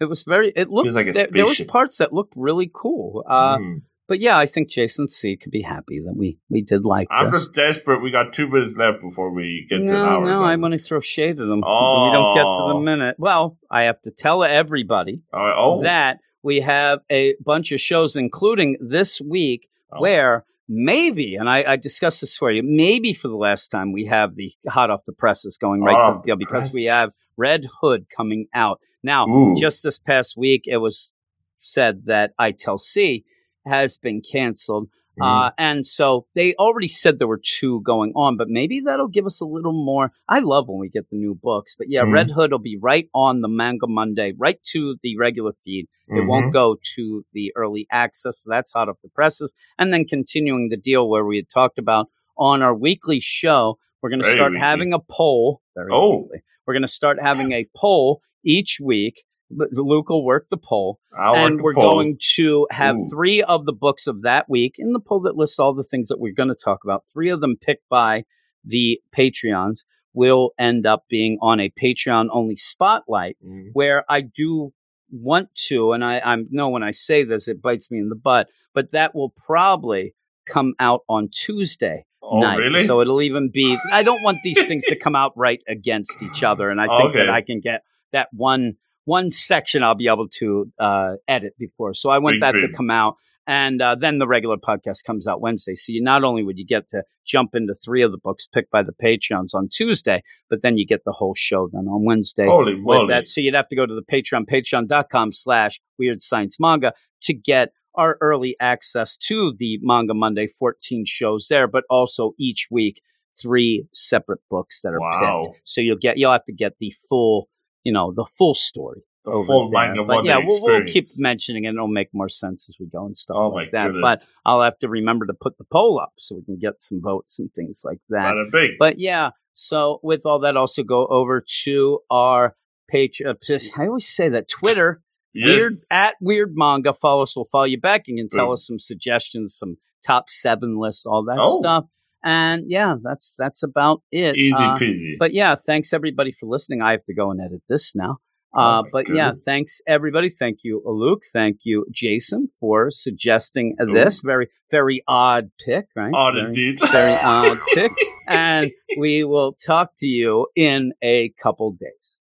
It 0.00 0.06
was 0.08 0.22
very. 0.24 0.52
It 0.56 0.70
looked 0.70 0.86
Feels 0.86 0.96
like 0.96 1.08
a 1.08 1.12
there, 1.12 1.26
there 1.30 1.44
was 1.46 1.60
parts 1.62 1.98
that 1.98 2.12
looked 2.12 2.34
really 2.36 2.70
cool. 2.72 3.24
Uh, 3.28 3.58
Mm. 3.58 3.82
But 4.08 4.18
yeah, 4.18 4.36
I 4.36 4.46
think 4.46 4.70
Jason 4.70 5.06
C 5.06 5.36
could 5.36 5.52
be 5.52 5.62
happy 5.62 6.00
that 6.00 6.16
we 6.16 6.36
we 6.48 6.62
did 6.62 6.84
like 6.84 7.06
I'm 7.12 7.30
this. 7.30 7.42
just 7.44 7.54
desperate. 7.54 8.02
We 8.02 8.10
got 8.10 8.32
two 8.32 8.48
minutes 8.48 8.76
left 8.76 9.00
before 9.02 9.30
we 9.32 9.66
get 9.70 9.76
to 9.76 9.82
an 9.82 9.86
no, 9.86 10.04
hour. 10.04 10.24
no, 10.24 10.34
so- 10.40 10.42
I 10.42 10.56
want 10.56 10.72
to 10.72 10.78
throw 10.80 10.98
shade 10.98 11.30
at 11.30 11.36
them. 11.36 11.58
We 11.60 12.10
don't 12.16 12.34
get 12.34 12.42
to 12.42 12.64
the 12.70 12.74
Oh. 12.74 12.80
minute. 12.80 13.14
Well, 13.20 13.56
I 13.70 13.82
have 13.82 14.00
to 14.02 14.10
tell 14.10 14.42
everybody 14.42 15.22
Uh, 15.32 15.52
oh, 15.56 15.82
that 15.82 16.18
we 16.42 16.58
have 16.60 17.00
a 17.08 17.36
bunch 17.44 17.70
of 17.70 17.80
shows, 17.80 18.16
including 18.16 18.78
this 18.80 19.20
week, 19.20 19.68
Oh. 19.92 20.00
where 20.00 20.44
maybe, 20.70 21.34
and 21.34 21.50
I, 21.50 21.72
I 21.72 21.76
discussed 21.76 22.20
this 22.20 22.36
for 22.36 22.50
you, 22.50 22.62
maybe 22.64 23.12
for 23.12 23.26
the 23.26 23.36
last 23.36 23.68
time, 23.68 23.92
we 23.92 24.06
have 24.06 24.36
the 24.36 24.52
hot 24.68 24.88
off 24.88 25.04
the 25.04 25.12
presses 25.12 25.58
going 25.58 25.82
right 25.82 25.96
Hot 25.96 26.02
to 26.02 26.10
oh, 26.10 26.20
the 26.20 26.26
deal 26.26 26.36
because 26.36 26.72
we 26.72 26.84
have 26.84 27.10
Red 27.36 27.66
Hood 27.80 28.06
coming 28.16 28.46
out. 28.54 28.80
Now, 29.02 29.26
Ooh. 29.26 29.56
just 29.58 29.82
this 29.82 29.98
past 29.98 30.36
week, 30.36 30.62
it 30.66 30.76
was 30.76 31.10
said 31.56 32.06
that 32.06 32.32
ITEL 32.40 32.78
C 32.78 33.24
has 33.66 33.98
been 33.98 34.22
canceled. 34.22 34.88
Mm. 35.20 35.46
Uh, 35.46 35.50
and 35.58 35.84
so 35.86 36.26
they 36.34 36.54
already 36.54 36.88
said 36.88 37.18
there 37.18 37.28
were 37.28 37.40
two 37.42 37.80
going 37.82 38.12
on, 38.16 38.36
but 38.36 38.48
maybe 38.48 38.80
that'll 38.80 39.08
give 39.08 39.26
us 39.26 39.40
a 39.40 39.44
little 39.46 39.72
more. 39.72 40.12
I 40.28 40.38
love 40.40 40.68
when 40.68 40.78
we 40.78 40.88
get 40.88 41.08
the 41.10 41.16
new 41.16 41.34
books, 41.34 41.74
but 41.78 41.88
yeah, 41.90 42.02
Mhm. 42.02 42.12
Red 42.12 42.30
Hood 42.30 42.52
will 42.52 42.58
be 42.58 42.78
right 42.80 43.08
on 43.14 43.40
the 43.40 43.48
Manga 43.48 43.86
Monday, 43.86 44.32
right 44.38 44.58
to 44.72 44.96
the 45.02 45.16
regular 45.18 45.52
feed. 45.64 45.86
It 46.08 46.12
Mhm. 46.14 46.26
won't 46.28 46.52
go 46.52 46.76
to 46.96 47.24
the 47.32 47.52
early 47.56 47.86
access. 47.92 48.42
So 48.42 48.50
that's 48.50 48.72
hot 48.72 48.88
off 48.88 48.96
the 49.02 49.10
presses. 49.10 49.54
And 49.78 49.92
then 49.92 50.04
continuing 50.04 50.68
the 50.68 50.76
deal 50.76 51.08
where 51.08 51.24
we 51.24 51.36
had 51.36 51.48
talked 51.48 51.78
about 51.78 52.08
on 52.38 52.62
our 52.62 52.74
weekly 52.74 53.20
show, 53.20 53.78
we're 54.02 54.10
going 54.10 54.22
to 54.22 54.30
start 54.30 54.52
weekly. 54.52 54.60
having 54.66 54.92
a 54.92 54.98
poll. 54.98 55.60
Very 55.76 55.90
Oh. 55.92 56.22
weekly. 56.22 56.40
We're 56.66 56.74
going 56.74 56.82
to 56.82 56.88
start 56.88 57.18
having 57.20 57.52
a 57.52 57.66
poll 57.76 58.22
each 58.44 58.78
week. 58.82 59.24
But 59.50 59.72
Luke 59.72 60.08
will 60.08 60.24
work 60.24 60.46
the 60.48 60.56
poll 60.56 61.00
I'll 61.18 61.34
and 61.34 61.60
we're 61.60 61.74
poll. 61.74 61.90
going 61.92 62.18
to 62.36 62.66
have 62.70 62.96
Ooh. 62.96 63.08
three 63.10 63.42
of 63.42 63.66
the 63.66 63.72
books 63.72 64.06
of 64.06 64.22
that 64.22 64.48
week 64.48 64.76
in 64.78 64.92
the 64.92 65.00
poll 65.00 65.20
that 65.22 65.36
lists 65.36 65.58
all 65.58 65.74
the 65.74 65.82
things 65.84 66.08
that 66.08 66.20
we're 66.20 66.32
going 66.34 66.48
to 66.50 66.54
talk 66.54 66.80
about. 66.84 67.04
Three 67.12 67.30
of 67.30 67.40
them 67.40 67.56
picked 67.60 67.88
by 67.88 68.24
the 68.64 69.00
Patreons 69.16 69.80
will 70.12 70.50
end 70.58 70.86
up 70.86 71.04
being 71.08 71.38
on 71.40 71.60
a 71.60 71.70
Patreon 71.70 72.28
only 72.32 72.56
spotlight 72.56 73.36
Mhm. 73.44 73.70
where 73.72 74.04
I 74.08 74.20
do 74.22 74.72
want 75.10 75.52
to, 75.68 75.92
and 75.92 76.04
I, 76.04 76.20
I 76.24 76.36
know 76.50 76.68
when 76.68 76.82
I 76.84 76.92
say 76.92 77.24
this, 77.24 77.48
it 77.48 77.60
bites 77.60 77.90
me 77.90 77.98
in 77.98 78.08
the 78.08 78.14
butt, 78.16 78.48
but 78.74 78.92
that 78.92 79.14
will 79.14 79.30
probably 79.46 80.14
come 80.46 80.74
out 80.78 81.00
on 81.08 81.28
Tuesday. 81.32 82.04
Oh, 82.22 82.38
night. 82.40 82.56
really? 82.58 82.84
So 82.84 83.00
it'll 83.00 83.22
even 83.22 83.50
be. 83.52 83.76
I 83.92 84.02
don't 84.04 84.22
want 84.22 84.38
these 84.44 84.64
things 84.66 84.84
to 84.86 84.94
come 85.04 85.16
out 85.16 85.32
right 85.36 85.60
against 85.66 86.22
each 86.22 86.42
other, 86.44 86.70
and 86.70 86.80
I 86.80 86.86
think 86.98 87.14
that 87.14 87.28
I 87.30 87.40
can 87.42 87.58
get 87.60 87.82
that 88.12 88.28
one 88.32 88.74
one 89.04 89.30
section 89.30 89.82
I'll 89.82 89.94
be 89.94 90.08
able 90.08 90.28
to 90.38 90.70
uh, 90.78 91.14
edit 91.26 91.54
before. 91.58 91.94
So 91.94 92.10
I 92.10 92.18
want 92.18 92.34
Big 92.34 92.40
that 92.42 92.52
to 92.52 92.72
come 92.76 92.90
out, 92.90 93.16
and 93.46 93.80
uh, 93.82 93.96
then 93.98 94.18
the 94.18 94.26
regular 94.28 94.56
podcast 94.56 95.04
comes 95.04 95.26
out 95.26 95.40
Wednesday. 95.40 95.74
So 95.74 95.92
you 95.92 96.02
not 96.02 96.22
only 96.24 96.42
would 96.44 96.58
you 96.58 96.66
get 96.66 96.88
to 96.90 97.02
jump 97.24 97.54
into 97.54 97.74
three 97.74 98.02
of 98.02 98.12
the 98.12 98.18
books 98.18 98.46
picked 98.46 98.70
by 98.70 98.82
the 98.82 98.92
Patreons 98.92 99.54
on 99.54 99.68
Tuesday, 99.68 100.22
but 100.48 100.62
then 100.62 100.76
you 100.78 100.86
get 100.86 101.04
the 101.04 101.12
whole 101.12 101.34
show 101.34 101.68
then 101.72 101.86
on 101.88 102.04
Wednesday 102.04 102.46
Holy 102.46 102.74
moly. 102.74 103.08
that. 103.08 103.26
So 103.28 103.40
you'd 103.40 103.54
have 103.54 103.68
to 103.68 103.76
go 103.76 103.86
to 103.86 103.94
the 103.94 104.02
Patreon, 104.02 104.46
patreon.com 104.46 105.32
slash 105.32 105.80
weird 105.98 106.22
science 106.22 106.58
manga 106.60 106.92
to 107.22 107.34
get 107.34 107.70
our 107.96 108.16
early 108.20 108.54
access 108.60 109.16
to 109.16 109.52
the 109.58 109.78
Manga 109.82 110.14
Monday 110.14 110.46
14 110.46 111.04
shows 111.06 111.48
there, 111.50 111.66
but 111.66 111.82
also 111.90 112.34
each 112.38 112.68
week 112.70 113.02
three 113.36 113.86
separate 113.92 114.40
books 114.48 114.80
that 114.82 114.92
are 114.92 115.00
Wow. 115.00 115.42
picked. 115.44 115.60
So 115.64 115.80
you'll 115.80 115.96
get 115.98 116.16
you'll 116.18 116.32
have 116.32 116.44
to 116.44 116.52
get 116.52 116.74
the 116.78 116.92
full, 117.08 117.48
you 117.84 117.92
know, 117.92 118.12
the 118.14 118.24
full 118.24 118.54
story. 118.54 119.02
The 119.24 119.32
over 119.32 119.46
full 119.46 119.70
there. 119.70 119.88
Manga 119.88 120.04
But 120.04 120.24
yeah, 120.24 120.38
we'll, 120.42 120.62
we'll 120.62 120.84
keep 120.84 121.04
mentioning 121.18 121.64
it. 121.64 121.68
and 121.68 121.76
It'll 121.76 121.88
make 121.88 122.08
more 122.14 122.28
sense 122.30 122.68
as 122.70 122.76
we 122.80 122.86
go 122.86 123.04
and 123.04 123.14
stuff 123.16 123.36
Oh 123.38 123.48
like 123.50 123.70
that. 123.72 123.88
goodness. 123.88 124.00
But 124.44 124.50
I'll 124.50 124.62
have 124.62 124.78
to 124.78 124.88
remember 124.88 125.26
to 125.26 125.34
put 125.34 125.58
the 125.58 125.64
poll 125.70 126.00
up 126.00 126.12
so 126.18 126.36
we 126.36 126.42
can 126.44 126.56
get 126.58 126.82
some 126.82 127.00
votes 127.02 127.38
and 127.38 127.52
things 127.52 127.82
like 127.84 127.98
that. 128.08 128.32
But 128.78 128.98
yeah, 128.98 129.30
so 129.54 130.00
with 130.02 130.24
all 130.24 130.38
that, 130.40 130.56
also 130.56 130.82
go 130.82 131.06
over 131.06 131.44
to 131.64 131.98
our 132.10 132.56
page. 132.88 133.20
Uh, 133.20 133.34
I 133.76 133.86
always 133.88 134.08
say 134.08 134.30
that 134.30 134.48
Twitter, 134.48 135.02
yes. 135.34 135.50
weird 135.50 135.72
at 135.90 136.14
weird 136.22 136.52
manga. 136.54 136.94
Follow 136.94 137.22
us. 137.24 137.36
We'll 137.36 137.44
follow 137.44 137.64
you 137.64 137.78
back. 137.78 138.04
And 138.08 138.16
you 138.16 138.24
can 138.24 138.38
tell 138.38 138.46
Boom. 138.46 138.52
us 138.54 138.66
some 138.66 138.78
suggestions, 138.78 139.54
some 139.54 139.76
top 140.06 140.30
seven 140.30 140.78
lists, 140.80 141.04
all 141.04 141.24
that 141.24 141.38
Oh. 141.40 141.58
stuff. 141.60 141.84
And 142.24 142.64
yeah, 142.68 142.96
that's 143.02 143.34
that's 143.38 143.62
about 143.62 144.02
it. 144.12 144.36
Easy 144.36 144.54
Uh, 144.54 144.76
peasy. 144.78 145.14
but 145.18 145.32
yeah, 145.32 145.54
thanks 145.54 145.92
everybody 145.92 146.32
for 146.32 146.46
listening. 146.46 146.82
I 146.82 146.90
have 146.92 147.04
to 147.04 147.14
go 147.14 147.30
and 147.30 147.40
edit 147.40 147.62
this 147.68 147.94
now. 147.94 148.18
Oh 148.52 148.58
Uh, 148.60 148.82
my 148.82 148.88
but 148.92 149.14
yeah, 149.14 149.30
thanks 149.44 149.80
everybody. 149.86 150.28
Thank 150.28 150.58
you, 150.64 150.82
Luke. 150.84 151.22
Thank 151.32 151.58
you, 151.62 151.86
Jason, 151.92 152.48
for 152.48 152.90
suggesting 152.90 153.76
Ooh. 153.80 153.92
this 153.94 154.22
very, 154.24 154.48
very 154.72 155.04
odd 155.06 155.50
pick, 155.64 155.86
right? 155.94 156.12
Odd 156.12 156.34
Very- 156.34 156.46
indeed. 156.48 156.80
very 156.90 157.14
odd 157.22 157.58
pick. 157.74 157.92
And 158.26 158.72
we 158.98 159.22
will 159.22 159.52
talk 159.52 159.92
to 159.98 160.06
you 160.06 160.48
in 160.56 160.92
a 161.02 161.28
couple 161.42 161.70
days. 161.72 162.18